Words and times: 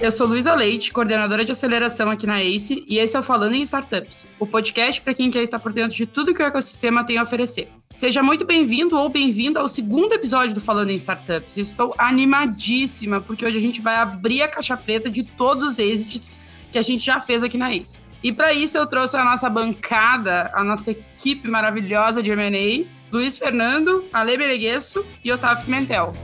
Eu 0.00 0.10
sou 0.10 0.26
Luísa 0.26 0.54
Leite, 0.54 0.90
coordenadora 0.90 1.44
de 1.44 1.52
aceleração 1.52 2.10
aqui 2.10 2.26
na 2.26 2.42
ACE, 2.42 2.82
e 2.88 2.96
esse 2.96 3.14
é 3.14 3.20
o 3.20 3.22
Falando 3.22 3.54
em 3.54 3.60
Startups, 3.60 4.26
o 4.38 4.46
podcast 4.46 4.98
para 4.98 5.12
quem 5.12 5.30
quer 5.30 5.42
estar 5.42 5.58
por 5.58 5.74
dentro 5.74 5.94
de 5.94 6.06
tudo 6.06 6.34
que 6.34 6.42
o 6.42 6.46
ecossistema 6.46 7.04
tem 7.04 7.18
a 7.18 7.22
oferecer. 7.22 7.68
Seja 7.92 8.22
muito 8.22 8.46
bem-vindo 8.46 8.96
ou 8.96 9.10
bem-vinda 9.10 9.60
ao 9.60 9.68
segundo 9.68 10.14
episódio 10.14 10.54
do 10.54 10.60
Falando 10.60 10.88
em 10.88 10.94
Startups. 10.94 11.58
Estou 11.58 11.94
animadíssima, 11.98 13.20
porque 13.20 13.44
hoje 13.44 13.58
a 13.58 13.60
gente 13.60 13.82
vai 13.82 13.96
abrir 13.96 14.40
a 14.40 14.48
caixa 14.48 14.74
preta 14.74 15.10
de 15.10 15.22
todos 15.22 15.64
os 15.64 15.78
êxitos 15.78 16.30
que 16.72 16.78
a 16.78 16.82
gente 16.82 17.04
já 17.04 17.20
fez 17.20 17.42
aqui 17.42 17.58
na 17.58 17.70
ACE. 17.70 18.00
E 18.22 18.32
para 18.32 18.54
isso 18.54 18.78
eu 18.78 18.86
trouxe 18.86 19.18
a 19.18 19.24
nossa 19.24 19.50
bancada, 19.50 20.50
a 20.54 20.64
nossa 20.64 20.92
equipe 20.92 21.46
maravilhosa 21.46 22.22
de 22.22 22.30
M&A, 22.30 22.86
Luiz 23.12 23.36
Fernando, 23.36 24.06
Ale 24.14 24.38
Bereguesso 24.38 25.04
e 25.22 25.30
Otávio 25.30 25.66
Pimentel. 25.66 26.14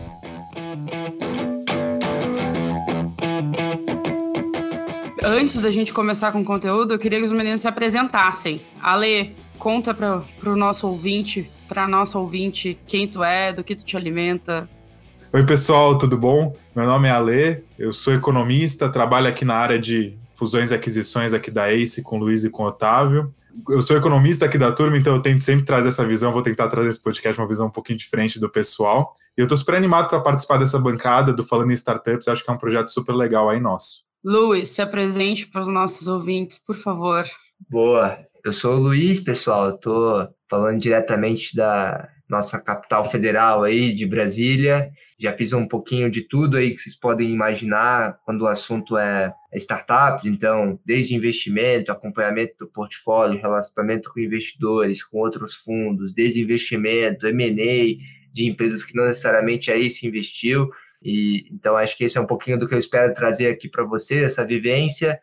Antes 5.29 5.59
da 5.59 5.73
gente 5.73 5.93
começar 5.93 6.31
com 6.31 6.41
o 6.41 6.45
conteúdo, 6.45 6.95
eu 6.95 7.01
queria 7.01 7.19
que 7.19 7.25
os 7.25 7.33
meninos 7.33 7.61
se 7.61 7.67
apresentassem. 7.67 8.61
Ale, 8.81 9.35
conta 9.59 9.93
para 9.93 10.23
o 10.45 10.55
nosso 10.55 10.87
ouvinte, 10.87 11.51
para 11.67 11.89
nossa 11.89 12.17
ouvinte, 12.17 12.79
quem 12.87 13.09
tu 13.09 13.25
é, 13.25 13.53
do 13.53 13.65
que 13.65 13.75
tu 13.75 13.85
te 13.85 13.97
alimenta. 13.97 14.71
Oi, 15.33 15.45
pessoal, 15.45 15.99
tudo 15.99 16.17
bom? 16.17 16.55
Meu 16.77 16.87
nome 16.87 17.09
é 17.09 17.11
Ale, 17.11 17.65
eu 17.77 17.93
sou 17.93 18.15
economista, 18.15 18.89
trabalho 18.89 19.27
aqui 19.27 19.45
na 19.45 19.57
área 19.57 19.81
de 19.81 20.17
fusões 20.33 20.71
e 20.71 20.77
aquisições 20.77 21.33
aqui 21.33 21.51
da 21.51 21.73
ACE 21.73 22.05
com 22.05 22.19
o 22.19 22.21
Luiz 22.21 22.45
e 22.45 22.51
com 22.51 22.63
o 22.63 22.67
Otávio. 22.67 23.35
Eu 23.69 23.83
sou 23.83 23.97
economista 23.97 24.47
aqui 24.47 24.57
da 24.57 24.71
turma, 24.71 24.97
então 24.97 25.17
eu 25.17 25.21
tento 25.21 25.43
sempre 25.43 25.65
trazer 25.65 25.89
essa 25.89 26.05
visão, 26.05 26.31
vou 26.31 26.41
tentar 26.41 26.69
trazer 26.69 26.91
esse 26.91 27.03
podcast 27.03 27.41
uma 27.43 27.49
visão 27.49 27.67
um 27.67 27.71
pouquinho 27.71 27.99
diferente 27.99 28.39
do 28.39 28.49
pessoal. 28.49 29.13
E 29.37 29.41
eu 29.41 29.47
estou 29.47 29.59
super 29.59 29.75
animado 29.75 30.09
para 30.09 30.21
participar 30.21 30.59
dessa 30.59 30.79
bancada 30.79 31.33
do 31.33 31.43
Falando 31.43 31.73
em 31.73 31.75
Startups, 31.75 32.29
acho 32.29 32.45
que 32.45 32.51
é 32.51 32.55
um 32.55 32.59
projeto 32.59 32.91
super 32.91 33.13
legal 33.13 33.51
aí 33.51 33.59
nosso. 33.59 34.06
Luiz, 34.29 34.71
se 34.71 34.83
apresente 34.83 35.47
para 35.47 35.61
os 35.61 35.69
nossos 35.69 36.09
ouvintes, 36.09 36.59
por 36.59 36.75
favor. 36.75 37.25
Boa, 37.71 38.19
eu 38.45 38.53
sou 38.53 38.75
o 38.75 38.81
Luiz, 38.81 39.21
pessoal, 39.21 39.77
estou 39.77 40.29
falando 40.51 40.81
diretamente 40.81 41.55
da 41.55 42.09
nossa 42.29 42.61
capital 42.61 43.09
federal 43.09 43.63
aí, 43.63 43.95
de 43.95 44.05
Brasília, 44.05 44.91
já 45.17 45.33
fiz 45.33 45.53
um 45.53 45.65
pouquinho 45.69 46.11
de 46.11 46.23
tudo 46.23 46.57
aí 46.57 46.73
que 46.73 46.79
vocês 46.79 46.99
podem 46.99 47.31
imaginar 47.31 48.19
quando 48.25 48.43
o 48.43 48.49
assunto 48.49 48.99
é 48.99 49.33
startups, 49.55 50.27
então, 50.27 50.77
desde 50.85 51.15
investimento, 51.15 51.93
acompanhamento 51.93 52.55
do 52.59 52.67
portfólio, 52.67 53.41
relacionamento 53.41 54.13
com 54.13 54.19
investidores, 54.19 55.05
com 55.05 55.19
outros 55.19 55.55
fundos, 55.55 56.13
desinvestimento, 56.13 57.29
M&A 57.29 57.97
de 58.33 58.47
empresas 58.47 58.83
que 58.83 58.97
não 58.97 59.07
necessariamente 59.07 59.71
aí 59.71 59.89
se 59.89 60.05
investiu. 60.05 60.69
E 61.03 61.49
então 61.53 61.77
acho 61.77 61.97
que 61.97 62.05
esse 62.05 62.19
é 62.19 62.21
um 62.21 62.27
pouquinho 62.27 62.59
do 62.59 62.67
que 62.67 62.75
eu 62.75 62.79
espero 62.79 63.15
trazer 63.15 63.49
aqui 63.49 63.69
para 63.69 63.85
vocês, 63.85 64.23
essa 64.23 64.45
vivência. 64.45 65.21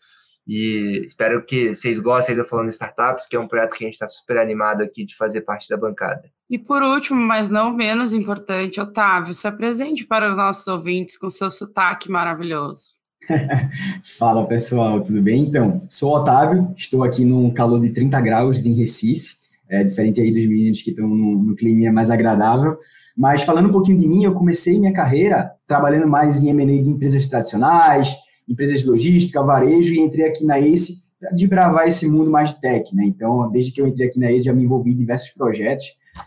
E 0.47 1.03
espero 1.05 1.45
que 1.45 1.73
vocês 1.73 1.99
gostem 1.99 2.35
do 2.35 2.43
Falando 2.43 2.69
Startups, 2.69 3.27
que 3.27 3.35
é 3.35 3.39
um 3.39 3.47
projeto 3.47 3.75
que 3.75 3.83
a 3.83 3.88
gente 3.88 3.93
está 3.93 4.07
super 4.07 4.38
animado 4.38 4.81
aqui 4.81 5.05
de 5.05 5.15
fazer 5.15 5.41
parte 5.41 5.69
da 5.69 5.77
bancada. 5.77 6.30
E 6.49 6.59
por 6.59 6.83
último, 6.83 7.19
mas 7.19 7.49
não 7.49 7.73
menos 7.73 8.13
importante, 8.13 8.80
Otávio, 8.80 9.33
se 9.33 9.47
apresente 9.47 10.05
para 10.05 10.30
os 10.30 10.35
nossos 10.35 10.67
ouvintes 10.67 11.17
com 11.17 11.30
seu 11.30 11.49
sotaque 11.49 12.11
maravilhoso. 12.11 12.95
Fala 14.17 14.45
pessoal, 14.45 15.02
tudo 15.02 15.21
bem? 15.21 15.43
Então, 15.43 15.81
sou 15.89 16.11
o 16.11 16.17
Otávio, 16.17 16.73
estou 16.75 17.03
aqui 17.03 17.23
num 17.23 17.52
calor 17.53 17.80
de 17.80 17.89
30 17.91 18.19
graus 18.19 18.65
em 18.65 18.73
Recife, 18.73 19.37
é, 19.69 19.83
diferente 19.83 20.19
aí 20.19 20.31
dos 20.31 20.45
meninos 20.45 20.81
que 20.81 20.89
estão 20.89 21.08
no, 21.08 21.41
no 21.41 21.55
clima 21.55 21.91
mais 21.91 22.11
agradável. 22.11 22.77
Mas 23.16 23.44
falando 23.44 23.69
um 23.69 23.72
pouquinho 23.72 24.00
de 24.00 24.08
mim, 24.08 24.23
eu 24.23 24.33
comecei 24.33 24.80
minha 24.80 24.93
carreira 24.93 25.52
trabalhando 25.67 26.08
mais 26.08 26.42
em 26.42 26.49
M&A 26.49 26.82
de 26.82 26.89
empresas 26.89 27.27
tradicionais, 27.27 28.15
empresas 28.49 28.82
de 28.82 28.87
logística, 28.87 29.42
varejo, 29.42 29.93
e 29.93 29.99
entrei 29.99 30.26
aqui 30.26 30.45
na 30.45 30.60
ACE 30.60 31.04
de 31.33 31.48
bravar 31.48 31.87
esse 31.87 32.08
mundo 32.10 32.30
mais 32.30 32.49
de 32.49 32.60
tech, 32.60 32.93
né? 32.93 33.05
Então, 33.05 33.49
desde 33.49 33.71
que 33.71 33.80
eu 33.80 33.87
entrei 33.87 34.08
aqui 34.08 34.20
na 34.20 34.30
ACE, 34.30 34.43
já 34.43 34.54
me 34.54 34.64
envolvi 34.64 34.92
em 34.92 34.98
diversos 34.98 35.30
projetos, 35.30 35.86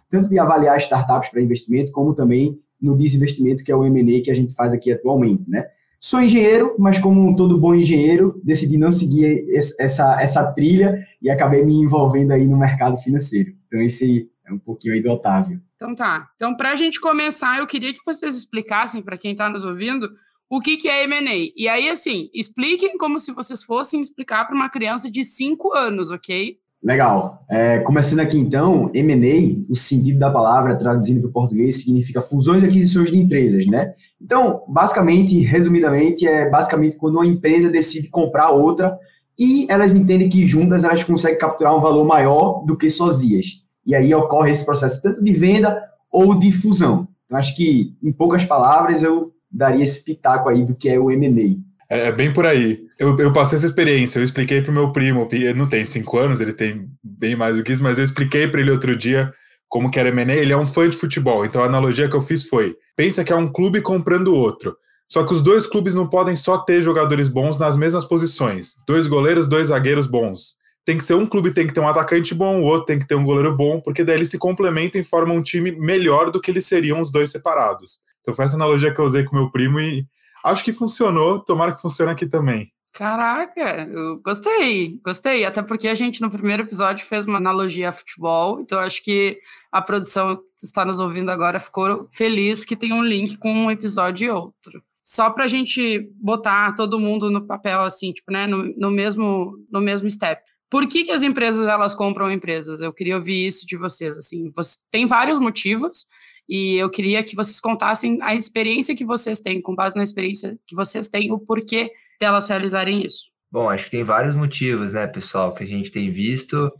tanto 0.08 0.28
de 0.28 0.38
avaliar 0.38 0.78
startups 0.78 1.28
para 1.28 1.42
investimento, 1.42 1.92
como 1.92 2.14
também 2.14 2.58
no 2.80 2.96
desinvestimento, 2.96 3.64
que 3.64 3.72
é 3.72 3.76
o 3.76 3.84
M&A 3.84 4.22
que 4.22 4.30
a 4.30 4.34
gente 4.34 4.54
faz 4.54 4.72
aqui 4.72 4.92
atualmente, 4.92 5.50
né? 5.50 5.66
Sou 5.98 6.20
engenheiro, 6.20 6.76
mas 6.78 6.98
como 6.98 7.34
todo 7.34 7.58
bom 7.58 7.74
engenheiro, 7.74 8.40
decidi 8.44 8.78
não 8.78 8.92
seguir 8.92 9.46
essa, 9.50 10.20
essa 10.20 10.52
trilha 10.52 11.04
e 11.20 11.30
acabei 11.30 11.64
me 11.64 11.74
envolvendo 11.74 12.32
aí 12.32 12.46
no 12.46 12.56
mercado 12.56 12.96
financeiro. 12.98 13.52
Então, 13.66 13.80
esse 13.80 14.30
é 14.46 14.52
um 14.52 14.58
pouquinho 14.58 14.94
aí 14.94 15.02
do 15.02 15.10
Otávio. 15.10 15.60
Então 15.76 15.94
tá. 15.94 16.28
Então, 16.34 16.56
para 16.56 16.72
a 16.72 16.76
gente 16.76 17.00
começar, 17.00 17.58
eu 17.58 17.66
queria 17.66 17.92
que 17.92 18.00
vocês 18.04 18.34
explicassem 18.36 19.02
para 19.02 19.18
quem 19.18 19.32
está 19.32 19.48
nos 19.48 19.64
ouvindo 19.64 20.08
o 20.48 20.60
que, 20.60 20.76
que 20.76 20.88
é 20.88 21.04
M&A. 21.04 21.52
E 21.56 21.68
aí, 21.68 21.88
assim, 21.88 22.30
expliquem 22.32 22.96
como 22.96 23.20
se 23.20 23.32
vocês 23.32 23.62
fossem 23.62 24.00
explicar 24.00 24.46
para 24.46 24.54
uma 24.54 24.70
criança 24.70 25.10
de 25.10 25.22
5 25.22 25.74
anos, 25.74 26.10
ok? 26.10 26.56
Legal. 26.82 27.44
É, 27.50 27.80
começando 27.80 28.20
aqui 28.20 28.38
então, 28.38 28.90
M&A, 28.94 29.70
o 29.70 29.74
sentido 29.74 30.18
da 30.18 30.30
palavra, 30.30 30.76
traduzindo 30.76 31.20
para 31.20 31.30
o 31.30 31.32
português, 31.32 31.78
significa 31.78 32.22
fusões 32.22 32.62
e 32.62 32.66
aquisições 32.66 33.10
de 33.10 33.18
empresas, 33.18 33.66
né? 33.66 33.92
Então, 34.20 34.62
basicamente, 34.68 35.38
resumidamente, 35.40 36.26
é 36.26 36.48
basicamente 36.48 36.96
quando 36.96 37.16
uma 37.16 37.26
empresa 37.26 37.68
decide 37.68 38.08
comprar 38.08 38.50
outra 38.50 38.96
e 39.38 39.66
elas 39.68 39.94
entendem 39.94 40.28
que 40.28 40.46
juntas 40.46 40.84
elas 40.84 41.02
conseguem 41.02 41.38
capturar 41.38 41.76
um 41.76 41.80
valor 41.80 42.04
maior 42.04 42.64
do 42.64 42.76
que 42.76 42.88
sozinhas. 42.88 43.65
E 43.86 43.94
aí 43.94 44.14
ocorre 44.14 44.50
esse 44.50 44.64
processo 44.64 45.00
tanto 45.02 45.22
de 45.22 45.32
venda 45.32 45.82
ou 46.10 46.38
de 46.38 46.50
fusão. 46.52 47.08
Então, 47.26 47.38
acho 47.38 47.54
que, 47.56 47.94
em 48.02 48.12
poucas 48.12 48.44
palavras, 48.44 49.02
eu 49.02 49.32
daria 49.50 49.84
esse 49.84 50.04
pitaco 50.04 50.48
aí 50.48 50.64
do 50.64 50.74
que 50.74 50.88
é 50.88 50.98
o 50.98 51.10
M&A. 51.10 51.94
É, 51.94 52.08
é 52.08 52.12
bem 52.12 52.32
por 52.32 52.46
aí. 52.46 52.80
Eu, 52.98 53.18
eu 53.18 53.32
passei 53.32 53.56
essa 53.56 53.66
experiência, 53.66 54.18
eu 54.18 54.24
expliquei 54.24 54.60
para 54.60 54.70
o 54.70 54.74
meu 54.74 54.92
primo, 54.92 55.28
ele 55.30 55.54
não 55.54 55.68
tem 55.68 55.84
cinco 55.84 56.18
anos, 56.18 56.40
ele 56.40 56.52
tem 56.52 56.88
bem 57.02 57.36
mais 57.36 57.56
do 57.56 57.62
que 57.62 57.72
isso, 57.72 57.82
mas 57.82 57.98
eu 57.98 58.04
expliquei 58.04 58.48
para 58.48 58.60
ele 58.60 58.70
outro 58.70 58.96
dia 58.96 59.32
como 59.68 59.90
que 59.90 59.98
era 59.98 60.08
M&A, 60.08 60.34
ele 60.34 60.52
é 60.52 60.56
um 60.56 60.66
fã 60.66 60.88
de 60.88 60.96
futebol, 60.96 61.44
então 61.44 61.62
a 61.62 61.66
analogia 61.66 62.08
que 62.08 62.16
eu 62.16 62.22
fiz 62.22 62.48
foi, 62.48 62.76
pensa 62.96 63.24
que 63.24 63.32
é 63.32 63.36
um 63.36 63.48
clube 63.48 63.82
comprando 63.82 64.34
outro, 64.34 64.76
só 65.08 65.24
que 65.24 65.32
os 65.32 65.42
dois 65.42 65.66
clubes 65.66 65.94
não 65.94 66.08
podem 66.08 66.36
só 66.36 66.58
ter 66.58 66.82
jogadores 66.82 67.28
bons 67.28 67.58
nas 67.58 67.76
mesmas 67.76 68.04
posições, 68.04 68.76
dois 68.86 69.06
goleiros, 69.06 69.46
dois 69.46 69.68
zagueiros 69.68 70.06
bons. 70.06 70.56
Tem 70.86 70.96
que 70.96 71.04
ser 71.04 71.14
um 71.14 71.26
clube 71.26 71.52
tem 71.52 71.66
que 71.66 71.74
ter 71.74 71.80
um 71.80 71.88
atacante 71.88 72.32
bom, 72.32 72.60
o 72.60 72.64
outro 72.64 72.86
tem 72.86 72.98
que 72.98 73.08
ter 73.08 73.16
um 73.16 73.24
goleiro 73.24 73.54
bom, 73.54 73.80
porque 73.80 74.04
daí 74.04 74.14
eles 74.14 74.30
se 74.30 74.38
complementam 74.38 75.00
e 75.00 75.04
formam 75.04 75.36
um 75.36 75.42
time 75.42 75.72
melhor 75.72 76.30
do 76.30 76.40
que 76.40 76.48
eles 76.48 76.64
seriam 76.64 77.00
os 77.00 77.10
dois 77.10 77.28
separados. 77.30 78.00
Então 78.20 78.32
foi 78.32 78.44
essa 78.44 78.54
analogia 78.54 78.94
que 78.94 79.00
eu 79.00 79.04
usei 79.04 79.24
com 79.24 79.34
meu 79.34 79.50
primo 79.50 79.80
e 79.80 80.06
acho 80.44 80.62
que 80.62 80.72
funcionou, 80.72 81.40
tomara 81.40 81.72
que 81.72 81.82
funcione 81.82 82.12
aqui 82.12 82.24
também. 82.24 82.72
Caraca, 82.92 83.88
eu 83.90 84.20
gostei, 84.20 84.98
gostei. 85.04 85.44
Até 85.44 85.60
porque 85.60 85.88
a 85.88 85.94
gente 85.94 86.22
no 86.22 86.30
primeiro 86.30 86.62
episódio 86.62 87.04
fez 87.04 87.26
uma 87.26 87.36
analogia 87.36 87.88
a 87.88 87.92
futebol, 87.92 88.60
então 88.60 88.78
acho 88.78 89.02
que 89.02 89.38
a 89.72 89.82
produção 89.82 90.36
que 90.36 90.64
está 90.64 90.84
nos 90.84 91.00
ouvindo 91.00 91.30
agora 91.30 91.60
ficou 91.60 92.08
feliz 92.12 92.64
que 92.64 92.76
tem 92.76 92.92
um 92.92 93.02
link 93.02 93.36
com 93.38 93.52
um 93.52 93.70
episódio 93.72 94.26
e 94.26 94.30
outro. 94.30 94.82
Só 95.02 95.30
para 95.30 95.44
a 95.44 95.46
gente 95.48 96.10
botar 96.14 96.74
todo 96.74 96.98
mundo 96.98 97.30
no 97.30 97.46
papel, 97.46 97.82
assim, 97.82 98.12
tipo, 98.12 98.32
né, 98.32 98.46
no, 98.46 98.74
no, 98.76 98.90
mesmo, 98.90 99.52
no 99.70 99.80
mesmo 99.80 100.10
step. 100.10 100.40
Por 100.68 100.86
que, 100.88 101.04
que 101.04 101.12
as 101.12 101.22
empresas 101.22 101.68
elas 101.68 101.94
compram 101.94 102.30
empresas? 102.30 102.80
Eu 102.80 102.92
queria 102.92 103.16
ouvir 103.16 103.46
isso 103.46 103.66
de 103.66 103.76
vocês. 103.76 104.16
Assim, 104.16 104.50
você, 104.54 104.78
tem 104.90 105.06
vários 105.06 105.38
motivos 105.38 106.06
e 106.48 106.76
eu 106.76 106.90
queria 106.90 107.22
que 107.22 107.36
vocês 107.36 107.60
contassem 107.60 108.18
a 108.22 108.34
experiência 108.34 108.94
que 108.94 109.04
vocês 109.04 109.40
têm, 109.40 109.60
com 109.60 109.74
base 109.74 109.96
na 109.96 110.02
experiência 110.02 110.58
que 110.66 110.74
vocês 110.74 111.08
têm, 111.08 111.32
o 111.32 111.38
porquê 111.38 111.90
delas 112.20 112.48
realizarem 112.48 113.04
isso? 113.04 113.30
Bom, 113.50 113.70
acho 113.70 113.84
que 113.84 113.90
tem 113.90 114.04
vários 114.04 114.34
motivos, 114.34 114.92
né, 114.92 115.06
pessoal, 115.06 115.54
que 115.54 115.64
a 115.64 115.66
gente 115.66 115.90
tem 115.90 116.10
visto. 116.10 116.70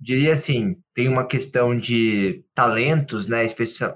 Diria 0.00 0.32
assim, 0.32 0.76
tem 0.94 1.08
uma 1.08 1.24
questão 1.24 1.78
de 1.78 2.44
talentos, 2.54 3.26
né, 3.26 3.46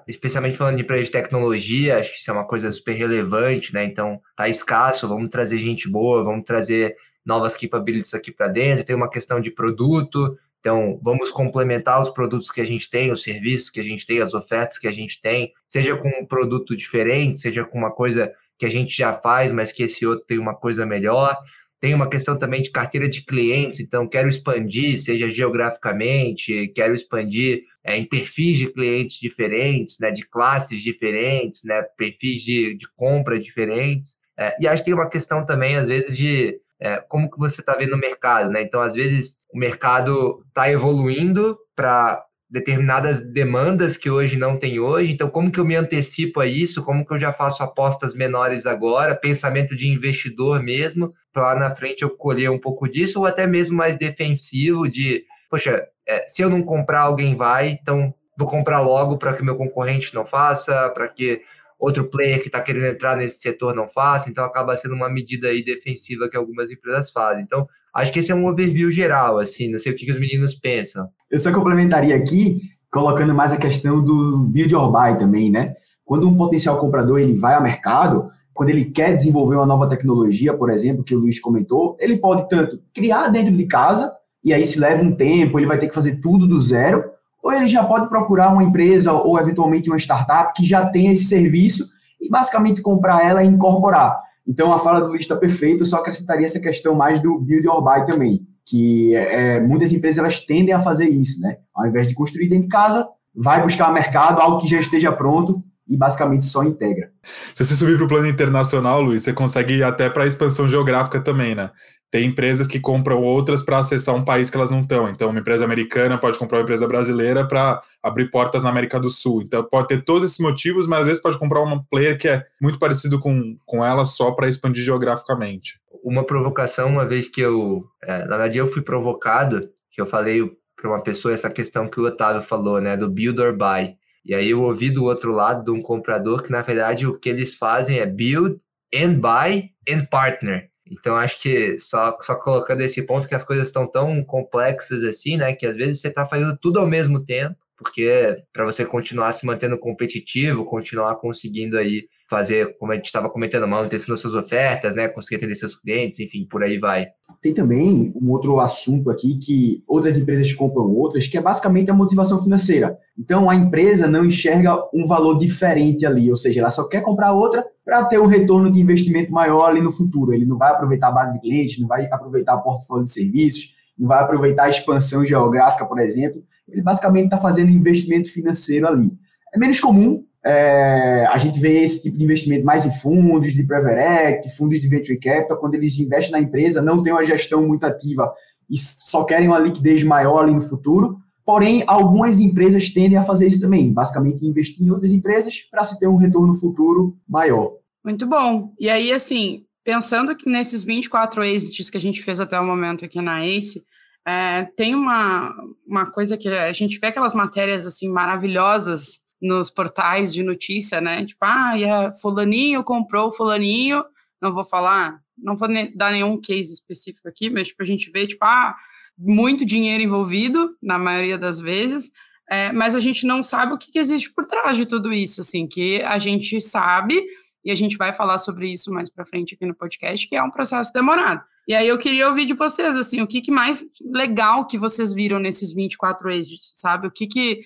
especialmente 0.06 0.56
falando 0.56 0.76
de 0.76 0.82
empresa 0.82 1.04
de 1.04 1.10
tecnologia, 1.10 1.98
acho 1.98 2.12
que 2.12 2.20
isso 2.20 2.30
é 2.30 2.34
uma 2.34 2.46
coisa 2.46 2.70
super 2.72 2.92
relevante, 2.92 3.74
né, 3.74 3.84
então 3.84 4.20
tá 4.36 4.48
escasso, 4.48 5.08
vamos 5.08 5.30
trazer 5.30 5.58
gente 5.58 5.88
boa, 5.88 6.24
vamos 6.24 6.44
trazer 6.44 6.96
novas 7.28 7.56
capabilities 7.56 8.14
aqui 8.14 8.32
para 8.32 8.48
dentro, 8.48 8.84
tem 8.84 8.96
uma 8.96 9.10
questão 9.10 9.38
de 9.38 9.50
produto, 9.50 10.36
então, 10.60 10.98
vamos 11.02 11.30
complementar 11.30 12.02
os 12.02 12.10
produtos 12.10 12.50
que 12.50 12.60
a 12.60 12.66
gente 12.66 12.90
tem, 12.90 13.12
os 13.12 13.22
serviços 13.22 13.70
que 13.70 13.78
a 13.78 13.84
gente 13.84 14.06
tem, 14.06 14.20
as 14.20 14.34
ofertas 14.34 14.78
que 14.78 14.88
a 14.88 14.92
gente 14.92 15.20
tem, 15.20 15.52
seja 15.68 15.96
com 15.96 16.08
um 16.08 16.26
produto 16.26 16.76
diferente, 16.76 17.38
seja 17.38 17.64
com 17.64 17.78
uma 17.78 17.92
coisa 17.92 18.32
que 18.58 18.66
a 18.66 18.68
gente 18.68 18.96
já 18.96 19.14
faz, 19.14 19.52
mas 19.52 19.70
que 19.70 19.84
esse 19.84 20.04
outro 20.04 20.26
tem 20.26 20.38
uma 20.38 20.54
coisa 20.54 20.84
melhor. 20.84 21.36
Tem 21.80 21.94
uma 21.94 22.10
questão 22.10 22.36
também 22.36 22.60
de 22.60 22.70
carteira 22.70 23.08
de 23.08 23.24
clientes, 23.24 23.78
então 23.78 24.08
quero 24.08 24.28
expandir, 24.28 24.98
seja 25.00 25.28
geograficamente, 25.28 26.72
quero 26.74 26.92
expandir 26.92 27.62
é, 27.84 27.96
em 27.96 28.04
perfis 28.04 28.58
de 28.58 28.66
clientes 28.66 29.20
diferentes, 29.20 29.96
né, 30.00 30.10
de 30.10 30.26
classes 30.26 30.82
diferentes, 30.82 31.62
né, 31.62 31.82
perfis 31.96 32.42
de, 32.42 32.74
de 32.74 32.88
compra 32.96 33.38
diferentes. 33.38 34.16
É, 34.36 34.56
e 34.60 34.66
acho 34.66 34.82
que 34.82 34.86
tem 34.86 34.94
uma 34.94 35.08
questão 35.08 35.46
também, 35.46 35.76
às 35.76 35.86
vezes, 35.86 36.16
de 36.16 36.60
é, 36.80 36.96
como 37.08 37.30
que 37.30 37.38
você 37.38 37.60
está 37.60 37.74
vendo 37.74 37.94
o 37.94 37.98
mercado, 37.98 38.50
né? 38.50 38.62
Então, 38.62 38.80
às 38.80 38.94
vezes, 38.94 39.38
o 39.52 39.58
mercado 39.58 40.44
está 40.48 40.70
evoluindo 40.70 41.58
para 41.74 42.24
determinadas 42.50 43.20
demandas 43.20 43.96
que 43.96 44.08
hoje 44.10 44.36
não 44.36 44.56
tem 44.56 44.80
hoje. 44.80 45.12
Então, 45.12 45.28
como 45.28 45.50
que 45.50 45.60
eu 45.60 45.64
me 45.64 45.76
antecipo 45.76 46.40
a 46.40 46.46
isso? 46.46 46.82
Como 46.82 47.04
que 47.04 47.12
eu 47.12 47.18
já 47.18 47.32
faço 47.32 47.62
apostas 47.62 48.14
menores 48.14 48.64
agora? 48.64 49.14
Pensamento 49.14 49.76
de 49.76 49.88
investidor 49.88 50.62
mesmo, 50.62 51.12
para 51.32 51.42
lá 51.42 51.54
na 51.58 51.70
frente 51.70 52.02
eu 52.02 52.10
colher 52.10 52.50
um 52.50 52.58
pouco 52.58 52.88
disso, 52.88 53.20
ou 53.20 53.26
até 53.26 53.46
mesmo 53.46 53.76
mais 53.76 53.98
defensivo 53.98 54.88
de, 54.88 55.24
poxa, 55.50 55.86
é, 56.06 56.26
se 56.26 56.40
eu 56.40 56.48
não 56.48 56.62
comprar, 56.62 57.02
alguém 57.02 57.34
vai, 57.34 57.68
então 57.68 58.14
vou 58.36 58.48
comprar 58.48 58.80
logo 58.80 59.18
para 59.18 59.34
que 59.34 59.44
meu 59.44 59.56
concorrente 59.56 60.14
não 60.14 60.24
faça, 60.24 60.88
para 60.90 61.08
que 61.08 61.42
outro 61.78 62.04
player 62.04 62.40
que 62.40 62.48
está 62.48 62.60
querendo 62.60 62.86
entrar 62.86 63.16
nesse 63.16 63.40
setor 63.40 63.74
não 63.74 63.86
faça, 63.86 64.28
então 64.28 64.44
acaba 64.44 64.76
sendo 64.76 64.94
uma 64.94 65.08
medida 65.08 65.48
aí 65.48 65.64
defensiva 65.64 66.28
que 66.28 66.36
algumas 66.36 66.70
empresas 66.70 67.10
fazem. 67.10 67.44
Então, 67.44 67.66
acho 67.94 68.12
que 68.12 68.18
esse 68.18 68.32
é 68.32 68.34
um 68.34 68.46
overview 68.46 68.90
geral, 68.90 69.38
assim, 69.38 69.70
não 69.70 69.78
sei 69.78 69.92
o 69.92 69.96
que, 69.96 70.04
que 70.04 70.12
os 70.12 70.18
meninos 70.18 70.54
pensam. 70.54 71.08
Eu 71.30 71.38
só 71.38 71.52
complementaria 71.52 72.16
aqui, 72.16 72.62
colocando 72.90 73.34
mais 73.34 73.52
a 73.52 73.56
questão 73.56 74.02
do 74.02 74.38
build 74.38 74.74
or 74.74 74.90
buy 74.90 75.16
também, 75.16 75.50
né? 75.50 75.74
Quando 76.04 76.28
um 76.28 76.36
potencial 76.36 76.78
comprador 76.78 77.20
ele 77.20 77.34
vai 77.34 77.54
ao 77.54 77.62
mercado, 77.62 78.28
quando 78.52 78.70
ele 78.70 78.86
quer 78.86 79.14
desenvolver 79.14 79.54
uma 79.54 79.66
nova 79.66 79.88
tecnologia, 79.88 80.52
por 80.52 80.70
exemplo, 80.70 81.04
que 81.04 81.14
o 81.14 81.18
Luiz 81.18 81.38
comentou, 81.38 81.96
ele 82.00 82.16
pode 82.16 82.48
tanto 82.48 82.80
criar 82.92 83.28
dentro 83.28 83.56
de 83.56 83.66
casa, 83.66 84.12
e 84.42 84.52
aí 84.52 84.64
se 84.64 84.80
leva 84.80 85.02
um 85.02 85.14
tempo, 85.14 85.58
ele 85.58 85.66
vai 85.66 85.78
ter 85.78 85.86
que 85.86 85.94
fazer 85.94 86.16
tudo 86.16 86.46
do 86.46 86.60
zero, 86.60 87.04
ou 87.42 87.52
ele 87.52 87.68
já 87.68 87.84
pode 87.84 88.08
procurar 88.08 88.52
uma 88.52 88.62
empresa 88.62 89.12
ou 89.12 89.38
eventualmente 89.38 89.88
uma 89.88 89.98
startup 89.98 90.52
que 90.54 90.66
já 90.66 90.86
tenha 90.86 91.12
esse 91.12 91.24
serviço 91.24 91.86
e 92.20 92.28
basicamente 92.28 92.82
comprar 92.82 93.24
ela 93.24 93.42
e 93.42 93.46
incorporar. 93.46 94.18
Então 94.46 94.72
a 94.72 94.78
fala 94.78 95.00
do 95.00 95.08
Luiz 95.08 95.20
está 95.20 95.36
perfeita, 95.36 95.84
só 95.84 95.98
acrescentaria 95.98 96.46
essa 96.46 96.60
questão 96.60 96.94
mais 96.94 97.20
do 97.20 97.38
build 97.38 97.68
or 97.68 97.82
buy 97.82 98.04
também, 98.06 98.40
que 98.64 99.14
é, 99.14 99.60
muitas 99.60 99.92
empresas 99.92 100.18
elas 100.18 100.38
tendem 100.38 100.74
a 100.74 100.80
fazer 100.80 101.06
isso, 101.06 101.40
né? 101.40 101.56
Ao 101.74 101.86
invés 101.86 102.08
de 102.08 102.14
construir 102.14 102.48
dentro 102.48 102.64
de 102.64 102.68
casa, 102.68 103.06
vai 103.34 103.62
buscar 103.62 103.92
mercado, 103.92 104.40
algo 104.40 104.58
que 104.58 104.66
já 104.66 104.80
esteja 104.80 105.12
pronto 105.12 105.62
e 105.86 105.96
basicamente 105.96 106.44
só 106.44 106.64
integra. 106.64 107.10
Se 107.54 107.64
você 107.64 107.74
subir 107.74 107.96
para 107.96 108.04
o 108.04 108.08
plano 108.08 108.28
internacional, 108.28 109.00
Luiz, 109.00 109.22
você 109.22 109.32
consegue 109.32 109.76
ir 109.76 109.82
até 109.82 110.10
para 110.10 110.24
a 110.24 110.26
expansão 110.26 110.68
geográfica 110.68 111.20
também, 111.20 111.54
né? 111.54 111.70
Tem 112.10 112.26
empresas 112.26 112.66
que 112.66 112.80
compram 112.80 113.22
outras 113.22 113.62
para 113.62 113.78
acessar 113.78 114.14
um 114.14 114.24
país 114.24 114.50
que 114.50 114.56
elas 114.56 114.70
não 114.70 114.80
estão. 114.80 115.08
Então, 115.08 115.28
uma 115.28 115.40
empresa 115.40 115.64
americana 115.64 116.16
pode 116.16 116.38
comprar 116.38 116.58
uma 116.58 116.62
empresa 116.62 116.86
brasileira 116.88 117.46
para 117.46 117.82
abrir 118.02 118.30
portas 118.30 118.62
na 118.62 118.70
América 118.70 118.98
do 118.98 119.10
Sul. 119.10 119.42
Então, 119.42 119.62
pode 119.62 119.88
ter 119.88 120.02
todos 120.02 120.24
esses 120.24 120.38
motivos, 120.38 120.86
mas 120.86 121.00
às 121.00 121.06
vezes 121.06 121.22
pode 121.22 121.38
comprar 121.38 121.60
uma 121.60 121.84
player 121.90 122.16
que 122.16 122.28
é 122.28 122.44
muito 122.60 122.78
parecido 122.78 123.18
com, 123.20 123.56
com 123.66 123.84
ela 123.84 124.04
só 124.04 124.30
para 124.30 124.48
expandir 124.48 124.82
geograficamente. 124.82 125.78
Uma 126.02 126.24
provocação, 126.24 126.88
uma 126.88 127.04
vez 127.04 127.28
que 127.28 127.40
eu. 127.40 127.84
É, 128.02 128.20
na 128.20 128.36
verdade, 128.36 128.56
eu 128.56 128.66
fui 128.66 128.80
provocado, 128.80 129.68
que 129.90 130.00
eu 130.00 130.06
falei 130.06 130.50
para 130.74 130.88
uma 130.88 131.02
pessoa 131.02 131.34
essa 131.34 131.50
questão 131.50 131.88
que 131.88 132.00
o 132.00 132.06
Otávio 132.06 132.40
falou, 132.40 132.80
né, 132.80 132.96
do 132.96 133.10
build 133.10 133.40
or 133.40 133.54
buy. 133.54 133.96
E 134.24 134.34
aí 134.34 134.50
eu 134.50 134.62
ouvi 134.62 134.90
do 134.90 135.04
outro 135.04 135.32
lado 135.32 135.64
de 135.64 135.70
um 135.70 135.82
comprador 135.82 136.42
que, 136.42 136.52
na 136.52 136.62
verdade, 136.62 137.06
o 137.06 137.18
que 137.18 137.28
eles 137.28 137.56
fazem 137.56 137.98
é 137.98 138.06
build 138.06 138.60
and 138.94 139.14
buy 139.14 139.70
and 139.88 140.04
partner. 140.10 140.68
Então, 140.90 141.16
acho 141.16 141.40
que 141.40 141.78
só, 141.78 142.16
só 142.20 142.34
colocando 142.36 142.82
esse 142.82 143.02
ponto 143.02 143.28
que 143.28 143.34
as 143.34 143.44
coisas 143.44 143.68
estão 143.68 143.86
tão 143.86 144.22
complexas 144.24 145.02
assim, 145.04 145.36
né? 145.36 145.54
Que 145.54 145.66
às 145.66 145.76
vezes 145.76 146.00
você 146.00 146.08
está 146.08 146.26
fazendo 146.26 146.56
tudo 146.56 146.80
ao 146.80 146.86
mesmo 146.86 147.24
tempo, 147.24 147.56
porque 147.76 148.42
para 148.52 148.64
você 148.64 148.84
continuar 148.84 149.32
se 149.32 149.46
mantendo 149.46 149.78
competitivo, 149.78 150.64
continuar 150.64 151.14
conseguindo 151.16 151.78
aí 151.78 152.08
fazer, 152.28 152.76
como 152.78 152.92
a 152.92 152.94
gente 152.94 153.06
estava 153.06 153.30
comentando, 153.30 153.66
manutenção 153.66 154.12
das 154.12 154.20
suas 154.20 154.34
ofertas, 154.34 154.96
né? 154.96 155.08
Conseguir 155.08 155.36
atender 155.36 155.54
seus 155.54 155.76
clientes, 155.76 156.20
enfim, 156.20 156.46
por 156.50 156.62
aí 156.62 156.78
vai. 156.78 157.06
Tem 157.40 157.54
também 157.54 158.12
um 158.14 158.30
outro 158.30 158.60
assunto 158.60 159.10
aqui 159.10 159.38
que 159.38 159.82
outras 159.88 160.16
empresas 160.16 160.52
compram 160.52 160.92
outras, 160.94 161.26
que 161.26 161.38
é 161.38 161.40
basicamente 161.40 161.90
a 161.90 161.94
motivação 161.94 162.42
financeira. 162.42 162.98
Então 163.16 163.48
a 163.48 163.54
empresa 163.54 164.06
não 164.06 164.26
enxerga 164.26 164.76
um 164.92 165.06
valor 165.06 165.38
diferente 165.38 166.04
ali, 166.04 166.30
ou 166.30 166.36
seja, 166.36 166.60
ela 166.60 166.70
só 166.70 166.86
quer 166.86 167.00
comprar 167.00 167.32
outra 167.32 167.64
para 167.88 168.04
ter 168.04 168.20
um 168.20 168.26
retorno 168.26 168.70
de 168.70 168.78
investimento 168.78 169.32
maior 169.32 169.70
ali 169.70 169.80
no 169.80 169.90
futuro. 169.90 170.34
Ele 170.34 170.44
não 170.44 170.58
vai 170.58 170.72
aproveitar 170.72 171.08
a 171.08 171.10
base 171.10 171.32
de 171.32 171.40
clientes, 171.40 171.80
não 171.80 171.88
vai 171.88 172.04
aproveitar 172.04 172.54
o 172.56 172.62
portfólio 172.62 173.06
de 173.06 173.10
serviços, 173.10 173.74
não 173.98 174.06
vai 174.06 174.22
aproveitar 174.22 174.64
a 174.64 174.68
expansão 174.68 175.24
geográfica, 175.24 175.86
por 175.86 175.98
exemplo. 175.98 176.44
Ele 176.68 176.82
basicamente 176.82 177.24
está 177.24 177.38
fazendo 177.38 177.70
investimento 177.70 178.30
financeiro 178.30 178.86
ali. 178.86 179.18
É 179.54 179.58
menos 179.58 179.80
comum, 179.80 180.22
é, 180.44 181.26
a 181.30 181.38
gente 181.38 181.58
vê 181.58 181.82
esse 181.82 182.02
tipo 182.02 182.18
de 182.18 182.24
investimento 182.24 182.62
mais 182.62 182.84
em 182.84 182.90
fundos 182.90 183.54
de 183.54 183.62
equity, 183.62 184.54
fundos 184.54 184.78
de 184.82 184.86
venture 184.86 185.18
capital, 185.18 185.56
quando 185.56 185.74
eles 185.74 185.98
investem 185.98 186.32
na 186.32 186.40
empresa, 186.40 186.82
não 186.82 187.02
tem 187.02 187.14
uma 187.14 187.24
gestão 187.24 187.66
muito 187.66 187.86
ativa 187.86 188.30
e 188.68 188.76
só 188.76 189.24
querem 189.24 189.48
uma 189.48 189.58
liquidez 189.58 190.02
maior 190.02 190.40
ali 190.42 190.52
no 190.52 190.60
futuro. 190.60 191.16
Porém, 191.48 191.82
algumas 191.86 192.38
empresas 192.40 192.90
tendem 192.90 193.16
a 193.16 193.22
fazer 193.22 193.48
isso 193.48 193.58
também, 193.58 193.90
basicamente 193.90 194.44
investir 194.44 194.86
em 194.86 194.90
outras 194.90 195.12
empresas 195.12 195.62
para 195.70 195.82
se 195.82 195.98
ter 195.98 196.06
um 196.06 196.18
retorno 196.18 196.52
futuro 196.52 197.16
maior. 197.26 197.72
Muito 198.04 198.26
bom. 198.26 198.74
E 198.78 198.86
aí, 198.86 199.10
assim, 199.10 199.64
pensando 199.82 200.36
que 200.36 200.46
nesses 200.46 200.84
24 200.84 201.42
exits 201.42 201.88
que 201.88 201.96
a 201.96 202.00
gente 202.00 202.22
fez 202.22 202.38
até 202.38 202.60
o 202.60 202.66
momento 202.66 203.02
aqui 203.02 203.22
na 203.22 203.46
ACE, 203.46 203.82
é, 204.26 204.64
tem 204.76 204.94
uma, 204.94 205.54
uma 205.86 206.10
coisa 206.10 206.36
que 206.36 206.50
a 206.50 206.70
gente 206.72 206.98
vê 206.98 207.06
aquelas 207.06 207.32
matérias 207.32 207.86
assim 207.86 208.10
maravilhosas 208.10 209.18
nos 209.40 209.70
portais 209.70 210.34
de 210.34 210.42
notícia, 210.42 211.00
né? 211.00 211.24
Tipo, 211.24 211.46
ah, 211.46 212.08
a 212.08 212.12
fulaninho 212.12 212.84
comprou 212.84 213.32
fulaninho, 213.32 214.04
não 214.38 214.52
vou 214.52 214.64
falar, 214.64 215.18
não 215.34 215.56
vou 215.56 215.66
dar 215.96 216.12
nenhum 216.12 216.38
case 216.38 216.74
específico 216.74 217.26
aqui, 217.26 217.48
mas 217.48 217.68
tipo, 217.68 217.82
a 217.82 217.86
gente 217.86 218.10
vê, 218.10 218.26
tipo, 218.26 218.44
ah, 218.44 218.76
muito 219.18 219.66
dinheiro 219.66 220.02
envolvido, 220.02 220.76
na 220.82 220.98
maioria 220.98 221.36
das 221.36 221.60
vezes, 221.60 222.10
é, 222.48 222.72
mas 222.72 222.94
a 222.94 223.00
gente 223.00 223.26
não 223.26 223.42
sabe 223.42 223.74
o 223.74 223.78
que, 223.78 223.90
que 223.90 223.98
existe 223.98 224.32
por 224.32 224.46
trás 224.46 224.76
de 224.76 224.86
tudo 224.86 225.12
isso, 225.12 225.40
assim, 225.40 225.66
que 225.66 226.00
a 226.02 226.18
gente 226.18 226.60
sabe, 226.60 227.20
e 227.64 227.70
a 227.70 227.74
gente 227.74 227.96
vai 227.96 228.12
falar 228.12 228.38
sobre 228.38 228.72
isso 228.72 228.92
mais 228.92 229.10
para 229.10 229.26
frente 229.26 229.54
aqui 229.54 229.66
no 229.66 229.74
podcast, 229.74 230.26
que 230.26 230.36
é 230.36 230.42
um 230.42 230.50
processo 230.50 230.92
demorado. 230.92 231.42
E 231.66 231.74
aí 231.74 231.86
eu 231.86 231.98
queria 231.98 232.28
ouvir 232.28 232.46
de 232.46 232.54
vocês, 232.54 232.96
assim, 232.96 233.20
o 233.20 233.26
que, 233.26 233.42
que 233.42 233.50
mais 233.50 233.84
legal 234.02 234.66
que 234.66 234.78
vocês 234.78 235.12
viram 235.12 235.38
nesses 235.38 235.74
24 235.74 236.30
exits, 236.30 236.70
sabe? 236.74 237.06
O 237.06 237.10
que 237.10 237.26
que 237.26 237.60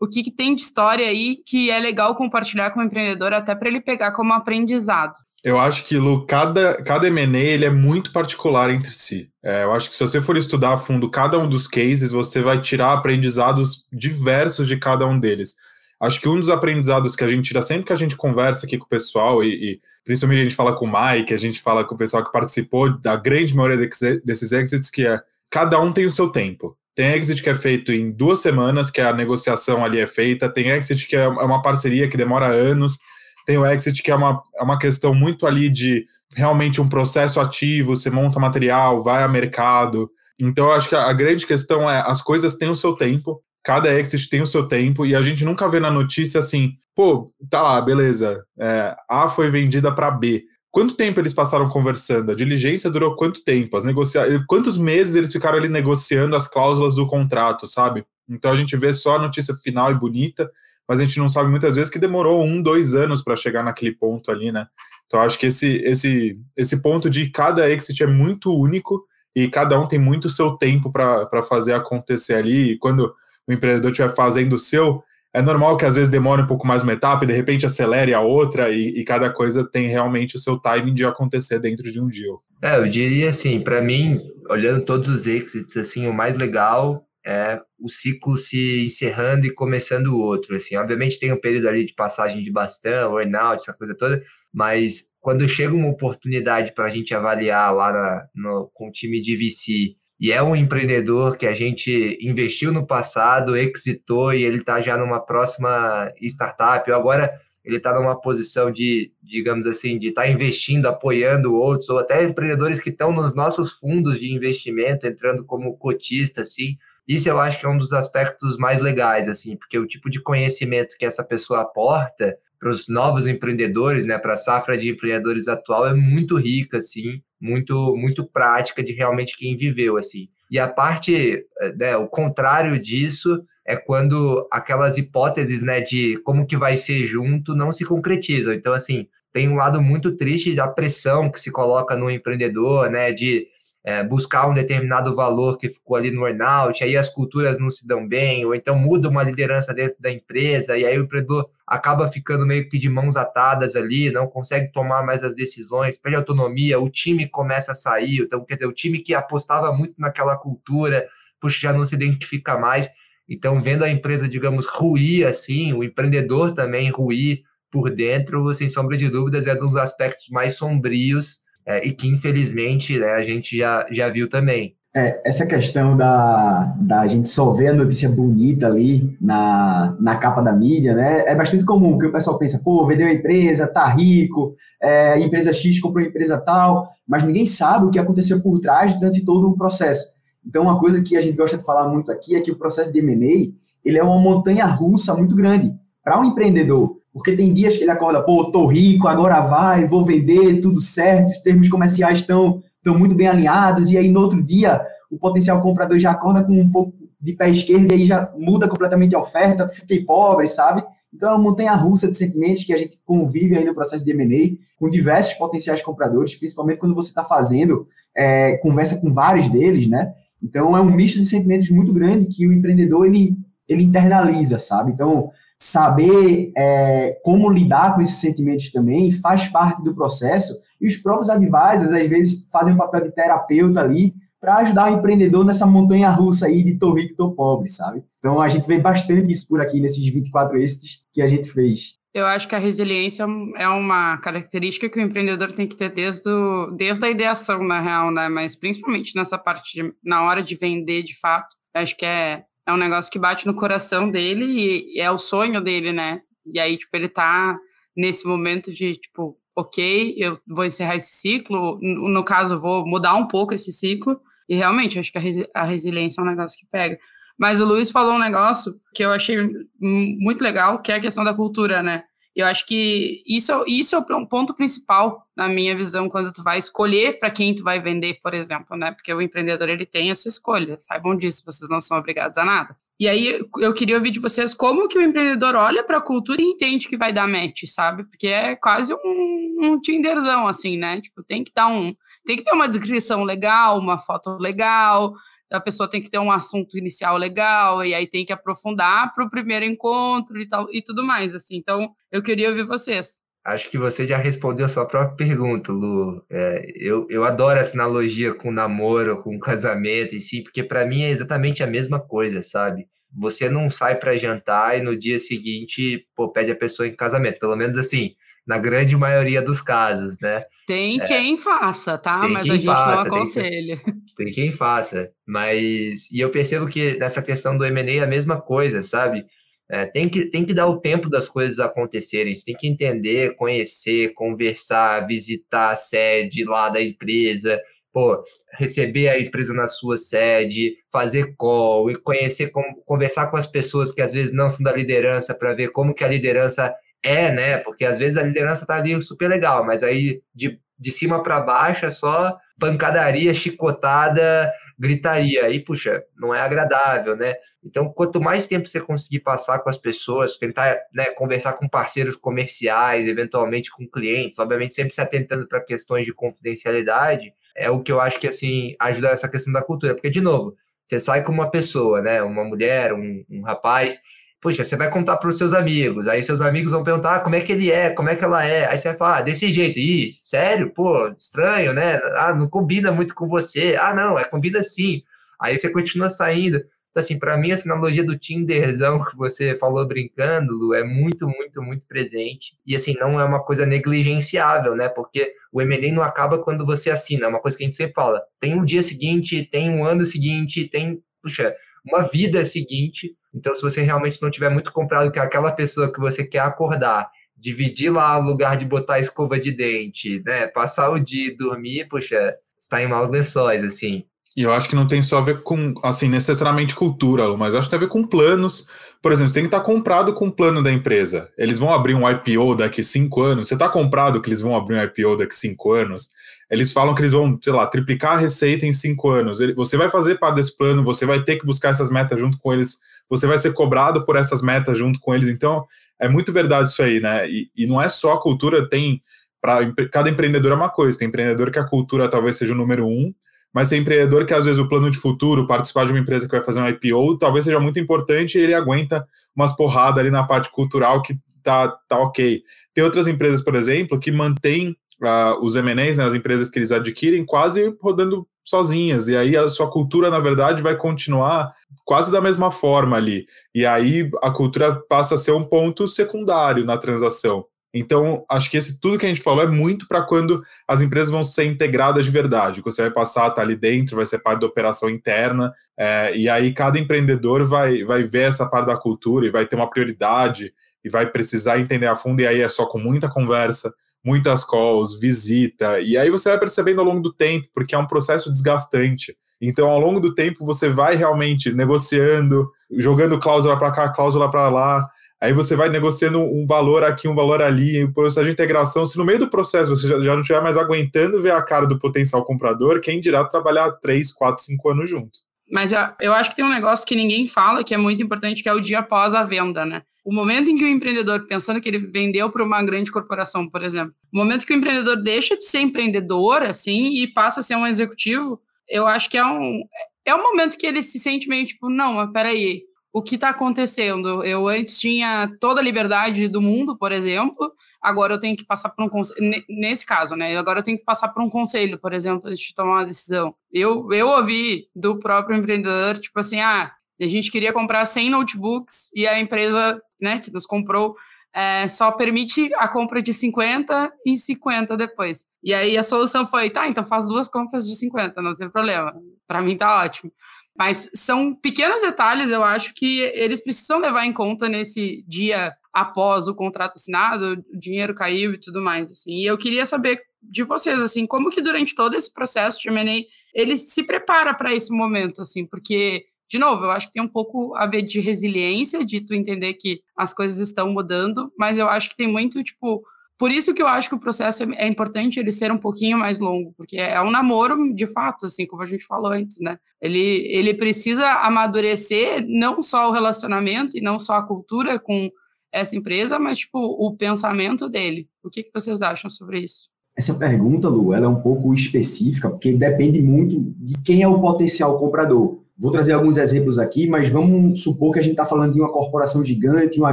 o 0.00 0.08
que, 0.08 0.24
que 0.24 0.32
tem 0.32 0.52
de 0.52 0.62
história 0.62 1.06
aí 1.06 1.36
que 1.36 1.70
é 1.70 1.78
legal 1.78 2.16
compartilhar 2.16 2.72
com 2.72 2.80
o 2.80 2.82
empreendedor, 2.82 3.32
até 3.32 3.54
para 3.54 3.68
ele 3.68 3.80
pegar 3.80 4.10
como 4.10 4.32
aprendizado. 4.32 5.14
Eu 5.44 5.58
acho 5.58 5.84
que, 5.84 5.96
Lu, 5.98 6.24
cada, 6.24 6.80
cada 6.82 7.08
M&A 7.08 7.38
ele 7.38 7.64
é 7.64 7.70
muito 7.70 8.12
particular 8.12 8.70
entre 8.70 8.92
si. 8.92 9.28
É, 9.42 9.64
eu 9.64 9.72
acho 9.72 9.90
que 9.90 9.96
se 9.96 10.06
você 10.06 10.20
for 10.20 10.36
estudar 10.36 10.74
a 10.74 10.78
fundo 10.78 11.10
cada 11.10 11.36
um 11.38 11.48
dos 11.48 11.66
cases, 11.66 12.12
você 12.12 12.40
vai 12.40 12.60
tirar 12.60 12.92
aprendizados 12.92 13.88
diversos 13.92 14.68
de 14.68 14.76
cada 14.76 15.04
um 15.04 15.18
deles. 15.18 15.56
Acho 16.00 16.20
que 16.20 16.28
um 16.28 16.36
dos 16.36 16.48
aprendizados 16.48 17.16
que 17.16 17.24
a 17.24 17.28
gente 17.28 17.46
tira 17.46 17.62
sempre 17.62 17.86
que 17.86 17.92
a 17.92 17.96
gente 17.96 18.16
conversa 18.16 18.66
aqui 18.66 18.78
com 18.78 18.84
o 18.84 18.88
pessoal, 18.88 19.42
e, 19.42 19.48
e 19.48 19.80
principalmente 20.04 20.40
a 20.40 20.44
gente 20.44 20.56
fala 20.56 20.76
com 20.76 20.86
o 20.86 20.92
Mike, 20.92 21.34
a 21.34 21.38
gente 21.38 21.60
fala 21.60 21.84
com 21.84 21.94
o 21.94 21.98
pessoal 21.98 22.24
que 22.24 22.32
participou 22.32 22.96
da 22.98 23.16
grande 23.16 23.54
maioria 23.54 23.88
desses 24.24 24.52
exits, 24.52 24.90
que 24.90 25.06
é 25.06 25.20
cada 25.50 25.80
um 25.80 25.92
tem 25.92 26.06
o 26.06 26.12
seu 26.12 26.28
tempo. 26.28 26.76
Tem 26.94 27.14
exit 27.14 27.42
que 27.42 27.48
é 27.48 27.54
feito 27.54 27.92
em 27.92 28.10
duas 28.10 28.40
semanas, 28.40 28.90
que 28.90 29.00
a 29.00 29.12
negociação 29.12 29.84
ali 29.84 29.98
é 29.98 30.06
feita. 30.06 30.48
Tem 30.48 30.68
exit 30.68 31.06
que 31.06 31.16
é 31.16 31.26
uma 31.26 31.62
parceria 31.62 32.08
que 32.08 32.16
demora 32.16 32.48
anos. 32.48 32.98
Tem 33.44 33.58
o 33.58 33.66
exit 33.66 34.02
que 34.02 34.10
é 34.10 34.14
uma, 34.14 34.42
é 34.56 34.62
uma 34.62 34.78
questão 34.78 35.14
muito 35.14 35.46
ali 35.46 35.68
de 35.68 36.04
realmente 36.34 36.80
um 36.80 36.88
processo 36.88 37.40
ativo. 37.40 37.96
Você 37.96 38.10
monta 38.10 38.40
material, 38.40 39.02
vai 39.02 39.22
a 39.22 39.28
mercado. 39.28 40.10
Então, 40.40 40.66
eu 40.66 40.72
acho 40.72 40.88
que 40.88 40.94
a 40.94 41.12
grande 41.12 41.46
questão 41.46 41.90
é 41.90 42.02
as 42.06 42.22
coisas 42.22 42.56
têm 42.56 42.68
o 42.68 42.76
seu 42.76 42.94
tempo. 42.94 43.42
Cada 43.64 43.92
exit 43.92 44.28
tem 44.28 44.42
o 44.42 44.46
seu 44.46 44.66
tempo 44.66 45.06
e 45.06 45.14
a 45.14 45.22
gente 45.22 45.44
nunca 45.44 45.68
vê 45.68 45.78
na 45.78 45.90
notícia 45.90 46.40
assim, 46.40 46.72
pô, 46.94 47.26
tá 47.48 47.62
lá, 47.62 47.80
beleza. 47.80 48.42
É, 48.58 48.94
a 49.08 49.28
foi 49.28 49.50
vendida 49.50 49.92
para 49.94 50.10
B. 50.10 50.44
Quanto 50.72 50.96
tempo 50.96 51.20
eles 51.20 51.34
passaram 51.34 51.68
conversando? 51.68 52.32
A 52.32 52.34
diligência 52.34 52.90
durou 52.90 53.14
quanto 53.14 53.44
tempo? 53.44 53.76
As 53.76 53.84
negocia... 53.84 54.24
Quantos 54.48 54.78
meses 54.78 55.14
eles 55.14 55.30
ficaram 55.30 55.58
ali 55.58 55.68
negociando 55.68 56.34
as 56.34 56.48
cláusulas 56.48 56.94
do 56.94 57.06
contrato, 57.06 57.66
sabe? 57.66 58.04
Então 58.28 58.50
a 58.50 58.56
gente 58.56 58.74
vê 58.76 58.92
só 58.92 59.16
a 59.16 59.18
notícia 59.18 59.54
final 59.54 59.90
e 59.90 59.94
bonita, 59.94 60.50
mas 60.88 61.00
a 61.00 61.04
gente 61.04 61.18
não 61.18 61.28
sabe 61.28 61.48
muitas 61.48 61.76
vezes 61.76 61.90
que 61.90 61.98
demorou 61.98 62.42
um, 62.44 62.60
dois 62.60 62.94
anos 62.94 63.22
para 63.22 63.36
chegar 63.36 63.62
naquele 63.62 63.92
ponto 63.92 64.30
ali, 64.30 64.50
né? 64.50 64.66
Então 65.06 65.20
acho 65.20 65.38
que 65.38 65.46
esse, 65.46 65.76
esse, 65.84 66.38
esse 66.56 66.80
ponto 66.82 67.08
de 67.08 67.30
cada 67.30 67.70
exit 67.70 68.02
é 68.02 68.06
muito 68.06 68.54
único 68.54 69.04
e 69.34 69.48
cada 69.48 69.78
um 69.78 69.86
tem 69.86 69.98
muito 69.98 70.30
seu 70.30 70.52
tempo 70.52 70.90
para 70.90 71.42
fazer 71.42 71.74
acontecer 71.74 72.34
ali. 72.34 72.72
E 72.72 72.78
quando 72.78 73.14
o 73.46 73.52
empreendedor 73.52 73.90
estiver 73.90 74.14
fazendo 74.14 74.54
o 74.54 74.58
seu, 74.58 75.02
é 75.34 75.40
normal 75.40 75.76
que 75.76 75.86
às 75.86 75.96
vezes 75.96 76.10
demore 76.10 76.42
um 76.42 76.46
pouco 76.46 76.66
mais 76.66 76.82
uma 76.82 76.92
etapa 76.92 77.24
e 77.24 77.26
de 77.26 77.32
repente 77.32 77.64
acelere 77.64 78.12
a 78.12 78.20
outra 78.20 78.70
e, 78.70 78.88
e 78.88 79.04
cada 79.04 79.30
coisa 79.30 79.64
tem 79.64 79.88
realmente 79.88 80.36
o 80.36 80.38
seu 80.38 80.58
timing 80.58 80.92
de 80.92 81.04
acontecer 81.04 81.58
dentro 81.58 81.90
de 81.90 82.00
um 82.00 82.06
deal. 82.06 82.42
É, 82.60 82.76
eu 82.76 82.88
diria 82.88 83.30
assim, 83.30 83.60
para 83.60 83.80
mim, 83.80 84.20
olhando 84.48 84.84
todos 84.84 85.08
os 85.08 85.26
exits, 85.26 85.76
assim, 85.76 86.06
o 86.06 86.12
mais 86.12 86.36
legal 86.36 87.04
é 87.24 87.60
o 87.78 87.88
ciclo 87.88 88.36
se 88.36 88.84
encerrando 88.86 89.46
e 89.46 89.54
começando 89.54 90.08
o 90.08 90.20
outro, 90.20 90.56
assim, 90.56 90.76
obviamente 90.76 91.18
tem 91.18 91.32
um 91.32 91.40
período 91.40 91.68
ali 91.68 91.84
de 91.86 91.94
passagem 91.94 92.42
de 92.42 92.50
bastão, 92.50 93.18
earnout, 93.18 93.62
essa 93.62 93.72
coisa 93.72 93.96
toda, 93.96 94.22
mas 94.52 95.04
quando 95.20 95.48
chega 95.48 95.74
uma 95.74 95.88
oportunidade 95.88 96.72
para 96.74 96.86
a 96.86 96.88
gente 96.88 97.14
avaliar 97.14 97.72
lá 97.72 97.92
na, 97.92 98.26
no, 98.34 98.70
com 98.74 98.88
o 98.88 98.92
time 98.92 99.20
de 99.20 99.36
VC 99.36 99.96
e 100.22 100.30
é 100.30 100.40
um 100.40 100.54
empreendedor 100.54 101.36
que 101.36 101.48
a 101.48 101.52
gente 101.52 102.16
investiu 102.20 102.72
no 102.72 102.86
passado, 102.86 103.56
exitou 103.56 104.32
e 104.32 104.44
ele 104.44 104.58
está 104.58 104.80
já 104.80 104.96
numa 104.96 105.18
próxima 105.18 106.12
startup. 106.20 106.90
Agora 106.92 107.32
ele 107.64 107.78
está 107.78 107.92
numa 107.92 108.20
posição 108.20 108.70
de, 108.70 109.12
digamos 109.20 109.66
assim, 109.66 109.98
de 109.98 110.10
estar 110.10 110.22
tá 110.22 110.28
investindo, 110.28 110.86
apoiando 110.86 111.54
outros, 111.54 111.88
ou 111.88 111.98
até 111.98 112.22
empreendedores 112.22 112.80
que 112.80 112.90
estão 112.90 113.12
nos 113.12 113.34
nossos 113.34 113.72
fundos 113.72 114.20
de 114.20 114.32
investimento, 114.32 115.08
entrando 115.08 115.44
como 115.44 115.76
cotista, 115.76 116.42
assim. 116.42 116.76
Isso 117.06 117.28
eu 117.28 117.40
acho 117.40 117.58
que 117.58 117.66
é 117.66 117.68
um 117.68 117.78
dos 117.78 117.92
aspectos 117.92 118.56
mais 118.56 118.80
legais, 118.80 119.28
assim, 119.28 119.56
porque 119.56 119.78
o 119.78 119.86
tipo 119.86 120.08
de 120.08 120.20
conhecimento 120.20 120.96
que 120.96 121.04
essa 121.04 121.24
pessoa 121.24 121.62
aporta 121.62 122.36
para 122.60 122.70
os 122.70 122.86
novos 122.88 123.26
empreendedores, 123.26 124.06
né, 124.06 124.16
para 124.18 124.34
a 124.34 124.36
safra 124.36 124.76
de 124.76 124.88
empreendedores 124.88 125.48
atual 125.48 125.86
é 125.86 125.92
muito 125.94 126.36
rica, 126.36 126.78
assim, 126.78 127.20
muito 127.40 127.96
muito 127.96 128.24
prática 128.24 128.82
de 128.84 128.92
realmente 128.92 129.36
quem 129.36 129.56
viveu, 129.56 129.96
assim. 129.96 130.28
E 130.48 130.58
a 130.58 130.68
parte, 130.68 131.44
eh, 131.60 131.72
né, 131.74 131.96
o 131.96 132.06
contrário 132.06 132.78
disso 132.78 133.42
é 133.66 133.76
quando 133.76 134.46
aquelas 134.50 134.96
hipóteses, 134.96 135.62
né, 135.62 135.80
de 135.80 136.18
como 136.24 136.46
que 136.46 136.56
vai 136.56 136.76
ser 136.76 137.02
junto 137.04 137.54
não 137.54 137.72
se 137.72 137.84
concretizam. 137.84 138.52
Então, 138.52 138.72
assim, 138.72 139.08
tem 139.32 139.48
um 139.48 139.56
lado 139.56 139.80
muito 139.80 140.16
triste 140.16 140.54
da 140.54 140.68
pressão 140.68 141.30
que 141.30 141.40
se 141.40 141.50
coloca 141.50 141.96
no 141.96 142.10
empreendedor, 142.10 142.90
né, 142.90 143.12
de 143.12 143.46
é, 143.84 144.02
buscar 144.04 144.48
um 144.48 144.54
determinado 144.54 145.14
valor 145.14 145.58
que 145.58 145.68
ficou 145.68 145.96
ali 145.96 146.10
no 146.10 146.26
earnout, 146.26 146.84
aí 146.84 146.96
as 146.96 147.08
culturas 147.08 147.58
não 147.58 147.68
se 147.68 147.86
dão 147.86 148.06
bem, 148.06 148.44
ou 148.44 148.54
então 148.54 148.78
muda 148.78 149.08
uma 149.08 149.22
liderança 149.22 149.74
dentro 149.74 149.96
da 150.00 150.10
empresa, 150.10 150.78
e 150.78 150.84
aí 150.84 150.96
o 150.98 151.02
empreendedor 151.02 151.50
acaba 151.66 152.08
ficando 152.08 152.46
meio 152.46 152.68
que 152.68 152.78
de 152.78 152.88
mãos 152.88 153.16
atadas 153.16 153.74
ali, 153.74 154.10
não 154.10 154.28
consegue 154.28 154.70
tomar 154.72 155.04
mais 155.04 155.24
as 155.24 155.34
decisões, 155.34 155.98
perde 155.98 156.16
autonomia, 156.16 156.78
o 156.78 156.88
time 156.88 157.28
começa 157.28 157.72
a 157.72 157.74
sair, 157.74 158.20
então, 158.20 158.44
quer 158.44 158.54
dizer, 158.54 158.66
o 158.66 158.72
time 158.72 159.00
que 159.00 159.14
apostava 159.14 159.72
muito 159.72 159.94
naquela 159.98 160.36
cultura, 160.36 161.08
puxa, 161.40 161.58
já 161.60 161.72
não 161.72 161.84
se 161.84 161.94
identifica 161.94 162.56
mais, 162.56 162.88
então, 163.28 163.60
vendo 163.60 163.84
a 163.84 163.90
empresa, 163.90 164.28
digamos, 164.28 164.66
ruir 164.66 165.26
assim, 165.26 165.72
o 165.72 165.82
empreendedor 165.82 166.54
também 166.54 166.90
ruir 166.90 167.42
por 167.70 167.90
dentro, 167.90 168.54
sem 168.54 168.68
sombra 168.68 168.96
de 168.96 169.08
dúvidas, 169.08 169.46
é 169.46 169.54
um 169.54 169.66
dos 169.66 169.76
aspectos 169.76 170.28
mais 170.28 170.54
sombrios 170.54 171.41
é, 171.66 171.86
e 171.86 171.92
que 171.92 172.08
infelizmente 172.08 172.98
né, 172.98 173.12
a 173.12 173.22
gente 173.22 173.56
já, 173.56 173.86
já 173.90 174.08
viu 174.08 174.28
também. 174.28 174.74
É, 174.94 175.22
essa 175.24 175.46
questão 175.46 175.96
da, 175.96 176.74
da 176.78 177.06
gente 177.06 177.26
só 177.26 177.50
ver 177.50 177.68
a 177.68 177.72
notícia 177.72 178.10
bonita 178.10 178.66
ali 178.66 179.16
na, 179.18 179.96
na 179.98 180.16
capa 180.16 180.42
da 180.42 180.52
mídia, 180.52 180.94
né? 180.94 181.24
É 181.26 181.34
bastante 181.34 181.64
comum 181.64 181.96
que 181.96 182.04
o 182.04 182.12
pessoal 182.12 182.38
pensa, 182.38 182.60
pô, 182.62 182.86
vendeu 182.86 183.06
a 183.06 183.12
empresa, 183.12 183.66
tá 183.66 183.86
rico, 183.86 184.54
é, 184.82 185.18
empresa 185.18 185.50
X 185.50 185.80
comprou 185.80 186.04
empresa 186.04 186.38
tal, 186.38 186.90
mas 187.08 187.24
ninguém 187.24 187.46
sabe 187.46 187.86
o 187.86 187.90
que 187.90 187.98
aconteceu 187.98 188.42
por 188.42 188.60
trás 188.60 188.92
durante 188.92 189.24
todo 189.24 189.48
o 189.48 189.56
processo. 189.56 190.12
Então, 190.46 190.64
uma 190.64 190.78
coisa 190.78 191.02
que 191.02 191.16
a 191.16 191.22
gente 191.22 191.38
gosta 191.38 191.56
de 191.56 191.64
falar 191.64 191.88
muito 191.88 192.12
aqui 192.12 192.36
é 192.36 192.40
que 192.42 192.50
o 192.50 192.58
processo 192.58 192.92
de 192.92 192.98
M&A, 192.98 193.50
ele 193.82 193.96
é 193.96 194.02
uma 194.02 194.20
montanha 194.20 194.66
russa 194.66 195.14
muito 195.14 195.34
grande 195.34 195.74
para 196.04 196.20
um 196.20 196.24
empreendedor. 196.24 196.98
Porque 197.12 197.36
tem 197.36 197.52
dias 197.52 197.76
que 197.76 197.84
ele 197.84 197.90
acorda, 197.90 198.22
pô, 198.22 198.50
tô 198.50 198.66
rico, 198.66 199.06
agora 199.06 199.40
vai, 199.40 199.86
vou 199.86 200.04
vender, 200.04 200.60
tudo 200.60 200.80
certo, 200.80 201.30
os 201.30 201.38
termos 201.38 201.68
comerciais 201.68 202.18
estão 202.18 202.62
estão 202.82 202.98
muito 202.98 203.14
bem 203.14 203.28
alinhados, 203.28 203.90
e 203.90 203.96
aí 203.96 204.08
no 204.08 204.20
outro 204.20 204.42
dia 204.42 204.84
o 205.08 205.16
potencial 205.16 205.62
comprador 205.62 205.98
já 206.00 206.10
acorda 206.10 206.42
com 206.42 206.52
um 206.52 206.68
pouco 206.68 206.92
de 207.20 207.32
pé 207.32 207.48
esquerdo 207.48 207.92
e 207.92 207.94
aí 207.94 208.06
já 208.06 208.32
muda 208.36 208.68
completamente 208.68 209.14
a 209.14 209.20
oferta, 209.20 209.68
fiquei 209.68 210.04
pobre, 210.04 210.48
sabe? 210.48 210.82
Então 211.14 211.30
é 211.30 211.34
uma 211.34 211.42
montanha 211.42 211.74
russa 211.74 212.10
de 212.10 212.16
sentimentos 212.16 212.64
que 212.64 212.72
a 212.72 212.76
gente 212.76 212.98
convive 213.04 213.56
aí 213.56 213.64
no 213.64 213.74
processo 213.74 214.04
de 214.04 214.10
M&A 214.10 214.56
com 214.76 214.90
diversos 214.90 215.34
potenciais 215.34 215.80
compradores, 215.80 216.34
principalmente 216.34 216.78
quando 216.78 216.94
você 216.94 217.10
está 217.10 217.22
fazendo, 217.22 217.86
é, 218.16 218.56
conversa 218.56 219.00
com 219.00 219.12
vários 219.12 219.48
deles, 219.48 219.86
né? 219.86 220.12
Então 220.42 220.76
é 220.76 220.80
um 220.80 220.90
misto 220.90 221.20
de 221.20 221.26
sentimentos 221.26 221.70
muito 221.70 221.92
grande 221.92 222.26
que 222.26 222.48
o 222.48 222.52
empreendedor 222.52 223.06
ele, 223.06 223.36
ele 223.68 223.84
internaliza, 223.84 224.58
sabe? 224.58 224.90
Então 224.90 225.30
saber 225.62 226.52
é, 226.56 227.20
como 227.22 227.48
lidar 227.48 227.94
com 227.94 228.00
esses 228.00 228.16
sentimentos 228.16 228.72
também 228.72 229.12
faz 229.12 229.46
parte 229.48 229.80
do 229.84 229.94
processo 229.94 230.60
e 230.80 230.88
os 230.88 230.96
próprios 230.96 231.30
advisors 231.30 231.92
às 231.92 232.08
vezes 232.08 232.48
fazem 232.50 232.74
um 232.74 232.76
papel 232.76 233.02
de 233.02 233.14
terapeuta 233.14 233.80
ali 233.80 234.12
para 234.40 234.56
ajudar 234.56 234.90
o 234.90 234.96
empreendedor 234.96 235.44
nessa 235.44 235.64
montanha 235.64 236.10
russa 236.10 236.46
aí 236.46 236.64
de 236.64 236.76
tô 236.76 236.92
rico, 236.92 237.14
tô 237.14 237.30
pobre, 237.30 237.68
sabe? 237.68 238.02
Então 238.18 238.42
a 238.42 238.48
gente 238.48 238.66
vê 238.66 238.76
bastante 238.78 239.30
isso 239.30 239.46
por 239.46 239.60
aqui 239.60 239.78
nesses 239.78 240.02
24 240.02 240.58
êxitos 240.58 241.04
que 241.14 241.22
a 241.22 241.28
gente 241.28 241.48
fez. 241.48 241.92
Eu 242.12 242.26
acho 242.26 242.48
que 242.48 242.56
a 242.56 242.58
resiliência 242.58 243.24
é 243.56 243.68
uma 243.68 244.18
característica 244.18 244.88
que 244.88 244.98
o 244.98 245.02
empreendedor 245.02 245.52
tem 245.52 245.68
que 245.68 245.76
ter 245.76 245.94
desde, 245.94 246.28
o, 246.28 246.72
desde 246.72 247.04
a 247.06 247.08
ideação, 247.08 247.62
na 247.62 247.80
real, 247.80 248.10
né? 248.10 248.28
Mas 248.28 248.56
principalmente 248.56 249.14
nessa 249.14 249.38
parte, 249.38 249.80
de, 249.80 249.94
na 250.04 250.24
hora 250.24 250.42
de 250.42 250.56
vender 250.56 251.04
de 251.04 251.16
fato. 251.20 251.56
Acho 251.72 251.96
que 251.96 252.04
é, 252.04 252.42
é 252.66 252.72
um 252.72 252.76
negócio 252.76 253.10
que 253.10 253.18
bate 253.18 253.46
no 253.46 253.54
coração 253.54 254.10
dele 254.10 254.44
e, 254.44 254.96
e 254.96 255.00
é 255.00 255.10
o 255.10 255.18
sonho 255.18 255.60
dele, 255.60 255.92
né? 255.92 256.22
E 256.46 256.58
aí, 256.58 256.76
tipo, 256.76 256.96
ele 256.96 257.08
tá 257.08 257.58
nesse 257.96 258.26
momento 258.26 258.70
de, 258.70 258.94
tipo, 258.94 259.36
ok, 259.56 260.14
eu 260.16 260.38
vou 260.46 260.64
encerrar 260.64 260.96
esse 260.96 261.12
ciclo, 261.20 261.78
no, 261.80 262.24
caso, 262.24 262.60
vou 262.60 262.86
mudar 262.86 263.14
um 263.14 263.26
pouco 263.26 263.54
esse 263.54 263.72
ciclo, 263.72 264.20
e 264.48 264.56
realmente, 264.56 264.98
acho 264.98 265.12
que 265.12 265.18
a, 265.18 265.20
resi 265.20 265.48
a 265.54 265.64
resiliência 265.64 266.20
é 266.20 266.24
um 266.24 266.28
negócio 266.28 266.58
que 266.58 266.66
pega. 266.70 266.98
Mas 267.38 267.60
o 267.60 267.64
Luiz 267.64 267.90
falou 267.90 268.14
um 268.14 268.18
negócio 268.18 268.74
que 268.94 269.04
eu 269.04 269.12
achei 269.12 269.36
muito 269.80 270.42
legal, 270.42 270.80
que 270.80 270.92
é 270.92 270.96
a 270.96 271.00
questão 271.00 271.24
da 271.24 271.34
cultura, 271.34 271.82
né? 271.82 272.04
Eu 272.34 272.46
acho 272.46 272.66
que 272.66 273.22
isso, 273.26 273.52
isso 273.66 273.94
é 273.94 273.98
o 273.98 274.26
ponto 274.26 274.54
principal 274.54 275.26
na 275.36 275.48
minha 275.48 275.76
visão 275.76 276.08
quando 276.08 276.32
tu 276.32 276.42
vai 276.42 276.58
escolher 276.58 277.18
para 277.18 277.30
quem 277.30 277.54
tu 277.54 277.62
vai 277.62 277.78
vender, 277.78 278.18
por 278.22 278.32
exemplo, 278.32 278.76
né? 278.76 278.90
Porque 278.92 279.12
o 279.12 279.20
empreendedor 279.20 279.68
ele 279.68 279.84
tem 279.84 280.10
essa 280.10 280.28
escolha, 280.28 280.78
saibam 280.78 281.14
disso, 281.14 281.44
vocês 281.44 281.70
não 281.70 281.80
são 281.80 281.98
obrigados 281.98 282.38
a 282.38 282.44
nada. 282.44 282.74
E 282.98 283.08
aí 283.08 283.40
eu 283.58 283.74
queria 283.74 283.96
ouvir 283.96 284.12
de 284.12 284.20
vocês 284.20 284.54
como 284.54 284.88
que 284.88 284.96
o 284.96 285.02
empreendedor 285.02 285.56
olha 285.56 285.82
para 285.82 285.98
a 285.98 286.02
cultura 286.02 286.40
e 286.40 286.44
entende 286.44 286.88
que 286.88 286.96
vai 286.96 287.12
dar 287.12 287.28
match, 287.28 287.64
sabe? 287.66 288.04
Porque 288.04 288.28
é 288.28 288.54
quase 288.56 288.94
um, 288.94 289.56
um 289.60 289.80
Tinderzão 289.80 290.46
assim, 290.46 290.76
né? 290.76 291.00
Tipo, 291.00 291.22
tem 291.22 291.42
que 291.44 291.52
dar 291.54 291.66
um, 291.66 291.94
tem 292.24 292.36
que 292.36 292.44
ter 292.44 292.52
uma 292.52 292.68
descrição 292.68 293.24
legal, 293.24 293.78
uma 293.78 293.98
foto 293.98 294.38
legal, 294.38 295.14
a 295.52 295.60
pessoa 295.60 295.88
tem 295.88 296.00
que 296.00 296.10
ter 296.10 296.18
um 296.18 296.30
assunto 296.30 296.78
inicial 296.78 297.16
legal 297.16 297.84
e 297.84 297.94
aí 297.94 298.06
tem 298.06 298.24
que 298.24 298.32
aprofundar 298.32 299.12
para 299.14 299.24
o 299.24 299.30
primeiro 299.30 299.64
encontro 299.64 300.38
e 300.38 300.48
tal 300.48 300.66
e 300.72 300.82
tudo 300.82 301.04
mais 301.04 301.34
assim. 301.34 301.56
Então, 301.56 301.90
eu 302.10 302.22
queria 302.22 302.48
ouvir 302.48 302.64
vocês. 302.64 303.22
Acho 303.44 303.68
que 303.70 303.76
você 303.76 304.06
já 304.06 304.16
respondeu 304.16 304.66
a 304.66 304.68
sua 304.68 304.86
própria 304.86 305.16
pergunta, 305.16 305.72
Lu. 305.72 306.24
É, 306.30 306.64
eu, 306.76 307.06
eu 307.10 307.24
adoro 307.24 307.58
essa 307.58 307.74
analogia 307.74 308.32
com 308.32 308.52
namoro, 308.52 309.20
com 309.20 309.38
casamento, 309.38 310.14
e 310.14 310.20
sim, 310.20 310.44
porque 310.44 310.62
para 310.62 310.86
mim 310.86 311.02
é 311.02 311.10
exatamente 311.10 311.60
a 311.60 311.66
mesma 311.66 311.98
coisa, 311.98 312.40
sabe? 312.40 312.86
Você 313.18 313.48
não 313.50 313.68
sai 313.68 313.96
para 313.98 314.16
jantar 314.16 314.78
e 314.78 314.82
no 314.82 314.96
dia 314.96 315.18
seguinte 315.18 316.06
pô, 316.16 316.30
pede 316.30 316.52
a 316.52 316.56
pessoa 316.56 316.86
em 316.86 316.94
casamento. 316.94 317.40
Pelo 317.40 317.56
menos 317.56 317.76
assim, 317.78 318.14
na 318.46 318.58
grande 318.58 318.96
maioria 318.96 319.40
dos 319.40 319.60
casos, 319.60 320.16
né? 320.20 320.44
Tem 320.66 321.00
é, 321.00 321.04
quem 321.04 321.36
faça, 321.36 321.98
tá? 321.98 322.26
Mas 322.28 322.48
a 322.48 322.54
gente 322.54 322.64
faça, 322.64 323.04
não 323.04 323.16
aconselha. 323.16 323.76
Tem, 323.76 323.94
tem, 324.16 324.32
quem 324.32 324.52
faça. 324.52 325.10
Mas. 325.26 326.10
E 326.10 326.20
eu 326.20 326.30
percebo 326.30 326.66
que 326.68 326.96
nessa 326.98 327.22
questão 327.22 327.56
do 327.56 327.64
MA 327.64 327.80
é 327.80 328.00
a 328.00 328.06
mesma 328.06 328.40
coisa, 328.40 328.82
sabe? 328.82 329.24
É, 329.70 329.86
tem, 329.86 330.08
que, 330.08 330.26
tem 330.26 330.44
que 330.44 330.52
dar 330.52 330.66
o 330.66 330.80
tempo 330.80 331.08
das 331.08 331.28
coisas 331.28 331.58
acontecerem. 331.58 332.34
Você 332.34 332.44
tem 332.44 332.56
que 332.56 332.68
entender, 332.68 333.36
conhecer, 333.36 334.12
conversar, 334.12 335.06
visitar 335.06 335.70
a 335.70 335.76
sede 335.76 336.44
lá 336.44 336.68
da 336.68 336.82
empresa, 336.82 337.58
pô, 337.92 338.22
receber 338.52 339.08
a 339.08 339.20
empresa 339.20 339.54
na 339.54 339.66
sua 339.68 339.98
sede, 339.98 340.76
fazer 340.90 341.34
call 341.36 341.90
e 341.90 341.96
conhecer, 341.96 342.50
conversar 342.84 343.30
com 343.30 343.36
as 343.36 343.46
pessoas 343.46 343.92
que 343.92 344.00
às 344.00 344.12
vezes 344.12 344.34
não 344.34 344.48
são 344.48 344.62
da 344.62 344.72
liderança 344.72 345.34
para 345.34 345.54
ver 345.54 345.70
como 345.70 345.94
que 345.94 346.04
a 346.04 346.08
liderança 346.08 346.74
é, 347.02 347.30
né? 347.32 347.58
Porque 347.58 347.84
às 347.84 347.98
vezes 347.98 348.16
a 348.16 348.22
liderança 348.22 348.66
tá 348.66 348.76
ali 348.76 349.00
super 349.02 349.28
legal, 349.28 349.64
mas 349.64 349.82
aí 349.82 350.22
de, 350.34 350.60
de 350.78 350.90
cima 350.90 351.22
para 351.22 351.40
baixo 351.40 351.84
é 351.84 351.90
só 351.90 352.36
pancadaria, 352.58 353.34
chicotada, 353.34 354.52
gritaria. 354.78 355.44
Aí, 355.44 355.60
puxa, 355.60 356.02
não 356.16 356.34
é 356.34 356.40
agradável, 356.40 357.16
né? 357.16 357.34
Então, 357.64 357.92
quanto 357.92 358.20
mais 358.20 358.46
tempo 358.46 358.68
você 358.68 358.80
conseguir 358.80 359.20
passar 359.20 359.60
com 359.60 359.70
as 359.70 359.78
pessoas, 359.78 360.36
tentar 360.36 360.76
né, 360.92 361.06
conversar 361.10 361.52
com 361.52 361.68
parceiros 361.68 362.16
comerciais, 362.16 363.06
eventualmente 363.06 363.70
com 363.70 363.86
clientes, 363.88 364.38
obviamente 364.38 364.74
sempre 364.74 364.94
se 364.94 365.00
atentando 365.00 365.46
para 365.46 365.60
questões 365.60 366.04
de 366.04 366.12
confidencialidade, 366.12 367.32
é 367.56 367.70
o 367.70 367.80
que 367.80 367.92
eu 367.92 368.00
acho 368.00 368.18
que 368.18 368.26
assim 368.26 368.74
ajuda 368.80 369.10
essa 369.10 369.28
questão 369.28 369.52
da 369.52 369.62
cultura. 369.62 369.94
Porque, 369.94 370.10
de 370.10 370.20
novo, 370.20 370.56
você 370.84 370.98
sai 370.98 371.22
com 371.22 371.32
uma 371.32 371.50
pessoa, 371.50 372.02
né? 372.02 372.22
Uma 372.22 372.44
mulher, 372.44 372.92
um, 372.92 373.24
um 373.30 373.42
rapaz, 373.42 374.00
Puxa, 374.42 374.64
você 374.64 374.74
vai 374.76 374.90
contar 374.90 375.18
para 375.18 375.28
os 375.28 375.38
seus 375.38 375.54
amigos, 375.54 376.08
aí 376.08 376.20
seus 376.20 376.40
amigos 376.40 376.72
vão 376.72 376.82
perguntar 376.82 377.14
ah, 377.14 377.20
como 377.20 377.36
é 377.36 377.40
que 377.40 377.52
ele 377.52 377.70
é, 377.70 377.90
como 377.90 378.08
é 378.08 378.16
que 378.16 378.24
ela 378.24 378.44
é. 378.44 378.66
Aí 378.66 378.76
você 378.76 378.88
vai 378.88 378.98
falar, 378.98 379.18
ah, 379.18 379.22
desse 379.22 379.48
jeito. 379.52 379.78
Ih, 379.78 380.12
sério? 380.14 380.70
Pô, 380.70 381.06
estranho, 381.16 381.72
né? 381.72 381.94
Ah, 382.16 382.34
não 382.34 382.50
combina 382.50 382.90
muito 382.90 383.14
com 383.14 383.28
você. 383.28 383.76
Ah, 383.78 383.94
não, 383.94 384.18
é 384.18 384.24
combina 384.24 384.60
sim. 384.60 385.04
Aí 385.40 385.56
você 385.56 385.70
continua 385.70 386.08
saindo. 386.08 386.56
Então, 386.56 387.00
assim, 387.00 387.20
para 387.20 387.36
mim, 387.38 387.52
essa 387.52 387.70
analogia 387.70 388.04
do 388.04 388.18
Tinderzão 388.18 389.04
que 389.04 389.16
você 389.16 389.56
falou 389.56 389.86
brincando, 389.86 390.54
Lu, 390.54 390.74
é 390.74 390.82
muito, 390.82 391.28
muito, 391.28 391.62
muito 391.62 391.86
presente. 391.86 392.58
E, 392.66 392.74
assim, 392.74 392.94
não 392.94 393.20
é 393.20 393.24
uma 393.24 393.44
coisa 393.44 393.64
negligenciável, 393.64 394.74
né? 394.74 394.88
Porque 394.88 395.32
o 395.52 395.62
M&A 395.62 395.92
não 395.92 396.02
acaba 396.02 396.42
quando 396.42 396.66
você 396.66 396.90
assina. 396.90 397.26
É 397.26 397.28
uma 397.28 397.40
coisa 397.40 397.56
que 397.56 397.62
a 397.62 397.66
gente 397.66 397.76
sempre 397.76 397.94
fala. 397.94 398.20
Tem 398.40 398.58
um 398.58 398.64
dia 398.64 398.82
seguinte, 398.82 399.48
tem 399.50 399.70
um 399.70 399.84
ano 399.84 400.04
seguinte, 400.04 400.68
tem, 400.68 401.00
puxa, 401.22 401.54
uma 401.84 402.02
vida 402.02 402.44
seguinte. 402.44 403.16
Então, 403.34 403.54
se 403.54 403.62
você 403.62 403.82
realmente 403.82 404.20
não 404.20 404.30
tiver 404.30 404.50
muito 404.50 404.72
comprado 404.72 405.12
com 405.12 405.20
aquela 405.20 405.50
pessoa 405.50 405.92
que 405.92 406.00
você 406.00 406.24
quer 406.24 406.40
acordar, 406.40 407.10
dividir 407.36 407.90
lá 407.90 408.18
o 408.18 408.22
lugar 408.22 408.56
de 408.56 408.64
botar 408.64 408.94
a 408.94 409.00
escova 409.00 409.38
de 409.40 409.50
dente, 409.50 410.22
né? 410.24 410.46
Passar 410.46 410.90
o 410.90 410.98
dia 410.98 411.28
e 411.28 411.36
dormir, 411.36 411.88
puxa, 411.88 412.36
está 412.58 412.82
em 412.82 412.88
maus 412.88 413.10
lençóis, 413.10 413.64
assim. 413.64 414.04
E 414.36 414.42
eu 414.42 414.52
acho 414.52 414.68
que 414.68 414.74
não 414.74 414.86
tem 414.86 415.02
só 415.02 415.18
a 415.18 415.20
ver 415.20 415.42
com, 415.42 415.74
assim, 415.82 416.08
necessariamente 416.08 416.74
cultura, 416.74 417.36
mas 417.36 417.54
acho 417.54 417.66
que 417.66 417.70
tem 417.70 417.76
a 417.76 417.80
ver 417.80 417.88
com 417.88 418.02
planos. 418.02 418.66
Por 419.02 419.12
exemplo, 419.12 419.28
você 419.28 419.34
tem 419.34 419.42
que 419.42 419.54
estar 419.54 419.60
comprado 419.60 420.14
com 420.14 420.28
o 420.28 420.32
plano 420.32 420.62
da 420.62 420.72
empresa. 420.72 421.28
Eles 421.36 421.58
vão 421.58 421.72
abrir 421.72 421.94
um 421.94 422.08
IPO 422.08 422.54
daqui 422.54 422.82
cinco 422.82 423.20
anos. 423.22 423.48
Você 423.48 423.54
está 423.54 423.68
comprado 423.68 424.22
que 424.22 424.28
eles 424.30 424.40
vão 424.40 424.56
abrir 424.56 424.76
um 424.76 424.82
IPO 424.84 425.16
daqui 425.16 425.34
cinco 425.34 425.72
anos? 425.72 426.08
Eles 426.50 426.72
falam 426.72 426.94
que 426.94 427.02
eles 427.02 427.12
vão, 427.12 427.38
sei 427.42 427.52
lá, 427.52 427.66
triplicar 427.66 428.12
a 428.12 428.20
receita 428.20 428.64
em 428.64 428.72
cinco 428.72 429.10
anos. 429.10 429.38
Você 429.54 429.76
vai 429.76 429.90
fazer 429.90 430.14
parte 430.14 430.36
desse 430.36 430.56
plano, 430.56 430.82
você 430.82 431.04
vai 431.04 431.22
ter 431.22 431.36
que 431.36 431.44
buscar 431.44 431.70
essas 431.70 431.90
metas 431.90 432.18
junto 432.18 432.38
com 432.38 432.54
eles, 432.54 432.78
você 433.12 433.26
vai 433.26 433.36
ser 433.36 433.52
cobrado 433.52 434.04
por 434.04 434.16
essas 434.16 434.42
metas 434.42 434.78
junto 434.78 434.98
com 434.98 435.14
eles. 435.14 435.28
Então, 435.28 435.66
é 436.00 436.08
muito 436.08 436.32
verdade 436.32 436.70
isso 436.70 436.82
aí, 436.82 436.98
né? 436.98 437.28
E, 437.28 437.50
e 437.54 437.66
não 437.66 437.80
é 437.80 437.88
só 437.88 438.14
a 438.14 438.20
cultura, 438.20 438.68
tem. 438.68 439.00
Para 439.40 439.72
cada 439.90 440.08
empreendedor 440.08 440.52
é 440.52 440.54
uma 440.54 440.70
coisa. 440.70 440.98
Tem 440.98 441.08
empreendedor 441.08 441.50
que 441.50 441.58
a 441.58 441.68
cultura 441.68 442.08
talvez 442.08 442.36
seja 442.36 442.52
o 442.52 442.56
número 442.56 442.86
um 442.86 443.12
mas 443.52 443.68
tem 443.68 443.80
empreendedor 443.80 444.24
que 444.24 444.32
às 444.32 444.46
vezes 444.46 444.58
o 444.58 444.66
plano 444.66 444.90
de 444.90 444.96
futuro, 444.96 445.46
participar 445.46 445.84
de 445.84 445.92
uma 445.92 445.98
empresa 445.98 446.26
que 446.26 446.34
vai 446.34 446.42
fazer 446.42 446.60
um 446.60 446.68
IPO, 446.68 447.18
talvez 447.18 447.44
seja 447.44 447.60
muito 447.60 447.78
importante 447.78 448.38
e 448.38 448.40
ele 448.40 448.54
aguenta 448.54 449.06
umas 449.36 449.54
porradas 449.54 449.98
ali 449.98 450.10
na 450.10 450.24
parte 450.24 450.50
cultural 450.50 451.02
que 451.02 451.18
tá, 451.42 451.68
tá 451.86 451.98
ok. 451.98 452.42
Tem 452.72 452.82
outras 452.82 453.06
empresas, 453.06 453.42
por 453.42 453.54
exemplo, 453.54 454.00
que 454.00 454.10
mantêm 454.10 454.70
uh, 455.02 455.38
os 455.42 455.54
M&As, 455.54 455.98
né, 455.98 456.04
as 456.04 456.14
empresas 456.14 456.48
que 456.48 456.58
eles 456.58 456.72
adquirem, 456.72 457.26
quase 457.26 457.76
rodando 457.80 458.26
sozinhas, 458.44 459.08
e 459.08 459.16
aí 459.16 459.36
a 459.36 459.48
sua 459.48 459.70
cultura, 459.70 460.10
na 460.10 460.18
verdade, 460.18 460.62
vai 460.62 460.76
continuar 460.76 461.52
quase 461.84 462.10
da 462.10 462.20
mesma 462.20 462.50
forma 462.50 462.96
ali. 462.96 463.26
E 463.54 463.64
aí 463.64 464.10
a 464.22 464.30
cultura 464.30 464.74
passa 464.88 465.14
a 465.14 465.18
ser 465.18 465.32
um 465.32 465.44
ponto 465.44 465.86
secundário 465.88 466.64
na 466.64 466.76
transação. 466.76 467.44
Então, 467.74 468.24
acho 468.28 468.50
que 468.50 468.56
esse 468.58 468.78
tudo 468.78 468.98
que 468.98 469.06
a 469.06 469.08
gente 469.08 469.22
falou 469.22 469.42
é 469.42 469.46
muito 469.46 469.88
para 469.88 470.02
quando 470.02 470.42
as 470.68 470.82
empresas 470.82 471.08
vão 471.08 471.24
ser 471.24 471.44
integradas 471.44 472.04
de 472.04 472.10
verdade. 472.10 472.60
Você 472.60 472.82
vai 472.82 472.90
passar 472.90 473.24
a 473.24 473.28
estar 473.28 473.42
ali 473.42 473.56
dentro, 473.56 473.96
vai 473.96 474.04
ser 474.04 474.18
parte 474.18 474.40
da 474.40 474.46
operação 474.46 474.90
interna, 474.90 475.54
é, 475.78 476.14
e 476.14 476.28
aí 476.28 476.52
cada 476.52 476.78
empreendedor 476.78 477.46
vai, 477.46 477.82
vai 477.82 478.02
ver 478.02 478.28
essa 478.28 478.46
parte 478.46 478.66
da 478.66 478.76
cultura 478.76 479.26
e 479.26 479.30
vai 479.30 479.46
ter 479.46 479.56
uma 479.56 479.70
prioridade 479.70 480.52
e 480.84 480.90
vai 480.90 481.06
precisar 481.06 481.58
entender 481.58 481.86
a 481.86 481.96
fundo, 481.96 482.20
e 482.20 482.26
aí 482.26 482.42
é 482.42 482.48
só 482.48 482.66
com 482.66 482.78
muita 482.78 483.08
conversa, 483.08 483.72
muitas 484.04 484.44
calls, 484.44 484.98
visita, 484.98 485.80
e 485.80 485.96
aí 485.96 486.10
você 486.10 486.30
vai 486.30 486.38
percebendo 486.38 486.80
ao 486.80 486.86
longo 486.86 487.00
do 487.00 487.12
tempo, 487.12 487.46
porque 487.54 487.74
é 487.74 487.78
um 487.78 487.86
processo 487.86 488.30
desgastante. 488.30 489.16
Então, 489.40 489.68
ao 489.68 489.80
longo 489.80 490.00
do 490.00 490.14
tempo, 490.14 490.44
você 490.44 490.68
vai 490.68 490.94
realmente 490.96 491.52
negociando, 491.52 492.48
jogando 492.70 493.18
cláusula 493.18 493.58
para 493.58 493.72
cá, 493.72 493.88
cláusula 493.88 494.30
para 494.30 494.48
lá, 494.48 494.88
Aí 495.22 495.32
você 495.32 495.54
vai 495.54 495.68
negociando 495.68 496.20
um 496.20 496.44
valor 496.44 496.82
aqui, 496.82 497.06
um 497.06 497.14
valor 497.14 497.40
ali, 497.40 497.84
o 497.84 497.92
processo 497.92 498.26
de 498.26 498.32
integração. 498.32 498.84
Se 498.84 498.98
no 498.98 499.04
meio 499.04 499.20
do 499.20 499.30
processo 499.30 499.70
você 499.70 499.86
já, 499.86 499.96
não 499.96 500.20
estiver 500.20 500.42
mais 500.42 500.58
aguentando 500.58 501.22
ver 501.22 501.30
a 501.30 501.40
cara 501.40 501.64
do 501.64 501.78
potencial 501.78 502.24
comprador, 502.24 502.80
quem 502.80 503.00
dirá 503.00 503.24
trabalhar 503.24 503.70
3, 503.70 504.12
4, 504.12 504.42
5 504.42 504.70
anos 504.70 504.90
junto. 504.90 505.20
Mas 505.48 505.70
eu 506.00 506.12
acho 506.12 506.30
que 506.30 506.34
tem 506.34 506.44
um 506.44 506.52
negócio 506.52 506.84
que 506.84 506.96
ninguém 506.96 507.28
fala, 507.28 507.62
que 507.62 507.72
é 507.72 507.76
muito 507.76 508.02
importante, 508.02 508.42
que 508.42 508.48
é 508.48 508.52
o 508.52 508.58
dia 508.58 508.80
após 508.80 509.14
a 509.14 509.22
venda, 509.22 509.64
né? 509.64 509.82
O 510.04 510.12
momento 510.12 510.50
em 510.50 510.56
que 510.56 510.64
o 510.64 510.68
empreendedor, 510.68 511.26
pensando 511.26 511.60
que 511.60 511.68
ele 511.68 511.78
vendeu 511.78 512.30
para 512.30 512.44
uma 512.44 512.62
grande 512.62 512.90
corporação, 512.90 513.48
por 513.48 513.62
exemplo, 513.62 513.94
o 514.12 514.16
momento 514.16 514.44
que 514.44 514.52
o 514.52 514.56
empreendedor 514.56 515.00
deixa 515.02 515.36
de 515.36 515.44
ser 515.44 515.60
empreendedor, 515.60 516.42
assim, 516.42 517.02
e 517.02 517.06
passa 517.06 517.40
a 517.40 517.42
ser 517.42 517.56
um 517.56 517.66
executivo, 517.66 518.40
eu 518.68 518.86
acho 518.86 519.08
que 519.08 519.16
é 519.16 519.24
um, 519.24 519.62
é 520.04 520.14
um 520.14 520.22
momento 520.22 520.58
que 520.58 520.66
ele 520.66 520.82
se 520.82 520.98
sente 520.98 521.28
meio 521.28 521.46
tipo, 521.46 521.68
não, 521.68 521.94
mas 521.94 522.10
peraí, 522.12 522.62
o 522.92 523.02
que 523.02 523.14
está 523.14 523.30
acontecendo. 523.30 524.22
Eu 524.22 524.48
antes 524.48 524.78
tinha 524.78 525.28
toda 525.40 525.60
a 525.60 525.64
liberdade 525.64 526.28
do 526.28 526.42
mundo, 526.42 526.76
por 526.76 526.92
exemplo, 526.92 527.52
agora 527.80 528.14
eu 528.14 528.18
tenho 528.18 528.36
que 528.36 528.44
passar 528.44 528.70
por 528.70 528.84
um 528.84 528.88
conselho, 528.88 529.42
nesse 529.48 529.86
caso, 529.86 530.14
né? 530.14 530.36
Agora 530.36 530.60
eu 530.60 530.62
tenho 530.62 530.78
que 530.78 530.84
passar 530.84 531.08
por 531.08 531.22
um 531.22 531.30
conselho, 531.30 531.78
por 531.78 531.92
exemplo, 531.92 532.28
antes 532.28 532.40
de 532.40 532.54
tomar 532.54 532.80
uma 532.80 532.86
decisão. 532.86 533.34
Eu, 533.50 533.90
eu 533.92 534.08
ouvi 534.08 534.68
do 534.74 534.98
próprio 534.98 535.38
empreendedor, 535.38 535.98
tipo 535.98 536.18
assim, 536.20 536.40
ah, 536.40 536.72
a 537.00 537.06
gente 537.06 537.30
queria 537.30 537.52
comprar 537.52 537.84
100 537.84 538.10
notebooks 538.10 538.90
e 538.94 539.06
a 539.06 539.18
empresa, 539.18 539.80
né, 540.00 540.18
que 540.18 540.32
nos 540.32 540.46
comprou, 540.46 540.94
é, 541.34 541.66
só 541.66 541.90
permite 541.90 542.52
a 542.56 542.68
compra 542.68 543.00
de 543.00 543.12
50 543.12 543.92
e 544.06 544.16
50 544.16 544.76
depois. 544.76 545.24
E 545.42 545.54
aí 545.54 545.76
a 545.78 545.82
solução 545.82 546.26
foi, 546.26 546.50
tá, 546.50 546.68
então 546.68 546.84
faz 546.84 547.06
duas 547.06 547.28
compras 547.28 547.66
de 547.66 547.74
50, 547.74 548.20
não 548.20 548.32
tem 548.32 548.50
problema. 548.50 548.94
Para 549.26 549.40
mim 549.40 549.56
tá 549.56 549.82
ótimo. 549.82 550.12
Mas 550.56 550.90
são 550.94 551.34
pequenos 551.34 551.80
detalhes, 551.80 552.30
eu 552.30 552.44
acho, 552.44 552.74
que 552.74 553.00
eles 553.14 553.42
precisam 553.42 553.78
levar 553.78 554.04
em 554.04 554.12
conta 554.12 554.48
nesse 554.48 555.02
dia 555.08 555.52
após 555.72 556.28
o 556.28 556.34
contrato 556.34 556.76
assinado, 556.76 557.42
o 557.50 557.58
dinheiro 557.58 557.94
caiu 557.94 558.34
e 558.34 558.38
tudo 558.38 558.60
mais, 558.60 558.92
assim. 558.92 559.12
E 559.12 559.24
eu 559.24 559.38
queria 559.38 559.64
saber 559.64 560.02
de 560.22 560.42
vocês, 560.42 560.80
assim, 560.80 561.06
como 561.06 561.30
que 561.30 561.40
durante 561.40 561.74
todo 561.74 561.96
esse 561.96 562.12
processo 562.12 562.60
de 562.60 562.68
M&A, 562.68 563.02
ele 563.34 563.56
se 563.56 563.82
prepara 563.82 564.34
para 564.34 564.54
esse 564.54 564.70
momento, 564.70 565.22
assim, 565.22 565.46
porque, 565.46 566.04
de 566.32 566.38
novo, 566.38 566.64
eu 566.64 566.70
acho 566.70 566.86
que 566.86 566.94
tem 566.94 567.02
um 567.02 567.08
pouco 567.08 567.54
a 567.54 567.66
ver 567.66 567.82
de 567.82 568.00
resiliência, 568.00 568.82
de 568.86 569.02
tu 569.02 569.12
entender 569.12 569.52
que 569.52 569.82
as 569.94 570.14
coisas 570.14 570.38
estão 570.38 570.72
mudando, 570.72 571.30
mas 571.38 571.58
eu 571.58 571.68
acho 571.68 571.90
que 571.90 571.96
tem 571.96 572.10
muito, 572.10 572.42
tipo, 572.42 572.82
por 573.18 573.30
isso 573.30 573.52
que 573.52 573.60
eu 573.60 573.66
acho 573.66 573.90
que 573.90 573.94
o 573.94 574.00
processo 574.00 574.42
é, 574.44 574.64
é 574.64 574.66
importante 574.66 575.20
ele 575.20 575.30
ser 575.30 575.52
um 575.52 575.58
pouquinho 575.58 575.98
mais 575.98 576.18
longo, 576.18 576.54
porque 576.56 576.78
é 576.78 576.98
um 577.02 577.10
namoro 577.10 577.74
de 577.74 577.86
fato, 577.86 578.24
assim, 578.24 578.46
como 578.46 578.62
a 578.62 578.66
gente 578.66 578.86
falou 578.86 579.12
antes, 579.12 579.40
né? 579.42 579.58
Ele, 579.78 580.26
ele 580.26 580.54
precisa 580.54 581.06
amadurecer 581.20 582.24
não 582.26 582.62
só 582.62 582.88
o 582.88 582.92
relacionamento 582.92 583.76
e 583.76 583.82
não 583.82 583.98
só 583.98 584.14
a 584.14 584.26
cultura 584.26 584.80
com 584.80 585.10
essa 585.52 585.76
empresa, 585.76 586.18
mas, 586.18 586.38
tipo, 586.38 586.58
o 586.58 586.96
pensamento 586.96 587.68
dele. 587.68 588.08
O 588.24 588.30
que, 588.30 588.42
que 588.42 588.50
vocês 588.54 588.80
acham 588.80 589.10
sobre 589.10 589.40
isso? 589.40 589.68
Essa 589.94 590.14
pergunta, 590.14 590.70
Lu, 590.70 590.94
ela 590.94 591.04
é 591.04 591.08
um 591.08 591.20
pouco 591.20 591.52
específica, 591.52 592.30
porque 592.30 592.54
depende 592.54 593.02
muito 593.02 593.38
de 593.58 593.74
quem 593.82 594.00
é 594.00 594.08
o 594.08 594.18
potencial 594.18 594.78
comprador. 594.78 595.41
Vou 595.62 595.70
trazer 595.70 595.92
alguns 595.92 596.16
exemplos 596.16 596.58
aqui, 596.58 596.88
mas 596.88 597.08
vamos 597.08 597.62
supor 597.62 597.92
que 597.92 598.00
a 598.00 598.02
gente 598.02 598.14
está 598.14 598.26
falando 598.26 598.52
de 598.52 598.60
uma 598.60 598.72
corporação 598.72 599.22
gigante, 599.22 599.78
uma 599.78 599.92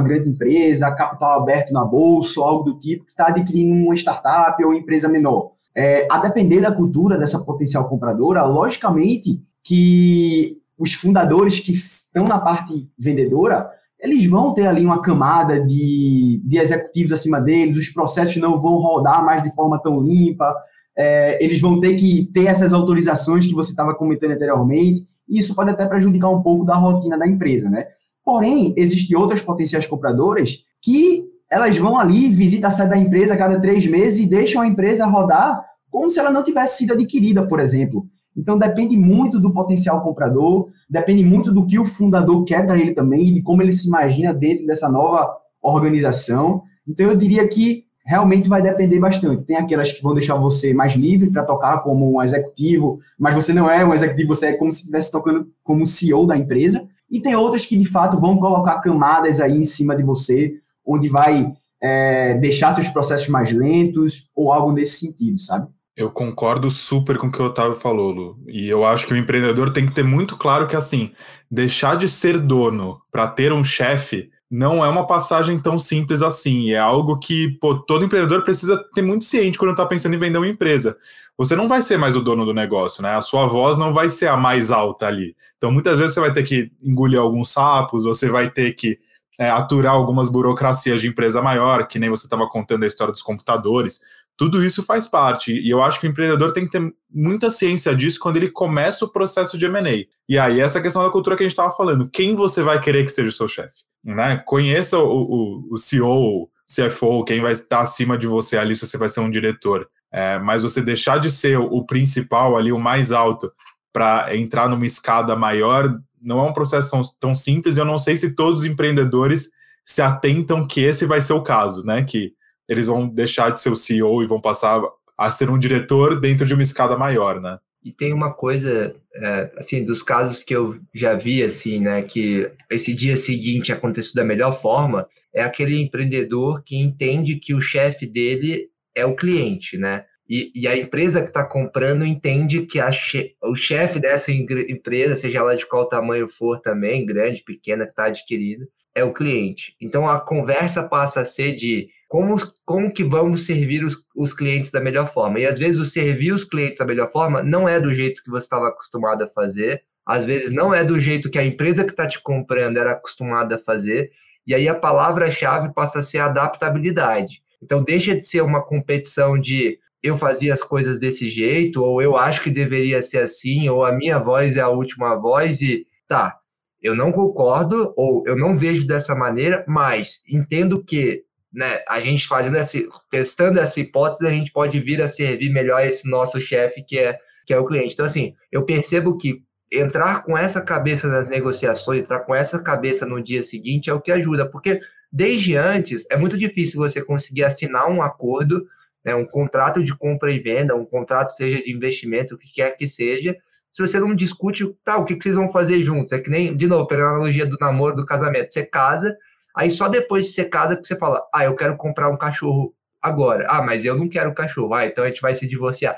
grande 0.00 0.28
empresa, 0.28 0.90
capital 0.90 1.40
aberto 1.40 1.72
na 1.72 1.84
bolsa, 1.84 2.40
algo 2.40 2.64
do 2.64 2.76
tipo, 2.76 3.04
que 3.04 3.12
está 3.12 3.28
adquirindo 3.28 3.72
uma 3.72 3.94
startup 3.94 4.60
ou 4.64 4.70
uma 4.70 4.78
empresa 4.80 5.08
menor. 5.08 5.52
É, 5.72 6.08
a 6.10 6.18
depender 6.18 6.60
da 6.60 6.72
cultura 6.72 7.16
dessa 7.16 7.38
potencial 7.38 7.88
compradora, 7.88 8.42
logicamente 8.42 9.40
que 9.62 10.58
os 10.76 10.92
fundadores 10.92 11.60
que 11.60 11.70
estão 11.70 12.24
na 12.24 12.40
parte 12.40 12.90
vendedora, 12.98 13.70
eles 14.00 14.28
vão 14.28 14.52
ter 14.52 14.66
ali 14.66 14.84
uma 14.84 15.00
camada 15.00 15.60
de, 15.60 16.42
de 16.44 16.58
executivos 16.58 17.12
acima 17.12 17.40
deles, 17.40 17.78
os 17.78 17.90
processos 17.90 18.34
não 18.38 18.60
vão 18.60 18.74
rodar 18.78 19.24
mais 19.24 19.40
de 19.40 19.54
forma 19.54 19.80
tão 19.80 20.00
limpa, 20.00 20.52
é, 20.98 21.38
eles 21.40 21.60
vão 21.60 21.78
ter 21.78 21.94
que 21.94 22.28
ter 22.34 22.46
essas 22.46 22.72
autorizações 22.72 23.46
que 23.46 23.54
você 23.54 23.70
estava 23.70 23.94
comentando 23.94 24.32
anteriormente, 24.32 25.06
e 25.30 25.38
isso 25.38 25.54
pode 25.54 25.70
até 25.70 25.86
prejudicar 25.86 26.28
um 26.28 26.42
pouco 26.42 26.64
da 26.64 26.74
rotina 26.74 27.16
da 27.16 27.26
empresa, 27.26 27.70
né? 27.70 27.86
Porém, 28.24 28.74
existem 28.76 29.16
outras 29.16 29.40
potenciais 29.40 29.86
compradoras 29.86 30.64
que 30.82 31.24
elas 31.50 31.76
vão 31.76 31.98
ali, 31.98 32.28
visitam 32.28 32.68
a 32.68 32.72
sede 32.72 32.90
da 32.90 32.96
empresa 32.96 33.34
a 33.34 33.36
cada 33.36 33.60
três 33.60 33.86
meses 33.86 34.20
e 34.20 34.26
deixam 34.26 34.60
a 34.62 34.66
empresa 34.66 35.06
rodar 35.06 35.64
como 35.90 36.10
se 36.10 36.20
ela 36.20 36.30
não 36.30 36.44
tivesse 36.44 36.78
sido 36.78 36.92
adquirida, 36.92 37.46
por 37.46 37.58
exemplo. 37.58 38.06
Então, 38.36 38.56
depende 38.56 38.96
muito 38.96 39.40
do 39.40 39.52
potencial 39.52 40.02
comprador, 40.02 40.68
depende 40.88 41.24
muito 41.24 41.52
do 41.52 41.66
que 41.66 41.78
o 41.78 41.84
fundador 41.84 42.44
quer 42.44 42.64
para 42.64 42.78
ele 42.78 42.94
também, 42.94 43.34
de 43.34 43.42
como 43.42 43.60
ele 43.60 43.72
se 43.72 43.88
imagina 43.88 44.32
dentro 44.32 44.64
dessa 44.66 44.88
nova 44.88 45.28
organização. 45.60 46.62
Então, 46.86 47.06
eu 47.06 47.16
diria 47.16 47.46
que 47.48 47.84
realmente 48.10 48.48
vai 48.48 48.60
depender 48.60 48.98
bastante. 48.98 49.44
Tem 49.44 49.54
aquelas 49.54 49.92
que 49.92 50.02
vão 50.02 50.12
deixar 50.12 50.34
você 50.34 50.74
mais 50.74 50.94
livre 50.94 51.30
para 51.30 51.44
tocar 51.44 51.78
como 51.78 52.12
um 52.12 52.20
executivo, 52.20 52.98
mas 53.16 53.36
você 53.36 53.52
não 53.52 53.70
é 53.70 53.84
um 53.84 53.94
executivo, 53.94 54.34
você 54.34 54.46
é 54.46 54.52
como 54.54 54.72
se 54.72 54.80
estivesse 54.80 55.12
tocando 55.12 55.46
como 55.62 55.86
CEO 55.86 56.26
da 56.26 56.36
empresa. 56.36 56.88
E 57.08 57.20
tem 57.20 57.36
outras 57.36 57.64
que 57.64 57.76
de 57.76 57.84
fato 57.84 58.18
vão 58.18 58.36
colocar 58.36 58.80
camadas 58.80 59.40
aí 59.40 59.56
em 59.56 59.64
cima 59.64 59.94
de 59.94 60.02
você, 60.02 60.54
onde 60.84 61.08
vai 61.08 61.52
é, 61.80 62.34
deixar 62.34 62.72
seus 62.72 62.88
processos 62.88 63.28
mais 63.28 63.52
lentos 63.52 64.28
ou 64.34 64.52
algo 64.52 64.72
nesse 64.72 65.06
sentido, 65.06 65.38
sabe? 65.38 65.68
Eu 65.96 66.10
concordo 66.10 66.68
super 66.68 67.16
com 67.16 67.28
o 67.28 67.30
que 67.30 67.40
o 67.40 67.44
Otávio 67.44 67.76
falou, 67.76 68.10
Lu. 68.10 68.38
E 68.48 68.68
eu 68.68 68.84
acho 68.84 69.06
que 69.06 69.14
o 69.14 69.16
empreendedor 69.16 69.72
tem 69.72 69.86
que 69.86 69.92
ter 69.92 70.02
muito 70.02 70.36
claro 70.36 70.66
que, 70.66 70.74
assim, 70.74 71.12
deixar 71.48 71.96
de 71.96 72.08
ser 72.08 72.40
dono 72.40 73.00
para 73.12 73.28
ter 73.28 73.52
um 73.52 73.62
chefe 73.62 74.30
não 74.50 74.84
é 74.84 74.88
uma 74.88 75.06
passagem 75.06 75.58
tão 75.60 75.78
simples 75.78 76.22
assim. 76.22 76.72
É 76.72 76.78
algo 76.78 77.18
que 77.18 77.50
pô, 77.60 77.76
todo 77.76 78.04
empreendedor 78.04 78.42
precisa 78.42 78.82
ter 78.94 79.02
muito 79.02 79.24
ciente 79.24 79.56
quando 79.56 79.70
está 79.70 79.86
pensando 79.86 80.14
em 80.14 80.18
vender 80.18 80.38
uma 80.38 80.48
empresa. 80.48 80.98
você 81.38 81.54
não 81.56 81.68
vai 81.68 81.82
ser 81.82 81.96
mais 81.96 82.16
o 82.16 82.20
dono 82.22 82.44
do 82.44 82.52
negócio, 82.52 83.02
né? 83.02 83.14
A 83.14 83.22
sua 83.22 83.46
voz 83.46 83.78
não 83.78 83.92
vai 83.94 84.08
ser 84.08 84.26
a 84.28 84.36
mais 84.36 84.70
alta 84.70 85.06
ali. 85.06 85.36
Então, 85.56 85.70
muitas 85.70 85.98
vezes 85.98 86.14
você 86.14 86.20
vai 86.20 86.32
ter 86.32 86.42
que 86.42 86.72
engolir 86.82 87.20
alguns 87.20 87.50
sapos, 87.50 88.04
você 88.04 88.28
vai 88.28 88.50
ter 88.50 88.72
que 88.72 88.98
é, 89.38 89.48
aturar 89.48 89.94
algumas 89.94 90.28
burocracias 90.28 91.00
de 91.00 91.08
empresa 91.08 91.40
maior, 91.40 91.86
que 91.86 91.98
nem 91.98 92.10
você 92.10 92.26
estava 92.26 92.46
contando 92.48 92.82
a 92.84 92.86
história 92.86 93.12
dos 93.12 93.22
computadores. 93.22 94.00
Tudo 94.40 94.64
isso 94.64 94.82
faz 94.82 95.06
parte. 95.06 95.52
E 95.52 95.68
eu 95.68 95.82
acho 95.82 96.00
que 96.00 96.06
o 96.06 96.10
empreendedor 96.10 96.50
tem 96.50 96.64
que 96.64 96.70
ter 96.70 96.94
muita 97.12 97.50
ciência 97.50 97.94
disso 97.94 98.18
quando 98.18 98.38
ele 98.38 98.48
começa 98.48 99.04
o 99.04 99.12
processo 99.12 99.58
de 99.58 99.66
M&A. 99.66 100.06
E 100.26 100.38
aí, 100.38 100.60
essa 100.60 100.80
questão 100.80 101.02
da 101.02 101.10
cultura 101.10 101.36
que 101.36 101.42
a 101.42 101.44
gente 101.44 101.52
estava 101.52 101.76
falando. 101.76 102.08
Quem 102.08 102.34
você 102.34 102.62
vai 102.62 102.80
querer 102.80 103.04
que 103.04 103.10
seja 103.10 103.28
o 103.28 103.32
seu 103.32 103.46
chefe? 103.46 103.82
Né? 104.02 104.42
Conheça 104.46 104.98
o, 104.98 105.04
o, 105.04 105.74
o 105.74 105.76
CEO, 105.76 106.48
CFO, 106.64 107.22
quem 107.22 107.42
vai 107.42 107.52
estar 107.52 107.80
acima 107.80 108.16
de 108.16 108.26
você 108.26 108.56
ali 108.56 108.74
se 108.74 108.86
você 108.86 108.96
vai 108.96 109.10
ser 109.10 109.20
um 109.20 109.28
diretor. 109.28 109.86
É, 110.10 110.38
mas 110.38 110.62
você 110.62 110.80
deixar 110.80 111.20
de 111.20 111.30
ser 111.30 111.58
o 111.58 111.84
principal 111.84 112.56
ali, 112.56 112.72
o 112.72 112.78
mais 112.78 113.12
alto, 113.12 113.52
para 113.92 114.34
entrar 114.34 114.70
numa 114.70 114.86
escada 114.86 115.36
maior, 115.36 116.00
não 116.18 116.38
é 116.38 116.48
um 116.48 116.54
processo 116.54 116.90
tão, 116.90 117.02
tão 117.20 117.34
simples. 117.34 117.76
Eu 117.76 117.84
não 117.84 117.98
sei 117.98 118.16
se 118.16 118.34
todos 118.34 118.60
os 118.60 118.64
empreendedores 118.64 119.50
se 119.84 120.00
atentam 120.00 120.66
que 120.66 120.80
esse 120.80 121.04
vai 121.04 121.20
ser 121.20 121.34
o 121.34 121.42
caso, 121.42 121.84
né? 121.84 122.02
Que 122.02 122.32
eles 122.70 122.86
vão 122.86 123.08
deixar 123.08 123.50
de 123.50 123.60
ser 123.60 123.70
o 123.70 123.76
CEO 123.76 124.22
e 124.22 124.26
vão 124.26 124.40
passar 124.40 124.80
a 125.18 125.30
ser 125.30 125.50
um 125.50 125.58
diretor 125.58 126.18
dentro 126.20 126.46
de 126.46 126.54
uma 126.54 126.62
escada 126.62 126.96
maior, 126.96 127.40
né? 127.40 127.58
E 127.82 127.90
tem 127.90 128.12
uma 128.12 128.32
coisa, 128.32 128.94
é, 129.14 129.50
assim, 129.56 129.84
dos 129.84 130.02
casos 130.02 130.42
que 130.42 130.54
eu 130.54 130.78
já 130.94 131.14
vi, 131.14 131.42
assim, 131.42 131.80
né, 131.80 132.02
que 132.02 132.50
esse 132.70 132.94
dia 132.94 133.16
seguinte 133.16 133.72
aconteceu 133.72 134.14
da 134.14 134.24
melhor 134.24 134.52
forma, 134.52 135.08
é 135.34 135.42
aquele 135.42 135.80
empreendedor 135.80 136.62
que 136.62 136.76
entende 136.76 137.36
que 137.36 137.54
o 137.54 137.60
chefe 137.60 138.06
dele 138.06 138.68
é 138.94 139.04
o 139.04 139.16
cliente, 139.16 139.76
né? 139.76 140.04
E, 140.28 140.52
e 140.54 140.68
a 140.68 140.76
empresa 140.76 141.22
que 141.22 141.28
está 141.28 141.42
comprando 141.42 142.04
entende 142.04 142.64
que 142.64 142.78
che, 142.92 143.34
o 143.42 143.56
chefe 143.56 143.98
dessa 143.98 144.30
empresa, 144.30 145.16
seja 145.16 145.38
ela 145.38 145.56
de 145.56 145.66
qual 145.66 145.88
tamanho 145.88 146.28
for 146.28 146.60
também, 146.60 147.04
grande, 147.04 147.42
pequena, 147.42 147.84
que 147.84 147.90
está 147.90 148.04
adquirida, 148.04 148.68
é 148.94 149.02
o 149.02 149.12
cliente. 149.12 149.74
Então 149.80 150.08
a 150.08 150.20
conversa 150.20 150.88
passa 150.88 151.22
a 151.22 151.24
ser 151.24 151.56
de 151.56 151.88
como, 152.10 152.36
como 152.64 152.92
que 152.92 153.04
vamos 153.04 153.46
servir 153.46 153.84
os, 153.84 153.96
os 154.16 154.34
clientes 154.34 154.72
da 154.72 154.80
melhor 154.80 155.06
forma. 155.06 155.38
E 155.38 155.46
às 155.46 155.60
vezes 155.60 155.78
o 155.78 155.86
servir 155.86 156.32
os 156.32 156.42
clientes 156.42 156.76
da 156.76 156.84
melhor 156.84 157.08
forma 157.12 157.40
não 157.40 157.68
é 157.68 157.78
do 157.78 157.94
jeito 157.94 158.20
que 158.24 158.30
você 158.30 158.46
estava 158.46 158.66
acostumado 158.66 159.22
a 159.22 159.28
fazer, 159.28 159.84
às 160.04 160.26
vezes 160.26 160.52
não 160.52 160.74
é 160.74 160.82
do 160.82 160.98
jeito 160.98 161.30
que 161.30 161.38
a 161.38 161.46
empresa 161.46 161.84
que 161.84 161.92
está 161.92 162.08
te 162.08 162.20
comprando 162.20 162.78
era 162.78 162.90
acostumada 162.90 163.54
a 163.54 163.58
fazer, 163.60 164.10
e 164.44 164.52
aí 164.52 164.68
a 164.68 164.74
palavra-chave 164.74 165.72
passa 165.72 166.00
a 166.00 166.02
ser 166.02 166.18
adaptabilidade. 166.18 167.44
Então 167.62 167.80
deixa 167.80 168.12
de 168.16 168.26
ser 168.26 168.40
uma 168.40 168.60
competição 168.60 169.38
de 169.38 169.78
eu 170.02 170.16
fazia 170.16 170.52
as 170.52 170.64
coisas 170.64 170.98
desse 170.98 171.28
jeito, 171.28 171.80
ou 171.80 172.02
eu 172.02 172.16
acho 172.16 172.42
que 172.42 172.50
deveria 172.50 173.00
ser 173.00 173.18
assim, 173.18 173.68
ou 173.68 173.84
a 173.84 173.92
minha 173.92 174.18
voz 174.18 174.56
é 174.56 174.60
a 174.60 174.68
última 174.68 175.14
voz, 175.14 175.60
e 175.60 175.86
tá, 176.08 176.40
eu 176.82 176.96
não 176.96 177.12
concordo, 177.12 177.94
ou 177.96 178.24
eu 178.26 178.36
não 178.36 178.56
vejo 178.56 178.84
dessa 178.84 179.14
maneira, 179.14 179.64
mas 179.68 180.24
entendo 180.28 180.82
que 180.82 181.22
né, 181.52 181.82
a 181.88 182.00
gente 182.00 182.26
fazendo 182.26 182.56
essa, 182.56 182.78
testando 183.10 183.58
essa 183.58 183.80
hipótese, 183.80 184.26
a 184.26 184.30
gente 184.30 184.52
pode 184.52 184.78
vir 184.78 185.02
a 185.02 185.08
servir 185.08 185.50
melhor 185.50 185.84
esse 185.84 186.08
nosso 186.08 186.40
chefe, 186.40 186.82
que 186.82 186.98
é, 186.98 187.18
que 187.44 187.52
é 187.52 187.58
o 187.58 187.64
cliente. 187.64 187.94
Então, 187.94 188.06
assim, 188.06 188.34
eu 188.52 188.64
percebo 188.64 189.16
que 189.16 189.42
entrar 189.70 190.24
com 190.24 190.36
essa 190.36 190.60
cabeça 190.60 191.08
nas 191.08 191.28
negociações, 191.28 192.00
entrar 192.00 192.20
com 192.20 192.34
essa 192.34 192.62
cabeça 192.62 193.06
no 193.06 193.22
dia 193.22 193.42
seguinte 193.42 193.88
é 193.88 193.94
o 193.94 194.00
que 194.00 194.10
ajuda, 194.10 194.48
porque 194.48 194.80
desde 195.12 195.56
antes 195.56 196.04
é 196.10 196.16
muito 196.16 196.36
difícil 196.36 196.78
você 196.78 197.02
conseguir 197.02 197.44
assinar 197.44 197.88
um 197.88 198.02
acordo, 198.02 198.66
né, 199.04 199.14
um 199.14 199.24
contrato 199.24 199.82
de 199.82 199.96
compra 199.96 200.30
e 200.32 200.38
venda, 200.38 200.74
um 200.74 200.84
contrato 200.84 201.30
seja 201.30 201.62
de 201.62 201.72
investimento, 201.72 202.34
o 202.34 202.38
que 202.38 202.52
quer 202.52 202.76
que 202.76 202.86
seja, 202.86 203.36
se 203.72 203.82
você 203.82 204.00
não 204.00 204.14
discute, 204.14 204.66
tá, 204.84 204.96
o 204.96 205.04
que, 205.04 205.14
que 205.14 205.22
vocês 205.22 205.36
vão 205.36 205.48
fazer 205.48 205.80
juntos? 205.82 206.12
É 206.12 206.18
que 206.18 206.28
nem, 206.28 206.56
de 206.56 206.66
novo, 206.66 206.86
pegando 206.86 207.06
a 207.06 207.10
analogia 207.10 207.46
do 207.46 207.56
namoro, 207.60 207.96
do 207.96 208.04
casamento, 208.04 208.52
você 208.52 208.64
casa, 208.66 209.16
aí 209.56 209.70
só 209.70 209.88
depois 209.88 210.32
de 210.32 210.44
casa 210.44 210.76
que 210.76 210.86
você 210.86 210.96
fala, 210.96 211.22
ah, 211.34 211.44
eu 211.44 211.54
quero 211.54 211.76
comprar 211.76 212.08
um 212.08 212.16
cachorro 212.16 212.74
agora. 213.00 213.46
Ah, 213.48 213.62
mas 213.62 213.84
eu 213.84 213.96
não 213.96 214.08
quero 214.08 214.34
cachorro. 214.34 214.74
Ah, 214.74 214.86
então 214.86 215.04
a 215.04 215.08
gente 215.08 215.20
vai 215.20 215.34
se 215.34 215.48
divorciar. 215.48 215.96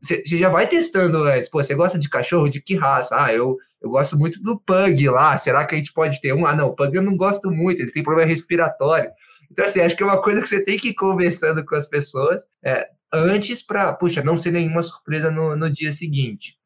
Você 0.00 0.22
já 0.24 0.48
vai 0.48 0.66
testando 0.66 1.24
antes. 1.24 1.50
Pô, 1.50 1.62
você 1.62 1.74
gosta 1.74 1.98
de 1.98 2.08
cachorro? 2.08 2.48
De 2.48 2.60
que 2.60 2.74
raça? 2.74 3.16
Ah, 3.18 3.32
eu, 3.32 3.56
eu 3.82 3.90
gosto 3.90 4.16
muito 4.16 4.42
do 4.42 4.58
pug 4.58 5.08
lá. 5.08 5.36
Será 5.36 5.66
que 5.66 5.74
a 5.74 5.78
gente 5.78 5.92
pode 5.92 6.20
ter 6.20 6.32
um? 6.32 6.46
Ah, 6.46 6.54
não, 6.54 6.74
pug 6.74 6.94
eu 6.96 7.02
não 7.02 7.16
gosto 7.16 7.50
muito. 7.50 7.82
Ele 7.82 7.90
tem 7.90 8.02
problema 8.02 8.28
respiratório. 8.28 9.10
Então, 9.50 9.66
assim, 9.66 9.80
acho 9.80 9.96
que 9.96 10.02
é 10.02 10.06
uma 10.06 10.20
coisa 10.22 10.40
que 10.40 10.48
você 10.48 10.64
tem 10.64 10.78
que 10.78 10.88
ir 10.88 10.94
conversando 10.94 11.64
com 11.64 11.74
as 11.74 11.86
pessoas 11.86 12.42
é, 12.62 12.86
antes 13.12 13.62
para, 13.62 13.92
puxa, 13.92 14.22
não 14.22 14.38
ser 14.38 14.52
nenhuma 14.52 14.82
surpresa 14.82 15.30
no, 15.30 15.56
no 15.56 15.70
dia 15.70 15.92
seguinte. 15.92 16.56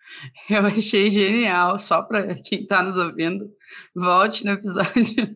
Eu 0.50 0.66
achei 0.66 1.08
genial, 1.08 1.78
só 1.78 2.02
para 2.02 2.34
quem 2.34 2.62
está 2.62 2.82
nos 2.82 2.98
ouvindo, 2.98 3.48
volte 3.94 4.44
no 4.44 4.52
episódio. 4.52 5.34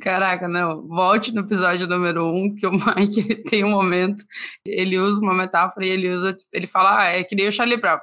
Caraca, 0.00 0.48
não, 0.48 0.86
volte 0.86 1.34
no 1.34 1.42
episódio 1.42 1.86
número 1.86 2.26
um, 2.26 2.54
que 2.54 2.66
o 2.66 2.72
Mike 2.72 3.42
tem 3.48 3.64
um 3.64 3.70
momento, 3.70 4.24
ele 4.64 4.98
usa 4.98 5.20
uma 5.20 5.34
metáfora 5.34 5.86
e 5.86 5.90
ele 5.90 6.08
usa, 6.08 6.36
ele 6.52 6.66
fala, 6.66 7.00
ah, 7.00 7.04
é 7.10 7.22
que 7.22 7.34
nem 7.34 7.48
o 7.48 7.52
Charlie 7.52 7.80
Brown, 7.80 7.98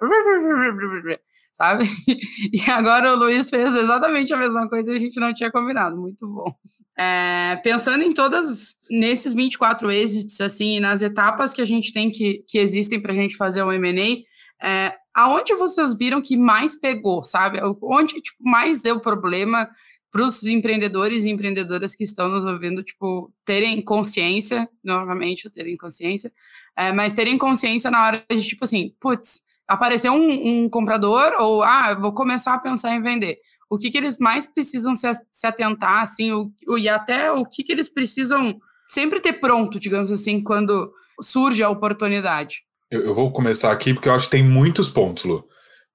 sabe? 1.52 1.84
E 2.54 2.72
agora 2.72 3.14
o 3.14 3.18
Luiz 3.18 3.50
fez 3.50 3.76
exatamente 3.76 4.34
a 4.34 4.38
mesma 4.38 4.70
coisa 4.70 4.92
e 4.92 4.96
a 4.96 5.00
gente 5.00 5.20
não 5.20 5.34
tinha 5.34 5.52
combinado, 5.52 5.98
muito 5.98 6.28
bom. 6.28 6.54
É, 6.98 7.56
pensando 7.64 8.04
em 8.04 8.14
todas, 8.14 8.76
nesses 8.90 9.34
24 9.34 9.90
exits, 9.92 10.42
assim, 10.42 10.80
nas 10.80 11.02
etapas 11.02 11.54
que 11.54 11.62
a 11.62 11.66
gente 11.66 11.94
tem 11.94 12.10
que, 12.10 12.44
que 12.48 12.58
existem 12.58 13.02
para 13.02 13.14
a 13.14 13.16
gente 13.16 13.38
fazer 13.38 13.64
o 13.64 13.72
M&A, 13.72 14.68
é, 14.68 14.94
aonde 15.16 15.54
vocês 15.56 15.98
viram 15.98 16.22
que 16.22 16.36
mais 16.36 16.76
pegou, 16.76 17.24
sabe? 17.24 17.60
Onde 17.82 18.16
tipo, 18.16 18.38
mais 18.44 18.82
deu 18.82 19.00
problema 19.00 19.70
para 20.12 20.24
os 20.24 20.44
empreendedores 20.44 21.24
e 21.24 21.30
empreendedoras 21.30 21.94
que 21.94 22.04
estão 22.04 22.28
nos 22.30 22.46
ouvindo, 22.46 22.84
tipo, 22.84 23.32
terem 23.46 23.82
consciência, 23.82 24.68
novamente, 24.84 25.50
terem 25.50 25.78
consciência, 25.78 26.32
é, 26.76 26.92
mas 26.92 27.14
terem 27.14 27.38
consciência 27.38 27.92
na 27.92 28.06
hora 28.06 28.26
de, 28.30 28.42
tipo 28.42 28.64
assim, 28.64 28.94
putz, 29.00 29.44
apareceu 29.68 30.12
um, 30.14 30.64
um, 30.64 30.70
comprador, 30.70 31.34
ou, 31.40 31.62
ah, 31.62 31.94
vou 31.94 32.12
começar 32.12 32.56
a 32.56 32.60
pensar 32.60 32.96
em 32.96 33.02
vender. 33.02 33.38
O 33.70 33.78
que, 33.78 33.92
que 33.92 33.98
eles 33.98 34.18
mais 34.18 34.48
precisam 34.48 34.96
se, 34.96 35.08
se 35.32 35.46
atentar, 35.46 36.02
assim, 36.02 36.32
o, 36.32 36.52
o, 36.68 36.78
e 36.78 36.90
até 36.90 37.32
o 37.32 37.46
que, 37.46 37.64
que 37.64 37.72
eles 37.72 37.88
precisam 37.88 38.60
sempre 38.88 39.20
ter 39.20 39.34
pronto, 39.34 39.80
digamos 39.80 40.12
assim, 40.12 40.42
quando 40.42 40.92
surge 41.22 41.62
a 41.62 41.70
oportunidade. 41.70 42.64
Eu, 42.90 43.02
eu, 43.06 43.14
vou 43.14 43.32
começar 43.32 43.72
aqui 43.72 43.94
porque 43.94 44.10
eu 44.10 44.14
acho 44.14 44.26
que 44.26 44.32
tem 44.32 44.44
muitos 44.44 44.90
pontos, 44.90 45.24
Lu. 45.26 45.48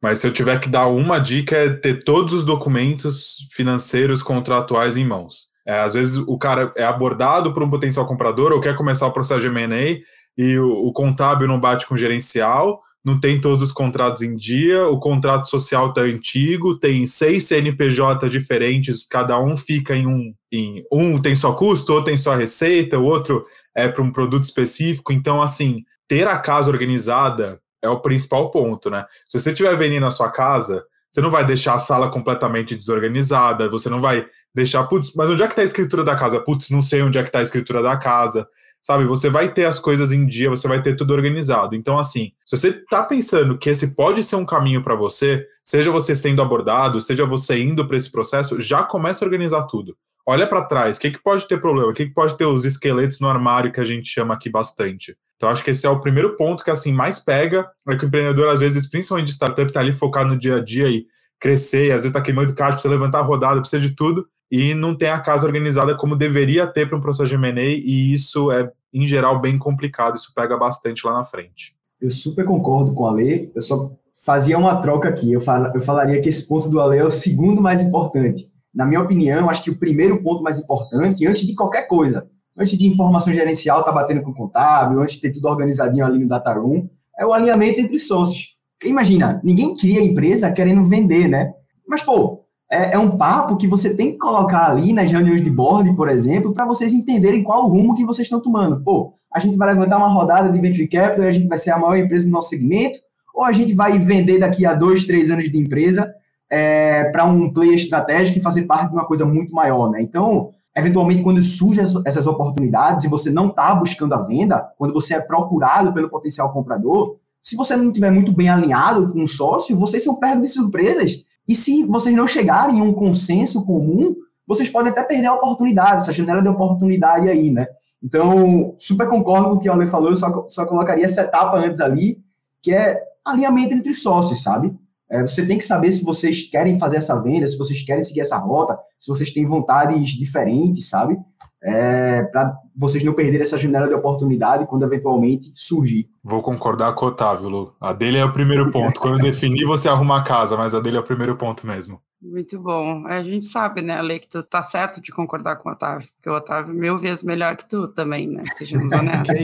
Mas 0.04 0.18
se 0.18 0.26
eu 0.26 0.32
tiver 0.34 0.60
que 0.60 0.68
dar 0.68 0.86
uma 0.86 1.18
dica 1.18 1.56
é 1.56 1.70
ter 1.70 2.04
todos 2.04 2.34
os 2.34 2.44
documentos 2.44 3.48
financeiros 3.52 4.22
contratuais 4.22 4.98
em 4.98 5.06
mãos. 5.06 5.46
É, 5.66 5.78
às 5.78 5.94
vezes 5.94 6.18
o 6.18 6.36
cara 6.36 6.70
é 6.76 6.84
abordado 6.84 7.54
por 7.54 7.62
um 7.62 7.70
potencial 7.70 8.04
comprador 8.04 8.52
ou 8.52 8.60
quer 8.60 8.76
começar 8.76 9.06
o 9.06 9.12
processo 9.12 9.40
de 9.40 9.46
M&A 9.46 10.02
e 10.36 10.58
o, 10.58 10.68
o 10.68 10.92
contábil 10.92 11.48
não 11.48 11.58
bate 11.58 11.86
com 11.86 11.94
o 11.94 11.96
gerencial, 11.96 12.82
não 13.02 13.18
tem 13.18 13.40
todos 13.40 13.62
os 13.62 13.72
contratos 13.72 14.20
em 14.20 14.36
dia, 14.36 14.86
o 14.86 15.00
contrato 15.00 15.48
social 15.48 15.88
está 15.88 16.02
antigo, 16.02 16.78
tem 16.78 17.06
seis 17.06 17.44
CNPJ 17.44 18.28
diferentes, 18.28 19.08
cada 19.08 19.40
um 19.40 19.56
fica 19.56 19.96
em 19.96 20.06
um, 20.06 20.34
em 20.52 20.84
um 20.92 21.18
tem 21.18 21.34
só 21.34 21.54
custo, 21.54 21.94
outro 21.94 22.10
tem 22.10 22.18
só 22.18 22.34
receita, 22.34 22.98
o 22.98 23.04
outro 23.04 23.42
é 23.74 23.88
para 23.88 24.02
um 24.02 24.12
produto 24.12 24.44
específico. 24.44 25.14
Então, 25.14 25.40
assim, 25.40 25.82
ter 26.06 26.28
a 26.28 26.36
casa 26.36 26.70
organizada 26.70 27.58
é 27.84 27.88
o 27.88 28.00
principal 28.00 28.50
ponto, 28.50 28.90
né? 28.90 29.04
Se 29.26 29.38
você 29.38 29.50
estiver 29.50 29.76
vendendo 29.76 30.02
na 30.02 30.10
sua 30.10 30.30
casa, 30.30 30.84
você 31.08 31.20
não 31.20 31.30
vai 31.30 31.44
deixar 31.44 31.74
a 31.74 31.78
sala 31.78 32.10
completamente 32.10 32.74
desorganizada, 32.74 33.68
você 33.68 33.88
não 33.88 34.00
vai 34.00 34.26
deixar, 34.54 34.84
putz, 34.84 35.12
mas 35.14 35.30
onde 35.30 35.42
é 35.42 35.46
que 35.46 35.52
está 35.52 35.62
a 35.62 35.66
escritura 35.66 36.02
da 36.02 36.16
casa? 36.16 36.40
Putz, 36.40 36.70
não 36.70 36.82
sei 36.82 37.02
onde 37.02 37.18
é 37.18 37.22
que 37.22 37.28
está 37.28 37.40
a 37.40 37.42
escritura 37.42 37.82
da 37.82 37.96
casa. 37.96 38.48
Sabe, 38.80 39.04
você 39.04 39.30
vai 39.30 39.52
ter 39.52 39.64
as 39.64 39.78
coisas 39.78 40.12
em 40.12 40.26
dia, 40.26 40.50
você 40.50 40.68
vai 40.68 40.82
ter 40.82 40.94
tudo 40.94 41.14
organizado. 41.14 41.74
Então, 41.74 41.98
assim, 41.98 42.32
se 42.44 42.56
você 42.56 42.68
está 42.68 43.02
pensando 43.02 43.56
que 43.56 43.70
esse 43.70 43.94
pode 43.94 44.22
ser 44.22 44.36
um 44.36 44.44
caminho 44.44 44.82
para 44.82 44.94
você, 44.94 45.46
seja 45.62 45.90
você 45.90 46.14
sendo 46.14 46.42
abordado, 46.42 47.00
seja 47.00 47.24
você 47.24 47.58
indo 47.58 47.86
para 47.86 47.96
esse 47.96 48.10
processo, 48.10 48.60
já 48.60 48.82
começa 48.82 49.24
a 49.24 49.26
organizar 49.26 49.64
tudo 49.64 49.96
olha 50.26 50.46
para 50.46 50.64
trás, 50.64 50.96
o 50.96 51.00
que, 51.00 51.10
que 51.10 51.22
pode 51.22 51.46
ter 51.46 51.60
problema? 51.60 51.90
O 51.90 51.94
que, 51.94 52.06
que 52.06 52.14
pode 52.14 52.36
ter 52.36 52.46
os 52.46 52.64
esqueletos 52.64 53.20
no 53.20 53.28
armário 53.28 53.72
que 53.72 53.80
a 53.80 53.84
gente 53.84 54.08
chama 54.08 54.34
aqui 54.34 54.48
bastante? 54.48 55.16
Então, 55.36 55.48
acho 55.48 55.62
que 55.62 55.70
esse 55.70 55.86
é 55.86 55.90
o 55.90 56.00
primeiro 56.00 56.36
ponto 56.36 56.64
que 56.64 56.70
assim 56.70 56.92
mais 56.92 57.20
pega, 57.20 57.68
é 57.88 57.96
que 57.96 58.04
o 58.04 58.08
empreendedor, 58.08 58.48
às 58.48 58.60
vezes, 58.60 58.88
principalmente 58.88 59.26
de 59.26 59.32
startup, 59.32 59.68
está 59.68 59.80
ali 59.80 59.92
focado 59.92 60.30
no 60.30 60.38
dia 60.38 60.56
a 60.56 60.60
dia 60.60 60.88
e 60.88 61.06
crescer, 61.38 61.88
e 61.88 61.90
às 61.90 61.96
vezes 61.96 62.06
está 62.06 62.22
queimando 62.22 62.54
caixa, 62.54 62.74
precisa 62.74 62.94
levantar 62.94 63.18
a 63.18 63.22
rodada, 63.22 63.60
precisa 63.60 63.82
de 63.82 63.94
tudo, 63.94 64.26
e 64.50 64.72
não 64.72 64.96
tem 64.96 65.10
a 65.10 65.20
casa 65.20 65.46
organizada 65.46 65.94
como 65.96 66.16
deveria 66.16 66.66
ter 66.66 66.88
para 66.88 66.96
um 66.96 67.00
processo 67.00 67.28
de 67.28 67.34
M&A, 67.34 67.62
e 67.62 68.14
isso 68.14 68.50
é, 68.50 68.70
em 68.92 69.06
geral, 69.06 69.40
bem 69.40 69.58
complicado, 69.58 70.14
isso 70.14 70.32
pega 70.34 70.56
bastante 70.56 71.06
lá 71.06 71.12
na 71.12 71.24
frente. 71.24 71.74
Eu 72.00 72.10
super 72.10 72.44
concordo 72.44 72.94
com 72.94 73.06
a 73.06 73.12
Lê, 73.12 73.50
eu 73.54 73.60
só 73.60 73.92
fazia 74.14 74.56
uma 74.56 74.76
troca 74.76 75.08
aqui, 75.08 75.32
eu, 75.32 75.40
fal 75.40 75.70
eu 75.74 75.82
falaria 75.82 76.20
que 76.20 76.28
esse 76.28 76.48
ponto 76.48 76.68
do 76.70 76.80
Ale 76.80 76.96
é 76.96 77.04
o 77.04 77.10
segundo 77.10 77.60
mais 77.60 77.80
importante. 77.80 78.50
Na 78.74 78.84
minha 78.84 79.00
opinião, 79.00 79.48
acho 79.48 79.62
que 79.62 79.70
o 79.70 79.78
primeiro 79.78 80.22
ponto 80.22 80.42
mais 80.42 80.58
importante, 80.58 81.26
antes 81.26 81.46
de 81.46 81.54
qualquer 81.54 81.86
coisa, 81.86 82.24
antes 82.56 82.76
de 82.76 82.88
informação 82.88 83.32
gerencial 83.32 83.80
estar 83.80 83.92
tá 83.92 83.98
batendo 84.00 84.22
com 84.22 84.30
o 84.30 84.34
contábil, 84.34 85.00
antes 85.00 85.16
de 85.16 85.22
ter 85.22 85.32
tudo 85.32 85.48
organizadinho 85.48 86.04
ali 86.04 86.18
no 86.18 86.28
data 86.28 86.52
room, 86.52 86.88
é 87.18 87.24
o 87.24 87.32
alinhamento 87.32 87.80
entre 87.80 87.98
sócios. 87.98 88.54
Imagina, 88.84 89.40
ninguém 89.44 89.76
cria 89.76 90.02
empresa 90.02 90.52
querendo 90.52 90.84
vender, 90.84 91.28
né? 91.28 91.52
Mas, 91.86 92.02
pô, 92.02 92.44
é, 92.70 92.94
é, 92.94 92.98
um 92.98 93.16
papo 93.16 93.56
que 93.56 93.66
você 93.66 93.94
tem 93.94 94.12
que 94.12 94.18
colocar 94.18 94.70
ali 94.70 94.92
nas 94.92 95.10
reuniões 95.10 95.42
de 95.42 95.50
board, 95.50 95.94
por 95.94 96.08
exemplo, 96.08 96.52
para 96.52 96.66
vocês 96.66 96.92
entenderem 96.92 97.42
qual 97.42 97.64
o 97.64 97.68
rumo 97.68 97.94
que 97.94 98.04
vocês 98.04 98.26
estão 98.26 98.40
tomando. 98.40 98.82
Pô, 98.82 99.14
a 99.32 99.38
gente 99.38 99.56
vai 99.56 99.72
levantar 99.72 99.96
uma 99.96 100.08
rodada 100.08 100.50
de 100.50 100.60
venture 100.60 100.88
capital 100.88 101.24
e 101.24 101.28
a 101.28 101.32
gente 101.32 101.48
vai 101.48 101.58
ser 101.58 101.70
a 101.70 101.78
maior 101.78 101.96
empresa 101.96 102.26
do 102.26 102.32
nosso 102.32 102.48
segmento, 102.48 102.98
ou 103.34 103.44
a 103.44 103.52
gente 103.52 103.74
vai 103.74 103.98
vender 103.98 104.38
daqui 104.38 104.66
a 104.66 104.74
dois, 104.74 105.04
três 105.04 105.30
anos 105.30 105.50
de 105.50 105.58
empresa 105.58 106.12
é, 106.56 107.10
para 107.10 107.24
um 107.24 107.52
player 107.52 107.74
estratégico 107.74 108.38
e 108.38 108.40
fazer 108.40 108.62
parte 108.62 108.90
de 108.90 108.94
uma 108.94 109.04
coisa 109.04 109.24
muito 109.24 109.52
maior, 109.52 109.90
né? 109.90 110.00
Então, 110.00 110.50
eventualmente, 110.76 111.20
quando 111.20 111.42
surgem 111.42 111.82
essas 112.06 112.28
oportunidades 112.28 113.02
e 113.02 113.08
você 113.08 113.28
não 113.28 113.48
está 113.48 113.74
buscando 113.74 114.14
a 114.14 114.22
venda, 114.22 114.64
quando 114.78 114.94
você 114.94 115.14
é 115.14 115.20
procurado 115.20 115.92
pelo 115.92 116.08
potencial 116.08 116.52
comprador, 116.52 117.16
se 117.42 117.56
você 117.56 117.76
não 117.76 117.88
estiver 117.88 118.12
muito 118.12 118.30
bem 118.30 118.48
alinhado 118.48 119.12
com 119.12 119.24
o 119.24 119.26
sócio, 119.26 119.76
vocês 119.76 120.04
são 120.04 120.14
pegos 120.14 120.42
de 120.42 120.48
surpresas 120.48 121.24
e 121.48 121.56
se 121.56 121.82
vocês 121.86 122.14
não 122.14 122.28
chegarem 122.28 122.78
em 122.78 122.82
um 122.82 122.92
consenso 122.92 123.66
comum, 123.66 124.14
vocês 124.46 124.70
podem 124.70 124.92
até 124.92 125.02
perder 125.02 125.26
a 125.26 125.34
oportunidade, 125.34 126.02
essa 126.02 126.12
janela 126.12 126.40
de 126.40 126.48
oportunidade 126.48 127.28
aí, 127.28 127.50
né? 127.50 127.66
Então, 128.00 128.76
super 128.78 129.08
concordo 129.08 129.48
com 129.48 129.54
o 129.56 129.58
que 129.58 129.68
o 129.68 129.72
Ale 129.72 129.88
falou, 129.88 130.10
eu 130.10 130.16
só, 130.16 130.46
só 130.46 130.64
colocaria 130.66 131.04
essa 131.04 131.22
etapa 131.22 131.56
antes 131.56 131.80
ali, 131.80 132.22
que 132.62 132.72
é 132.72 133.02
alinhamento 133.24 133.74
entre 133.74 133.90
os 133.90 134.00
sócios, 134.00 134.40
sabe? 134.40 134.72
É, 135.10 135.22
você 135.22 135.46
tem 135.46 135.58
que 135.58 135.64
saber 135.64 135.92
se 135.92 136.02
vocês 136.02 136.42
querem 136.50 136.78
fazer 136.78 136.96
essa 136.96 137.20
venda, 137.22 137.46
se 137.46 137.58
vocês 137.58 137.82
querem 137.82 138.02
seguir 138.02 138.20
essa 138.20 138.36
rota, 138.36 138.78
se 138.98 139.08
vocês 139.08 139.32
têm 139.32 139.44
vontades 139.44 140.10
diferentes, 140.10 140.88
sabe? 140.88 141.16
é, 141.64 142.22
para 142.24 142.54
vocês 142.76 143.02
não 143.02 143.14
perderem 143.14 143.40
essa 143.40 143.56
janela 143.56 143.88
de 143.88 143.94
oportunidade 143.94 144.66
quando 144.66 144.84
eventualmente 144.84 145.50
surgir. 145.54 146.10
Vou 146.22 146.42
concordar 146.42 146.94
com 146.94 147.06
o 147.06 147.08
Otávio, 147.08 147.48
Lu. 147.48 147.74
A 147.80 147.94
dele 147.94 148.18
é 148.18 148.24
o 148.24 148.32
primeiro 148.32 148.70
ponto. 148.70 149.00
Quando 149.00 149.18
definir, 149.18 149.64
você 149.64 149.88
arruma 149.88 150.18
a 150.18 150.22
casa, 150.22 150.58
mas 150.58 150.74
a 150.74 150.80
dele 150.80 150.98
é 150.98 151.00
o 151.00 151.04
primeiro 151.04 151.36
ponto 151.36 151.66
mesmo. 151.66 152.02
Muito 152.20 152.60
bom. 152.60 153.06
A 153.06 153.22
gente 153.22 153.46
sabe, 153.46 153.80
né, 153.80 153.94
Ale, 153.94 154.20
que 154.20 154.28
tu 154.28 154.42
tá 154.42 154.62
certo 154.62 155.00
de 155.00 155.10
concordar 155.10 155.56
com 155.56 155.70
o 155.70 155.72
Otávio, 155.72 156.06
porque 156.14 156.28
o 156.28 156.34
Otávio 156.34 156.72
é 156.72 156.78
mil 156.78 156.98
vezes 156.98 157.22
melhor 157.22 157.56
que 157.56 157.66
tu 157.66 157.88
também, 157.88 158.28
né? 158.28 158.42
Sejamos 158.44 158.92
honestos. 158.92 159.38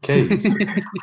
que 0.00 0.14
isso, 0.14 0.28
que 0.28 0.34
isso. 0.34 0.56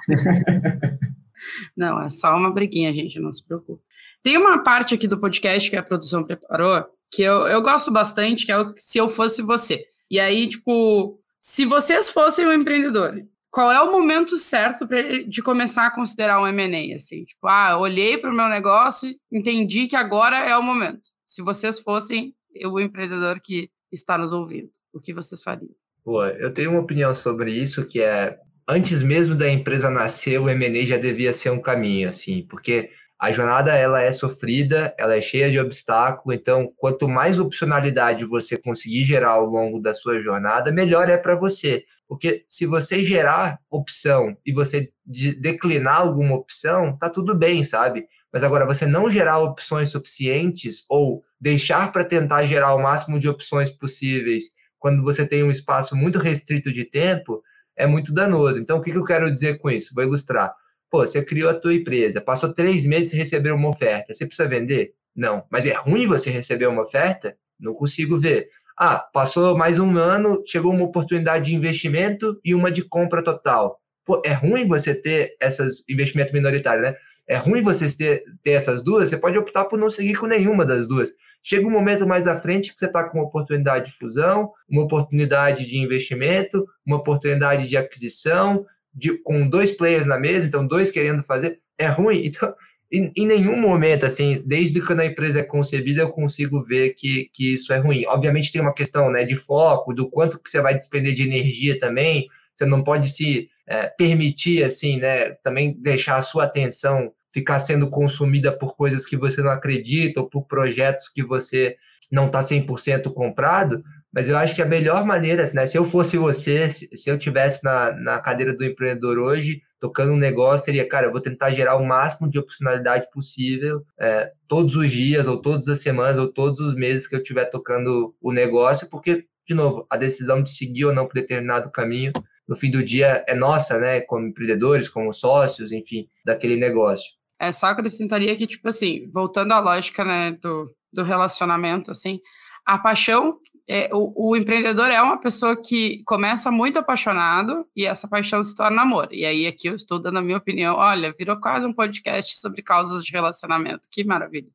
não, 1.75 2.01
é 2.01 2.09
só 2.09 2.35
uma 2.35 2.51
briguinha, 2.51 2.93
gente, 2.93 3.19
não 3.19 3.31
se 3.31 3.45
preocupe. 3.45 3.83
Tem 4.23 4.37
uma 4.37 4.63
parte 4.63 4.93
aqui 4.93 5.07
do 5.07 5.19
podcast 5.19 5.69
que 5.69 5.75
a 5.75 5.83
produção 5.83 6.23
preparou, 6.23 6.85
que 7.11 7.21
eu, 7.21 7.47
eu 7.47 7.61
gosto 7.61 7.91
bastante, 7.91 8.45
que 8.45 8.51
é 8.51 8.57
o 8.57 8.73
Se 8.75 8.97
Eu 8.97 9.07
Fosse 9.07 9.41
Você. 9.41 9.85
E 10.09 10.19
aí, 10.19 10.47
tipo, 10.47 11.19
se 11.39 11.65
vocês 11.65 12.09
fossem 12.09 12.45
um 12.45 12.51
empreendedor, 12.51 13.23
qual 13.49 13.71
é 13.71 13.81
o 13.81 13.91
momento 13.91 14.37
certo 14.37 14.87
de 15.27 15.41
começar 15.41 15.87
a 15.87 15.91
considerar 15.91 16.41
um 16.41 16.47
M&A? 16.47 16.95
Assim, 16.95 17.23
tipo, 17.23 17.47
ah, 17.47 17.77
olhei 17.77 18.17
para 18.17 18.29
o 18.29 18.35
meu 18.35 18.47
negócio, 18.49 19.09
entendi 19.31 19.87
que 19.87 19.95
agora 19.95 20.37
é 20.37 20.55
o 20.57 20.63
momento. 20.63 21.09
Se 21.25 21.41
vocês 21.41 21.79
fossem 21.79 22.35
o 22.65 22.79
empreendedor 22.79 23.39
que 23.41 23.69
está 23.91 24.17
nos 24.17 24.33
ouvindo, 24.33 24.69
o 24.93 24.99
que 24.99 25.13
vocês 25.13 25.41
fariam? 25.41 25.71
Pô, 26.03 26.23
eu 26.25 26.53
tenho 26.53 26.71
uma 26.71 26.81
opinião 26.81 27.13
sobre 27.13 27.51
isso 27.51 27.85
que 27.85 27.99
é 28.01 28.37
antes 28.67 29.01
mesmo 29.01 29.35
da 29.35 29.49
empresa 29.49 29.89
nascer, 29.89 30.39
o 30.39 30.49
M&A 30.49 30.85
já 30.85 30.97
devia 30.97 31.31
ser 31.31 31.49
um 31.51 31.61
caminho, 31.61 32.09
assim, 32.09 32.45
porque 32.49 32.89
a 33.19 33.31
jornada 33.31 33.73
ela 33.73 34.01
é 34.01 34.11
sofrida, 34.11 34.93
ela 34.97 35.15
é 35.15 35.21
cheia 35.21 35.49
de 35.49 35.59
obstáculos, 35.59 36.37
então 36.37 36.71
quanto 36.77 37.07
mais 37.07 37.39
opcionalidade 37.39 38.23
você 38.25 38.57
conseguir 38.57 39.05
gerar 39.05 39.31
ao 39.31 39.45
longo 39.45 39.79
da 39.79 39.93
sua 39.93 40.21
jornada, 40.21 40.71
melhor 40.71 41.09
é 41.09 41.17
para 41.17 41.35
você. 41.35 41.83
Porque 42.07 42.45
se 42.47 42.65
você 42.65 43.01
gerar 43.01 43.59
opção 43.69 44.37
e 44.45 44.53
você 44.53 44.89
declinar 45.05 45.97
alguma 45.97 46.35
opção, 46.35 46.95
tá 46.97 47.09
tudo 47.09 47.35
bem, 47.35 47.63
sabe? 47.63 48.05
Mas 48.31 48.43
agora 48.43 48.65
você 48.65 48.85
não 48.85 49.09
gerar 49.09 49.39
opções 49.39 49.89
suficientes 49.89 50.85
ou 50.89 51.23
deixar 51.41 51.91
para 51.91 52.05
tentar 52.05 52.45
gerar 52.45 52.75
o 52.75 52.81
máximo 52.81 53.19
de 53.19 53.27
opções 53.27 53.69
possíveis 53.69 54.51
quando 54.79 55.03
você 55.03 55.25
tem 55.27 55.43
um 55.43 55.51
espaço 55.51 55.95
muito 55.95 56.19
restrito 56.19 56.71
de 56.71 56.85
tempo, 56.85 57.41
é 57.77 57.85
muito 57.87 58.13
danoso. 58.13 58.59
Então, 58.59 58.79
o 58.79 58.81
que 58.81 58.91
eu 58.91 59.03
quero 59.03 59.31
dizer 59.31 59.59
com 59.59 59.69
isso? 59.69 59.93
Vou 59.93 60.03
ilustrar 60.03 60.53
Pô, 60.89 61.05
você 61.05 61.21
criou 61.21 61.49
a 61.49 61.53
tua 61.53 61.73
empresa, 61.73 62.21
passou 62.21 62.53
três 62.53 62.85
meses 62.85 63.11
e 63.11 63.17
recebeu 63.17 63.55
uma 63.55 63.69
oferta. 63.69 64.13
Você 64.13 64.25
precisa 64.25 64.47
vender? 64.47 64.93
Não. 65.15 65.43
Mas 65.49 65.65
é 65.65 65.73
ruim 65.73 66.07
você 66.07 66.29
receber 66.29 66.67
uma 66.67 66.83
oferta? 66.83 67.35
Não 67.59 67.73
consigo 67.73 68.17
ver. 68.17 68.49
Ah, 68.77 68.97
passou 68.97 69.57
mais 69.57 69.79
um 69.79 69.97
ano, 69.97 70.43
chegou 70.45 70.71
uma 70.71 70.85
oportunidade 70.85 71.45
de 71.45 71.55
investimento 71.55 72.39
e 72.43 72.55
uma 72.55 72.71
de 72.71 72.83
compra 72.83 73.23
total. 73.23 73.79
Pô, 74.05 74.21
é 74.23 74.31
ruim 74.31 74.65
você 74.65 74.95
ter 74.95 75.35
esses 75.41 75.83
investimento 75.89 76.31
minoritário, 76.33 76.83
né? 76.83 76.95
É 77.27 77.35
ruim 77.35 77.61
você 77.61 77.85
ter, 77.97 78.23
ter 78.41 78.51
essas 78.51 78.81
duas, 78.81 79.09
você 79.09 79.17
pode 79.17 79.37
optar 79.37 79.65
por 79.65 79.77
não 79.77 79.89
seguir 79.89 80.15
com 80.15 80.27
nenhuma 80.27 80.65
das 80.65 80.87
duas. 80.87 81.11
Chega 81.49 81.65
um 81.65 81.71
momento 81.71 82.05
mais 82.05 82.27
à 82.27 82.37
frente 82.37 82.73
que 82.73 82.79
você 82.79 82.87
está 82.87 83.05
com 83.05 83.19
uma 83.19 83.27
oportunidade 83.27 83.85
de 83.85 83.93
fusão, 83.93 84.51
uma 84.67 84.83
oportunidade 84.83 85.65
de 85.65 85.79
investimento, 85.79 86.67
uma 86.85 86.97
oportunidade 86.97 87.69
de 87.69 87.77
aquisição, 87.77 88.65
de, 88.93 89.17
com 89.19 89.47
dois 89.47 89.71
players 89.71 90.05
na 90.05 90.19
mesa, 90.19 90.45
então 90.45 90.67
dois 90.67 90.91
querendo 90.91 91.23
fazer, 91.23 91.61
é 91.77 91.87
ruim. 91.87 92.25
Então, 92.25 92.53
em, 92.91 93.13
em, 93.15 93.25
nenhum 93.25 93.55
momento, 93.55 94.05
assim, 94.05 94.43
desde 94.45 94.81
quando 94.81 94.99
a 94.99 95.05
empresa 95.05 95.39
é 95.39 95.43
concebida, 95.43 96.01
eu 96.01 96.09
consigo 96.09 96.61
ver 96.61 96.95
que, 96.95 97.29
que 97.31 97.53
isso 97.53 97.71
é 97.71 97.77
ruim. 97.77 98.05
Obviamente 98.07 98.51
tem 98.51 98.61
uma 98.61 98.73
questão 98.73 99.09
né, 99.09 99.23
de 99.23 99.35
foco, 99.35 99.93
do 99.93 100.09
quanto 100.09 100.37
que 100.37 100.49
você 100.49 100.59
vai 100.59 100.77
despender 100.77 101.13
de 101.13 101.23
energia 101.23 101.79
também. 101.79 102.27
Você 102.53 102.65
não 102.65 102.83
pode 102.83 103.07
se 103.07 103.49
é, 103.65 103.87
permitir, 103.87 104.65
assim, 104.65 104.97
né, 104.97 105.35
também 105.35 105.79
deixar 105.81 106.17
a 106.17 106.21
sua 106.21 106.43
atenção 106.43 107.13
ficar 107.31 107.59
sendo 107.59 107.89
consumida 107.89 108.51
por 108.51 108.75
coisas 108.75 109.05
que 109.05 109.17
você 109.17 109.41
não 109.41 109.51
acredita 109.51 110.21
ou 110.21 110.29
por 110.29 110.45
projetos 110.45 111.09
que 111.09 111.23
você 111.23 111.75
não 112.11 112.27
está 112.27 112.39
100% 112.39 113.13
comprado, 113.13 113.83
mas 114.13 114.29
eu 114.29 114.37
acho 114.37 114.55
que 114.55 114.61
a 114.61 114.65
melhor 114.65 115.05
maneira, 115.05 115.45
né, 115.53 115.65
se 115.65 115.77
eu 115.77 115.83
fosse 115.83 116.17
você, 116.17 116.69
se, 116.69 117.09
eu 117.09 117.19
tivesse 117.19 117.63
na, 117.63 117.91
na 117.91 118.19
cadeira 118.19 118.55
do 118.55 118.63
empreendedor 118.63 119.19
hoje, 119.19 119.61
tocando 119.79 120.13
um 120.13 120.17
negócio, 120.17 120.65
seria, 120.65 120.87
cara, 120.87 121.07
eu 121.07 121.11
vou 121.11 121.21
tentar 121.21 121.51
gerar 121.51 121.75
o 121.75 121.85
máximo 121.85 122.29
de 122.29 122.39
opcionalidade 122.39 123.07
possível 123.11 123.83
é, 123.99 124.31
todos 124.47 124.75
os 124.75 124.91
dias, 124.91 125.27
ou 125.27 125.39
todas 125.39 125.67
as 125.67 125.81
semanas, 125.81 126.17
ou 126.17 126.31
todos 126.31 126.59
os 126.59 126.73
meses 126.73 127.07
que 127.07 127.15
eu 127.15 127.19
estiver 127.19 127.45
tocando 127.45 128.15
o 128.19 128.31
negócio, 128.31 128.89
porque, 128.89 129.25
de 129.45 129.53
novo, 129.53 129.85
a 129.89 129.97
decisão 129.97 130.41
de 130.41 130.49
seguir 130.49 130.85
ou 130.85 130.93
não 130.93 131.05
por 131.05 131.13
determinado 131.13 131.69
caminho, 131.69 132.11
no 132.47 132.55
fim 132.55 132.71
do 132.71 132.83
dia, 132.83 133.23
é 133.27 133.35
nossa, 133.35 133.77
né, 133.77 134.01
como 134.01 134.25
empreendedores, 134.25 134.89
como 134.89 135.13
sócios, 135.13 135.71
enfim, 135.71 136.07
daquele 136.25 136.55
negócio. 136.55 137.16
É, 137.39 137.51
só 137.51 137.67
acrescentaria 137.67 138.35
que, 138.35 138.47
tipo 138.47 138.67
assim, 138.67 139.09
voltando 139.11 139.51
à 139.51 139.59
lógica, 139.59 140.03
né, 140.03 140.31
do, 140.41 140.69
do 140.91 141.03
relacionamento, 141.03 141.91
assim, 141.91 142.19
a 142.65 142.77
paixão 142.77 143.39
é, 143.69 143.89
o, 143.91 144.29
o, 144.29 144.35
empreendedor 144.37 144.89
é 144.89 145.01
uma 145.01 145.19
pessoa 145.19 145.61
que 145.61 146.01
começa 146.05 146.49
muito 146.49 146.79
apaixonado 146.79 147.67
e 147.75 147.85
essa 147.85 148.07
paixão 148.07 148.41
se 148.41 148.55
torna 148.55 148.81
amor. 148.81 149.09
E 149.11 149.25
aí 149.25 149.45
aqui 149.45 149.67
eu 149.67 149.75
estou 149.75 150.01
dando 150.01 150.19
a 150.19 150.21
minha 150.21 150.37
opinião. 150.37 150.77
Olha, 150.77 151.13
virou 151.17 151.37
quase 151.37 151.67
um 151.67 151.73
podcast 151.73 152.37
sobre 152.37 152.61
causas 152.61 153.03
de 153.03 153.11
relacionamento. 153.11 153.89
Que 153.91 154.05
maravilha. 154.05 154.49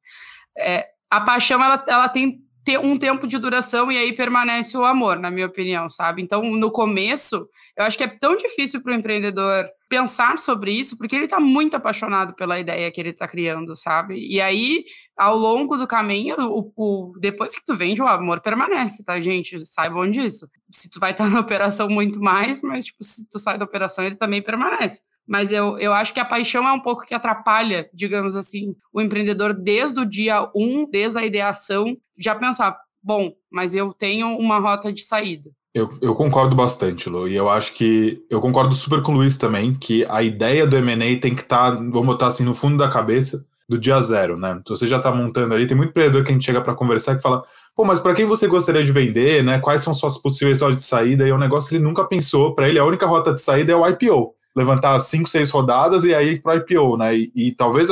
É, 0.56 0.86
a 1.10 1.20
paixão 1.20 1.62
ela, 1.62 1.84
ela 1.86 2.08
tem 2.08 2.40
ter 2.64 2.79
um 2.79 2.96
tempo 2.96 3.27
de 3.27 3.38
duração 3.38 3.90
e 3.90 3.98
aí 3.98 4.14
permanece 4.14 4.77
o 4.77 4.85
amor, 4.85 5.18
na 5.18 5.31
minha 5.31 5.46
opinião, 5.46 5.88
sabe? 5.88 6.22
Então, 6.22 6.42
no 6.42 6.70
começo, 6.70 7.48
eu 7.77 7.85
acho 7.85 7.96
que 7.96 8.05
é 8.05 8.09
tão 8.09 8.37
difícil 8.37 8.81
para 8.83 8.92
o 8.92 8.94
empreendedor 8.94 9.68
pensar 9.88 10.38
sobre 10.38 10.72
isso, 10.72 10.96
porque 10.96 11.14
ele 11.14 11.25
está 11.25 11.40
muito 11.40 11.77
apaixonado 11.77 12.35
pela 12.35 12.59
ideia 12.59 12.90
que 12.90 13.01
ele 13.01 13.11
está 13.11 13.27
criando, 13.27 13.75
sabe? 13.75 14.14
E 14.16 14.40
aí, 14.40 14.85
ao 15.16 15.37
longo 15.37 15.77
do 15.77 15.87
caminho, 15.87 16.37
o, 16.38 16.72
o, 16.77 17.12
depois 17.20 17.55
que 17.55 17.64
tu 17.64 17.75
vende, 17.75 18.01
o 18.01 18.07
amor 18.07 18.40
permanece, 18.40 19.05
tá, 19.05 19.18
gente? 19.20 19.59
Saibam 19.66 20.09
disso. 20.09 20.48
Se 20.70 20.88
tu 20.88 20.98
vai 21.01 21.11
estar 21.11 21.25
tá 21.25 21.31
na 21.35 21.40
operação 21.40 21.88
muito 21.88 22.20
mais, 22.20 22.62
mas, 22.62 22.87
tipo, 22.87 23.03
se 23.05 23.29
tu 23.29 23.38
sai 23.38 23.59
da 23.59 23.64
operação, 23.64 24.05
ele 24.05 24.16
também 24.16 24.40
permanece. 24.40 25.03
Mas 25.26 25.52
eu, 25.52 25.78
eu 25.78 25.92
acho 25.92 26.12
que 26.12 26.20
a 26.20 26.24
paixão 26.24 26.66
é 26.68 26.72
um 26.72 26.80
pouco 26.80 27.06
que 27.06 27.14
atrapalha, 27.14 27.88
digamos 27.94 28.37
assim, 28.37 28.74
o 28.92 29.00
empreendedor 29.00 29.54
desde 29.54 30.00
o 30.00 30.04
dia 30.04 30.50
um, 30.54 30.88
desde 30.90 31.18
a 31.18 31.24
ideação, 31.24 31.96
já 32.18 32.35
pensar, 32.35 32.76
bom, 33.02 33.32
mas 33.50 33.74
eu 33.74 33.92
tenho 33.92 34.37
uma 34.37 34.58
rota 34.58 34.92
de 34.92 35.02
saída. 35.02 35.50
Eu, 35.74 35.90
eu 36.02 36.14
concordo 36.14 36.54
bastante, 36.54 37.08
Lu, 37.08 37.26
e 37.26 37.35
eu 37.35 37.48
acho 37.48 37.72
que 37.72 38.22
eu 38.28 38.40
concordo 38.40 38.74
super 38.74 39.00
com 39.00 39.12
o 39.12 39.14
Luiz 39.14 39.38
também, 39.38 39.72
que 39.72 40.04
a 40.06 40.22
ideia 40.22 40.66
do 40.66 40.76
M&A 40.76 41.18
tem 41.18 41.35
que 41.35 41.40
estar, 41.40 41.70
tá, 41.70 41.76
vamos 41.76 42.06
botar 42.06 42.26
assim, 42.26 42.44
no 42.44 42.52
fundo 42.52 42.76
da 42.76 42.90
cabeça 42.90 43.46
do 43.66 43.78
dia 43.78 43.98
zero, 44.00 44.37
né? 44.37 44.58
Então 44.61 44.76
você 44.76 44.87
já 44.87 44.98
está 44.98 45.11
montando 45.11 45.54
ali, 45.54 45.66
tem 45.66 45.76
muito 45.76 45.90
empreendedor 45.90 46.24
que 46.24 46.30
a 46.30 46.35
gente 46.35 46.44
chega 46.44 46.61
para 46.61 46.74
conversar 46.74 47.14
e 47.14 47.22
fala, 47.22 47.42
pô, 47.74 47.87
mas 47.87 48.00
para 48.00 48.12
quem 48.12 48.26
você 48.26 48.46
gostaria 48.46 48.85
de 48.85 48.92
vender, 48.92 49.42
né? 49.42 49.61
Quais 49.61 49.80
são 49.80 49.94
suas 49.94 50.18
possíveis 50.18 50.61
rotas 50.61 50.76
de 50.78 50.82
saída? 50.82 51.26
E 51.26 51.30
é 51.30 51.35
um 51.35 51.38
negócio 51.38 51.70
que 51.70 51.76
ele 51.76 51.85
nunca 51.85 52.04
pensou, 52.04 52.54
para 52.54 52.68
ele 52.68 52.78
a 52.78 52.85
única 52.85 53.06
rota 53.06 53.32
de 53.32 53.40
saída 53.40 53.72
é 53.72 53.76
o 53.76 53.88
IPO 53.88 54.35
levantar 54.54 54.98
cinco, 55.00 55.28
seis 55.28 55.50
rodadas 55.50 56.04
e 56.04 56.14
aí 56.14 56.40
para 56.40 56.56
IPO, 56.56 56.96
né? 56.96 57.16
E, 57.16 57.32
e 57.34 57.52
talvez 57.54 57.88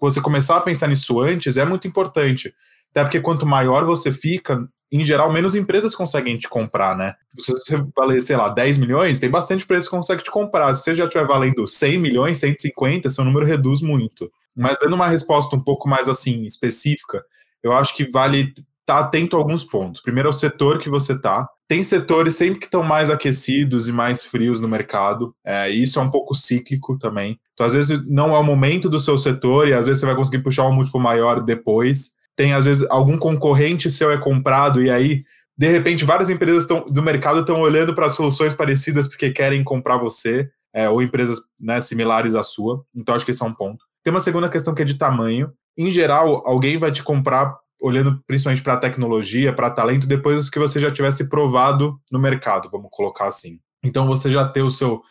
você 0.00 0.20
começar 0.20 0.56
a 0.56 0.60
pensar 0.60 0.88
nisso 0.88 1.20
antes 1.20 1.56
é 1.56 1.64
muito 1.64 1.88
importante. 1.88 2.54
Até 2.90 3.02
porque 3.02 3.20
quanto 3.20 3.44
maior 3.44 3.84
você 3.84 4.12
fica, 4.12 4.68
em 4.90 5.02
geral, 5.02 5.32
menos 5.32 5.56
empresas 5.56 5.94
conseguem 5.94 6.38
te 6.38 6.48
comprar, 6.48 6.96
né? 6.96 7.14
Se 7.36 7.50
você 7.50 7.82
valer, 7.96 8.20
sei 8.20 8.36
lá, 8.36 8.48
10 8.48 8.78
milhões, 8.78 9.18
tem 9.18 9.28
bastante 9.28 9.64
empresas 9.64 9.86
que 9.86 9.96
conseguem 9.96 10.22
te 10.22 10.30
comprar. 10.30 10.72
Se 10.74 10.84
você 10.84 10.94
já 10.94 11.04
estiver 11.04 11.26
valendo 11.26 11.66
100 11.66 11.98
milhões, 11.98 12.38
150, 12.38 13.10
seu 13.10 13.24
número 13.24 13.44
reduz 13.44 13.82
muito. 13.82 14.30
Mas 14.56 14.78
dando 14.80 14.94
uma 14.94 15.08
resposta 15.08 15.56
um 15.56 15.60
pouco 15.60 15.88
mais 15.88 16.08
assim, 16.08 16.44
específica, 16.44 17.24
eu 17.60 17.72
acho 17.72 17.96
que 17.96 18.08
vale 18.08 18.52
estar 18.52 18.66
tá 18.86 18.98
atento 19.00 19.36
a 19.36 19.40
alguns 19.40 19.64
pontos. 19.64 20.00
Primeiro 20.00 20.28
é 20.28 20.30
o 20.30 20.32
setor 20.32 20.78
que 20.78 20.88
você 20.88 21.14
está. 21.14 21.48
Tem 21.66 21.82
setores 21.82 22.36
sempre 22.36 22.60
que 22.60 22.66
estão 22.66 22.82
mais 22.82 23.08
aquecidos 23.08 23.88
e 23.88 23.92
mais 23.92 24.24
frios 24.24 24.60
no 24.60 24.68
mercado. 24.68 25.34
É, 25.44 25.70
isso 25.70 25.98
é 25.98 26.02
um 26.02 26.10
pouco 26.10 26.34
cíclico 26.34 26.98
também. 26.98 27.40
Então, 27.54 27.64
às 27.64 27.72
vezes, 27.72 28.06
não 28.06 28.34
é 28.34 28.38
o 28.38 28.44
momento 28.44 28.88
do 28.90 29.00
seu 29.00 29.16
setor 29.16 29.68
e 29.68 29.72
às 29.72 29.86
vezes 29.86 30.00
você 30.00 30.06
vai 30.06 30.14
conseguir 30.14 30.42
puxar 30.42 30.66
um 30.66 30.72
múltiplo 30.72 31.00
maior 31.00 31.42
depois. 31.42 32.12
Tem, 32.36 32.52
às 32.52 32.66
vezes, 32.66 32.86
algum 32.90 33.16
concorrente 33.16 33.90
seu 33.90 34.10
é 34.10 34.18
comprado 34.18 34.82
e 34.82 34.90
aí, 34.90 35.24
de 35.56 35.68
repente, 35.68 36.04
várias 36.04 36.28
empresas 36.28 36.66
tão, 36.66 36.84
do 36.86 37.02
mercado 37.02 37.40
estão 37.40 37.60
olhando 37.60 37.94
para 37.94 38.10
soluções 38.10 38.52
parecidas 38.52 39.08
porque 39.08 39.30
querem 39.30 39.64
comprar 39.64 39.96
você, 39.96 40.50
é, 40.74 40.90
ou 40.90 41.00
empresas 41.00 41.38
né, 41.58 41.80
similares 41.80 42.34
à 42.34 42.42
sua. 42.42 42.84
Então, 42.94 43.14
acho 43.14 43.24
que 43.24 43.30
esse 43.30 43.42
é 43.42 43.46
um 43.46 43.54
ponto. 43.54 43.84
Tem 44.02 44.12
uma 44.12 44.20
segunda 44.20 44.50
questão 44.50 44.74
que 44.74 44.82
é 44.82 44.84
de 44.84 44.98
tamanho. 44.98 45.50
Em 45.78 45.90
geral, 45.90 46.42
alguém 46.46 46.76
vai 46.76 46.92
te 46.92 47.02
comprar 47.02 47.56
olhando 47.84 48.18
principalmente 48.26 48.62
para 48.62 48.78
tecnologia, 48.78 49.52
para 49.52 49.68
talento, 49.68 50.06
depois 50.06 50.48
que 50.48 50.58
você 50.58 50.80
já 50.80 50.90
tivesse 50.90 51.28
provado 51.28 52.00
no 52.10 52.18
mercado, 52.18 52.70
vamos 52.70 52.88
colocar 52.90 53.26
assim. 53.26 53.60
Então 53.84 54.06
você 54.06 54.30
já 54.30 54.48
ter 54.48 54.62
o 54.62 54.70
seu 54.70 55.02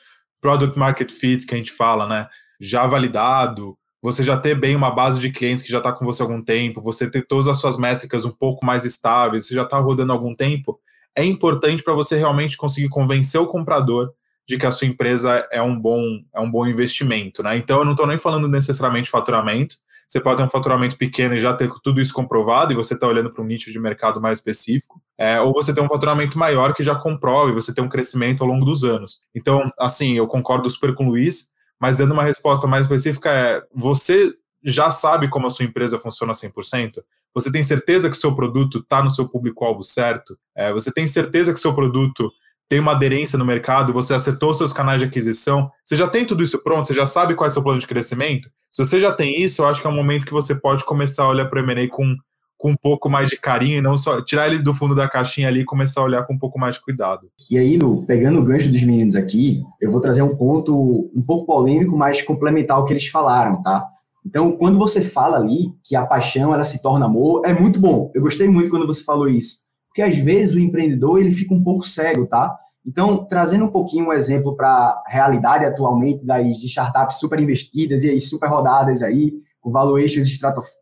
product 0.41 0.77
market 0.77 1.12
fit, 1.12 1.45
que 1.45 1.53
a 1.53 1.57
gente 1.57 1.71
fala, 1.71 2.07
né, 2.07 2.27
já 2.59 2.88
validado, 2.88 3.77
você 4.01 4.23
já 4.23 4.36
ter 4.39 4.59
bem 4.59 4.75
uma 4.75 4.89
base 4.89 5.19
de 5.19 5.29
clientes 5.31 5.63
que 5.63 5.71
já 5.71 5.77
está 5.77 5.93
com 5.93 6.03
você 6.03 6.23
há 6.23 6.25
algum 6.25 6.41
tempo, 6.41 6.81
você 6.81 7.07
ter 7.07 7.27
todas 7.27 7.47
as 7.47 7.59
suas 7.59 7.77
métricas 7.77 8.25
um 8.25 8.31
pouco 8.31 8.65
mais 8.65 8.86
estáveis, 8.86 9.45
você 9.45 9.53
já 9.53 9.62
está 9.62 9.77
rodando 9.77 10.12
há 10.12 10.15
algum 10.15 10.36
tempo, 10.36 10.79
é 11.15 11.23
importante 11.23 11.83
para 11.83 11.93
você 11.93 12.17
realmente 12.17 12.57
conseguir 12.57 12.89
convencer 12.89 13.39
o 13.39 13.45
comprador 13.45 14.12
de 14.47 14.57
que 14.57 14.65
a 14.65 14.71
sua 14.71 14.88
empresa 14.88 15.47
é 15.51 15.62
um 15.62 15.79
bom, 15.79 16.01
é 16.33 16.39
um 16.39 16.49
bom 16.49 16.65
investimento, 16.65 17.43
né? 17.43 17.55
Então 17.55 17.77
eu 17.77 17.86
não 17.86 17.91
estou 17.91 18.07
nem 18.07 18.17
falando 18.17 18.47
necessariamente 18.47 19.12
faturamento, 19.12 19.77
você 20.07 20.19
pode 20.19 20.37
ter 20.37 20.43
um 20.43 20.49
faturamento 20.49 20.97
pequeno 20.97 21.35
e 21.35 21.39
já 21.39 21.53
ter 21.53 21.69
tudo 21.83 21.99
isso 21.99 22.13
comprovado 22.13 22.71
e 22.71 22.75
você 22.75 22.93
está 22.93 23.07
olhando 23.07 23.31
para 23.31 23.43
um 23.43 23.45
nicho 23.45 23.71
de 23.71 23.79
mercado 23.79 24.21
mais 24.21 24.39
específico, 24.39 25.01
é, 25.17 25.39
ou 25.41 25.53
você 25.53 25.73
tem 25.73 25.83
um 25.83 25.89
faturamento 25.89 26.37
maior 26.37 26.73
que 26.73 26.83
já 26.83 26.95
comprova 26.95 27.49
e 27.49 27.53
você 27.53 27.73
tem 27.73 27.83
um 27.83 27.89
crescimento 27.89 28.43
ao 28.43 28.49
longo 28.49 28.65
dos 28.65 28.83
anos. 28.83 29.21
Então, 29.33 29.71
assim, 29.79 30.13
eu 30.13 30.27
concordo 30.27 30.69
super 30.69 30.93
com 30.93 31.05
o 31.05 31.09
Luiz, 31.09 31.49
mas 31.79 31.97
dando 31.97 32.13
uma 32.13 32.23
resposta 32.23 32.67
mais 32.67 32.85
específica 32.85 33.29
é, 33.29 33.61
você 33.73 34.33
já 34.63 34.91
sabe 34.91 35.29
como 35.29 35.47
a 35.47 35.49
sua 35.49 35.65
empresa 35.65 35.99
funciona 35.99 36.33
100%? 36.33 37.03
Você 37.33 37.51
tem 37.51 37.63
certeza 37.63 38.09
que 38.09 38.15
seu 38.15 38.35
produto 38.35 38.79
está 38.79 39.03
no 39.03 39.09
seu 39.09 39.27
público-alvo 39.27 39.83
certo? 39.83 40.37
É, 40.55 40.71
você 40.71 40.93
tem 40.93 41.07
certeza 41.07 41.53
que 41.53 41.59
seu 41.59 41.73
produto 41.73 42.31
tem 42.69 42.80
uma 42.80 42.93
aderência 42.93 43.38
no 43.38 43.45
mercado, 43.45 43.93
você 43.93 44.13
acertou 44.13 44.54
seus 44.54 44.73
canais 44.73 44.99
de 44.99 45.08
aquisição, 45.08 45.69
você 45.84 45.95
já 45.95 46.08
tem 46.08 46.26
tudo 46.26 46.43
isso 46.43 46.63
pronto, 46.63 46.88
você 46.88 46.93
já 46.93 47.06
sabe 47.06 47.36
qual 47.36 47.47
é 47.47 47.49
o 47.49 47.54
seu 47.54 47.63
plano 47.63 47.80
de 47.80 47.88
crescimento. 47.88 48.49
Se 48.71 48.84
você 48.84 48.99
já 48.99 49.12
tem 49.12 49.41
isso, 49.41 49.62
eu 49.62 49.67
acho 49.67 49.82
que 49.82 49.88
é 49.88 49.89
um 49.89 49.95
momento 49.95 50.26
que 50.26 50.32
você 50.32 50.56
pode 50.56 50.84
começar 50.86 51.23
a 51.23 51.30
olhar 51.30 51.45
para 51.47 51.62
o 51.62 51.63
M&A 51.63 51.88
com, 51.88 52.15
com 52.58 52.71
um 52.71 52.76
pouco 52.76 53.10
mais 53.10 53.30
de 53.30 53.38
carinho 53.38 53.78
e 53.78 53.82
não 53.82 53.97
só 53.97 54.21
tirar 54.21 54.47
ele 54.47 54.58
do 54.58 54.73
fundo 54.73 54.95
da 54.95 55.08
caixinha 55.08 55.47
ali 55.47 55.60
e 55.60 55.65
começar 55.65 56.02
a 56.02 56.06
olhar 56.06 56.23
com 56.26 56.34
um 56.34 56.39
pouco 56.39 56.58
mais 56.58 56.76
de 56.76 56.82
cuidado. 56.82 57.30
E 57.49 57.58
aí, 57.58 57.78
Lu, 57.78 58.06
pegando 58.06 58.39
o 58.39 58.43
gancho 58.43 58.69
dos 58.69 58.82
meninos 58.82 59.15
aqui, 59.15 59.62
eu 59.80 59.91
vou 59.91 60.02
trazer 60.02 60.21
um 60.23 60.36
ponto 60.36 61.12
um 61.15 61.21
pouco 61.21 61.45
polêmico, 61.45 61.95
mas 61.97 62.21
complementar 62.21 62.80
o 62.80 62.86
que 62.86 62.93
eles 62.93 63.08
falaram, 63.08 63.62
tá? 63.62 63.86
Então, 64.26 64.54
quando 64.54 64.80
você 64.80 65.02
fala 65.02 65.38
ali 65.38 65.73
que 65.84 65.95
a 65.95 66.06
paixão 66.06 66.54
ela 66.54 66.63
se 66.63 66.82
torna 66.82 67.06
amor, 67.06 67.41
é 67.45 67.54
muito 67.54 67.80
bom. 67.80 68.10
Eu 68.15 68.21
gostei 68.21 68.47
muito 68.47 68.69
quando 68.69 68.88
você 68.88 69.04
falou 69.04 69.28
isso 69.28 69.62
porque 69.93 70.01
às 70.01 70.17
vezes 70.17 70.56
o 70.56 70.60
empreendedor 70.60 71.19
ele 71.19 71.29
fica 71.29 71.53
um 71.53 71.63
pouco 71.63 71.88
cego, 71.88 72.25
tá? 72.25 72.58
Então, 72.84 73.23
trazendo 73.25 73.65
um 73.65 73.71
pouquinho 73.71 74.08
um 74.08 74.13
exemplo 74.13 74.56
para 74.56 74.67
a 74.67 75.03
realidade 75.08 75.65
atualmente 75.65 76.25
das 76.25 76.45
startups 76.63 77.19
super 77.19 77.39
investidas 77.39 78.03
e 78.03 78.10
aí 78.10 78.19
super 78.19 78.49
rodadas 78.49 79.03
aí, 79.03 79.34
com 79.62 79.71
valuations 79.71 80.27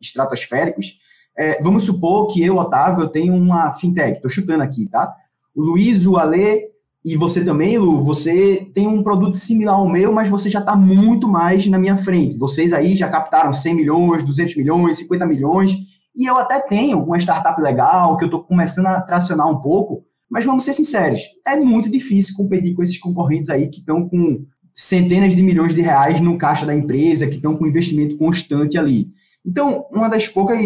estratosféricos, 0.02 0.97
é, 1.38 1.62
vamos 1.62 1.84
supor 1.84 2.28
que 2.28 2.41
eu, 2.41 2.56
Otávio, 2.56 3.04
eu 3.04 3.10
tenho 3.10 3.36
uma 3.36 3.74
fintech, 3.74 4.13
estou 4.13 4.32
chutando 4.32 4.63
aqui, 4.63 4.89
tá? 4.89 5.13
O 5.54 5.62
Luiz, 5.62 6.06
o 6.06 6.15
Ale 6.15 6.71
e 7.04 7.17
você 7.17 7.43
também, 7.43 7.78
Lu, 7.78 8.02
você 8.02 8.69
tem 8.74 8.88
um 8.88 9.04
produto 9.04 9.36
similar 9.36 9.76
ao 9.76 9.89
meu, 9.89 10.13
mas 10.13 10.30
você 10.30 10.50
já 10.50 10.60
está 10.60 10.74
muito 10.74 11.28
mais 11.28 11.67
na 11.67 11.78
minha 11.78 11.97
frente. 11.97 12.38
Vocês 12.38 12.71
aí 12.71 12.95
já 12.95 13.10
captaram 13.10 13.52
100 13.52 13.76
milhões, 13.76 14.24
200 14.24 14.56
milhões, 14.56 14.97
50 15.00 15.26
milhões, 15.26 15.90
e 16.15 16.26
eu 16.26 16.38
até 16.38 16.60
tenho 16.60 17.04
uma 17.04 17.17
startup 17.17 17.62
legal 17.62 18.17
que 18.17 18.24
eu 18.24 18.28
estou 18.28 18.43
começando 18.43 18.88
a 18.88 19.02
tracionar 19.02 19.50
um 19.50 19.60
pouco, 19.60 20.04
mas 20.30 20.45
vamos 20.45 20.63
ser 20.63 20.74
sinceros, 20.74 21.21
é 21.45 21.56
muito 21.56 21.89
difícil 21.89 22.36
competir 22.36 22.74
com 22.74 22.84
esses 22.84 22.97
concorrentes 22.97 23.50
aí 23.50 23.67
que 23.67 23.80
estão 23.80 24.08
com 24.08 24.45
centenas 24.74 25.36
de 25.36 25.41
milhões 25.41 25.76
de 25.76 25.82
reais 25.82 26.19
no 26.19 26.38
caixa 26.38 26.65
da 26.65 26.74
empresa, 26.74 27.28
que 27.28 27.36
estão 27.36 27.56
com 27.56 27.67
investimento 27.67 28.17
constante 28.17 28.78
ali. 28.78 29.12
Então, 29.45 29.86
uma 29.91 30.08
das 30.08 30.28
poucas, 30.28 30.60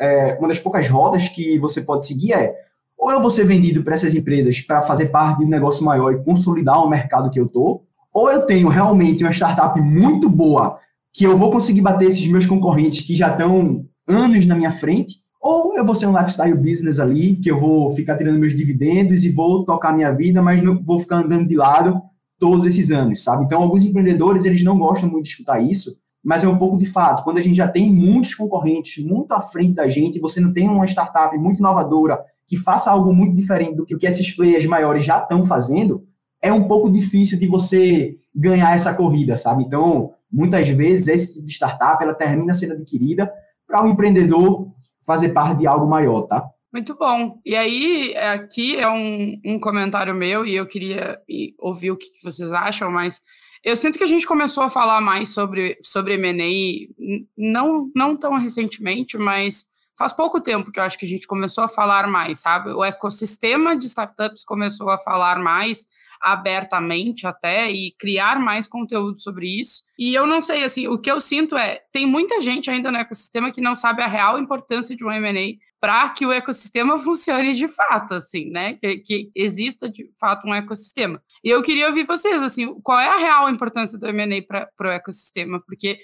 é, 0.00 0.36
uma 0.38 0.48
das 0.48 0.58
poucas 0.58 0.88
rodas 0.88 1.28
que 1.28 1.58
você 1.58 1.82
pode 1.82 2.06
seguir 2.06 2.32
é 2.32 2.54
ou 3.02 3.10
eu 3.10 3.20
vou 3.20 3.32
ser 3.32 3.44
vendido 3.44 3.82
para 3.82 3.94
essas 3.94 4.14
empresas 4.14 4.60
para 4.60 4.80
fazer 4.80 5.06
parte 5.06 5.38
de 5.38 5.44
um 5.44 5.48
negócio 5.48 5.84
maior 5.84 6.12
e 6.12 6.22
consolidar 6.22 6.80
o 6.80 6.88
mercado 6.88 7.30
que 7.30 7.40
eu 7.40 7.48
tô, 7.48 7.82
ou 8.14 8.30
eu 8.30 8.42
tenho 8.42 8.68
realmente 8.68 9.24
uma 9.24 9.32
startup 9.32 9.80
muito 9.80 10.30
boa 10.30 10.78
que 11.12 11.24
eu 11.24 11.36
vou 11.36 11.50
conseguir 11.50 11.80
bater 11.80 12.06
esses 12.06 12.24
meus 12.28 12.46
concorrentes 12.46 13.04
que 13.04 13.16
já 13.16 13.32
estão 13.32 13.84
anos 14.12 14.46
na 14.46 14.54
minha 14.54 14.70
frente, 14.70 15.16
ou 15.40 15.76
eu 15.76 15.84
vou 15.84 15.94
ser 15.94 16.06
um 16.06 16.16
lifestyle 16.16 16.56
business 16.56 17.00
ali, 17.00 17.34
que 17.36 17.50
eu 17.50 17.58
vou 17.58 17.90
ficar 17.90 18.16
tirando 18.16 18.38
meus 18.38 18.56
dividendos 18.56 19.24
e 19.24 19.28
vou 19.28 19.64
tocar 19.64 19.92
minha 19.92 20.12
vida, 20.12 20.40
mas 20.40 20.62
não 20.62 20.80
vou 20.82 21.00
ficar 21.00 21.16
andando 21.16 21.48
de 21.48 21.56
lado 21.56 22.00
todos 22.38 22.64
esses 22.64 22.90
anos, 22.90 23.22
sabe? 23.22 23.44
Então, 23.44 23.62
alguns 23.62 23.84
empreendedores, 23.84 24.44
eles 24.44 24.62
não 24.62 24.78
gostam 24.78 25.08
muito 25.08 25.24
de 25.24 25.30
escutar 25.30 25.60
isso, 25.60 25.96
mas 26.22 26.44
é 26.44 26.48
um 26.48 26.56
pouco 26.58 26.78
de 26.78 26.86
fato. 26.86 27.24
Quando 27.24 27.38
a 27.38 27.42
gente 27.42 27.56
já 27.56 27.66
tem 27.66 27.90
muitos 27.90 28.34
concorrentes 28.34 29.04
muito 29.04 29.32
à 29.32 29.40
frente 29.40 29.74
da 29.74 29.88
gente, 29.88 30.20
você 30.20 30.40
não 30.40 30.52
tem 30.52 30.68
uma 30.68 30.86
startup 30.86 31.36
muito 31.36 31.58
inovadora 31.58 32.20
que 32.46 32.56
faça 32.56 32.90
algo 32.90 33.12
muito 33.12 33.34
diferente 33.34 33.76
do 33.76 33.84
que, 33.84 34.06
esses 34.06 34.30
players 34.30 34.66
maiores 34.66 35.04
já 35.04 35.18
estão 35.18 35.44
fazendo, 35.44 36.04
é 36.40 36.52
um 36.52 36.64
pouco 36.64 36.90
difícil 36.90 37.38
de 37.38 37.48
você 37.48 38.16
ganhar 38.34 38.74
essa 38.74 38.94
corrida, 38.94 39.36
sabe? 39.36 39.64
Então, 39.64 40.12
muitas 40.30 40.68
vezes, 40.68 41.08
esse 41.08 41.34
tipo 41.34 41.46
de 41.46 41.52
startup, 41.52 42.02
ela 42.02 42.14
termina 42.14 42.54
sendo 42.54 42.74
adquirida 42.74 43.30
para 43.72 43.84
o 43.84 43.86
um 43.86 43.92
empreendedor 43.92 44.70
fazer 45.06 45.30
parte 45.30 45.60
de 45.60 45.66
algo 45.66 45.88
maior, 45.88 46.22
tá? 46.26 46.46
Muito 46.70 46.94
bom. 46.94 47.40
E 47.44 47.56
aí, 47.56 48.14
aqui 48.16 48.76
é 48.78 48.88
um, 48.88 49.40
um 49.44 49.58
comentário 49.58 50.14
meu 50.14 50.44
e 50.44 50.54
eu 50.54 50.66
queria 50.66 51.18
ouvir 51.58 51.90
o 51.90 51.96
que, 51.96 52.06
que 52.10 52.22
vocês 52.22 52.52
acham, 52.52 52.90
mas 52.90 53.22
eu 53.64 53.74
sinto 53.74 53.96
que 53.96 54.04
a 54.04 54.08
gente 54.08 54.26
começou 54.26 54.62
a 54.62 54.68
falar 54.68 55.00
mais 55.00 55.30
sobre, 55.30 55.78
sobre 55.82 56.14
M&A, 56.14 57.24
não, 57.36 57.90
não 57.96 58.14
tão 58.14 58.36
recentemente, 58.36 59.16
mas 59.16 59.64
faz 59.98 60.12
pouco 60.12 60.40
tempo 60.40 60.70
que 60.70 60.78
eu 60.78 60.84
acho 60.84 60.98
que 60.98 61.06
a 61.06 61.08
gente 61.08 61.26
começou 61.26 61.64
a 61.64 61.68
falar 61.68 62.06
mais, 62.06 62.40
sabe? 62.40 62.70
O 62.72 62.84
ecossistema 62.84 63.76
de 63.76 63.86
startups 63.86 64.44
começou 64.44 64.90
a 64.90 64.98
falar 64.98 65.38
mais, 65.38 65.86
abertamente 66.22 67.26
até 67.26 67.70
e 67.70 67.92
criar 67.98 68.38
mais 68.38 68.68
conteúdo 68.68 69.20
sobre 69.20 69.48
isso. 69.60 69.82
E 69.98 70.14
eu 70.14 70.26
não 70.26 70.40
sei, 70.40 70.62
assim, 70.62 70.86
o 70.86 70.98
que 70.98 71.10
eu 71.10 71.20
sinto 71.20 71.56
é, 71.56 71.80
tem 71.90 72.06
muita 72.06 72.40
gente 72.40 72.70
ainda 72.70 72.90
no 72.90 72.98
ecossistema 72.98 73.50
que 73.50 73.60
não 73.60 73.74
sabe 73.74 74.02
a 74.02 74.06
real 74.06 74.38
importância 74.38 74.94
de 74.94 75.04
um 75.04 75.10
M&A 75.10 75.58
para 75.80 76.08
que 76.10 76.24
o 76.24 76.30
ecossistema 76.30 76.96
funcione 77.00 77.52
de 77.52 77.66
fato, 77.66 78.14
assim, 78.14 78.50
né? 78.50 78.74
Que, 78.74 78.98
que, 78.98 79.30
exista 79.34 79.90
de 79.90 80.08
fato 80.18 80.46
um 80.46 80.54
ecossistema. 80.54 81.20
E 81.42 81.50
eu 81.50 81.60
queria 81.62 81.88
ouvir 81.88 82.06
vocês, 82.06 82.40
assim, 82.40 82.80
qual 82.82 83.00
é 83.00 83.08
a 83.08 83.16
real 83.16 83.50
importância 83.50 83.98
do 83.98 84.06
M&A 84.06 84.42
para 84.42 84.88
o 84.88 84.92
ecossistema? 84.92 85.60
Porque 85.60 85.98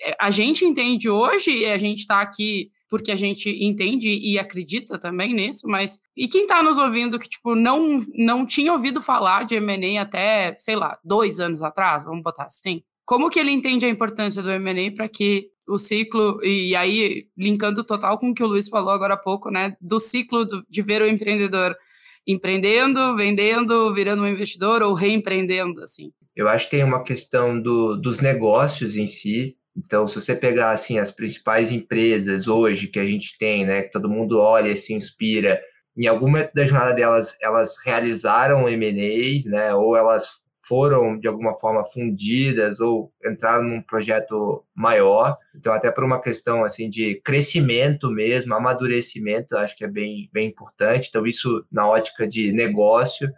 é, 0.00 0.16
a 0.18 0.30
gente 0.30 0.64
entende 0.64 1.08
hoje, 1.08 1.50
e 1.50 1.66
a 1.66 1.78
gente 1.78 2.00
está 2.00 2.20
aqui 2.20 2.70
porque 2.90 3.12
a 3.12 3.16
gente 3.16 3.48
entende 3.64 4.10
e 4.10 4.36
acredita 4.38 4.98
também 4.98 5.32
nisso, 5.32 5.68
mas 5.68 6.00
e 6.16 6.26
quem 6.26 6.42
está 6.42 6.60
nos 6.60 6.76
ouvindo 6.76 7.18
que 7.18 7.28
tipo 7.28 7.54
não 7.54 8.04
não 8.12 8.44
tinha 8.44 8.72
ouvido 8.72 9.00
falar 9.00 9.44
de 9.44 9.54
M&A 9.54 10.02
até 10.02 10.54
sei 10.58 10.74
lá 10.74 10.98
dois 11.04 11.38
anos 11.38 11.62
atrás, 11.62 12.04
vamos 12.04 12.22
botar 12.22 12.44
assim, 12.44 12.82
como 13.06 13.30
que 13.30 13.38
ele 13.38 13.52
entende 13.52 13.86
a 13.86 13.88
importância 13.88 14.42
do 14.42 14.50
M&A 14.50 14.92
para 14.92 15.08
que 15.08 15.46
o 15.68 15.78
ciclo 15.78 16.44
e 16.44 16.74
aí 16.74 17.28
linkando 17.38 17.84
total 17.84 18.18
com 18.18 18.30
o 18.30 18.34
que 18.34 18.42
o 18.42 18.48
Luiz 18.48 18.68
falou 18.68 18.90
agora 18.90 19.14
há 19.14 19.16
pouco, 19.16 19.50
né, 19.50 19.76
do 19.80 20.00
ciclo 20.00 20.44
do, 20.44 20.64
de 20.68 20.82
ver 20.82 21.00
o 21.00 21.08
empreendedor 21.08 21.76
empreendendo, 22.26 23.16
vendendo, 23.16 23.94
virando 23.94 24.22
um 24.22 24.28
investidor 24.28 24.82
ou 24.82 24.94
reempreendendo 24.94 25.80
assim. 25.82 26.12
Eu 26.36 26.48
acho 26.48 26.66
que 26.66 26.76
tem 26.76 26.84
uma 26.84 27.02
questão 27.02 27.60
do, 27.60 27.96
dos 27.96 28.20
negócios 28.20 28.96
em 28.96 29.06
si, 29.06 29.56
então, 29.76 30.06
se 30.08 30.14
você 30.14 30.34
pegar 30.34 30.72
assim 30.72 30.98
as 30.98 31.10
principais 31.12 31.70
empresas 31.70 32.48
hoje 32.48 32.88
que 32.88 32.98
a 32.98 33.04
gente 33.04 33.38
tem, 33.38 33.64
né, 33.64 33.82
que 33.82 33.92
todo 33.92 34.08
mundo 34.08 34.38
olha 34.38 34.70
e 34.70 34.76
se 34.76 34.92
inspira, 34.92 35.60
em 35.96 36.06
algum 36.06 36.26
momento 36.26 36.52
da 36.54 36.64
jornada 36.64 36.94
delas, 36.94 37.36
elas 37.40 37.76
realizaram 37.84 38.68
M&As, 38.68 39.44
né, 39.44 39.74
ou 39.74 39.96
elas 39.96 40.40
foram 40.70 41.18
de 41.18 41.26
alguma 41.26 41.52
forma 41.56 41.84
fundidas 41.84 42.78
ou 42.78 43.12
entraram 43.26 43.64
num 43.64 43.82
projeto 43.82 44.64
maior. 44.72 45.36
Então, 45.52 45.72
até 45.72 45.90
por 45.90 46.04
uma 46.04 46.20
questão 46.20 46.64
assim 46.64 46.88
de 46.88 47.20
crescimento 47.24 48.08
mesmo, 48.08 48.54
amadurecimento, 48.54 49.56
acho 49.56 49.76
que 49.76 49.84
é 49.84 49.88
bem, 49.88 50.30
bem 50.32 50.46
importante. 50.46 51.08
Então, 51.08 51.26
isso 51.26 51.66
na 51.72 51.88
ótica 51.88 52.28
de 52.28 52.52
negócio, 52.52 53.28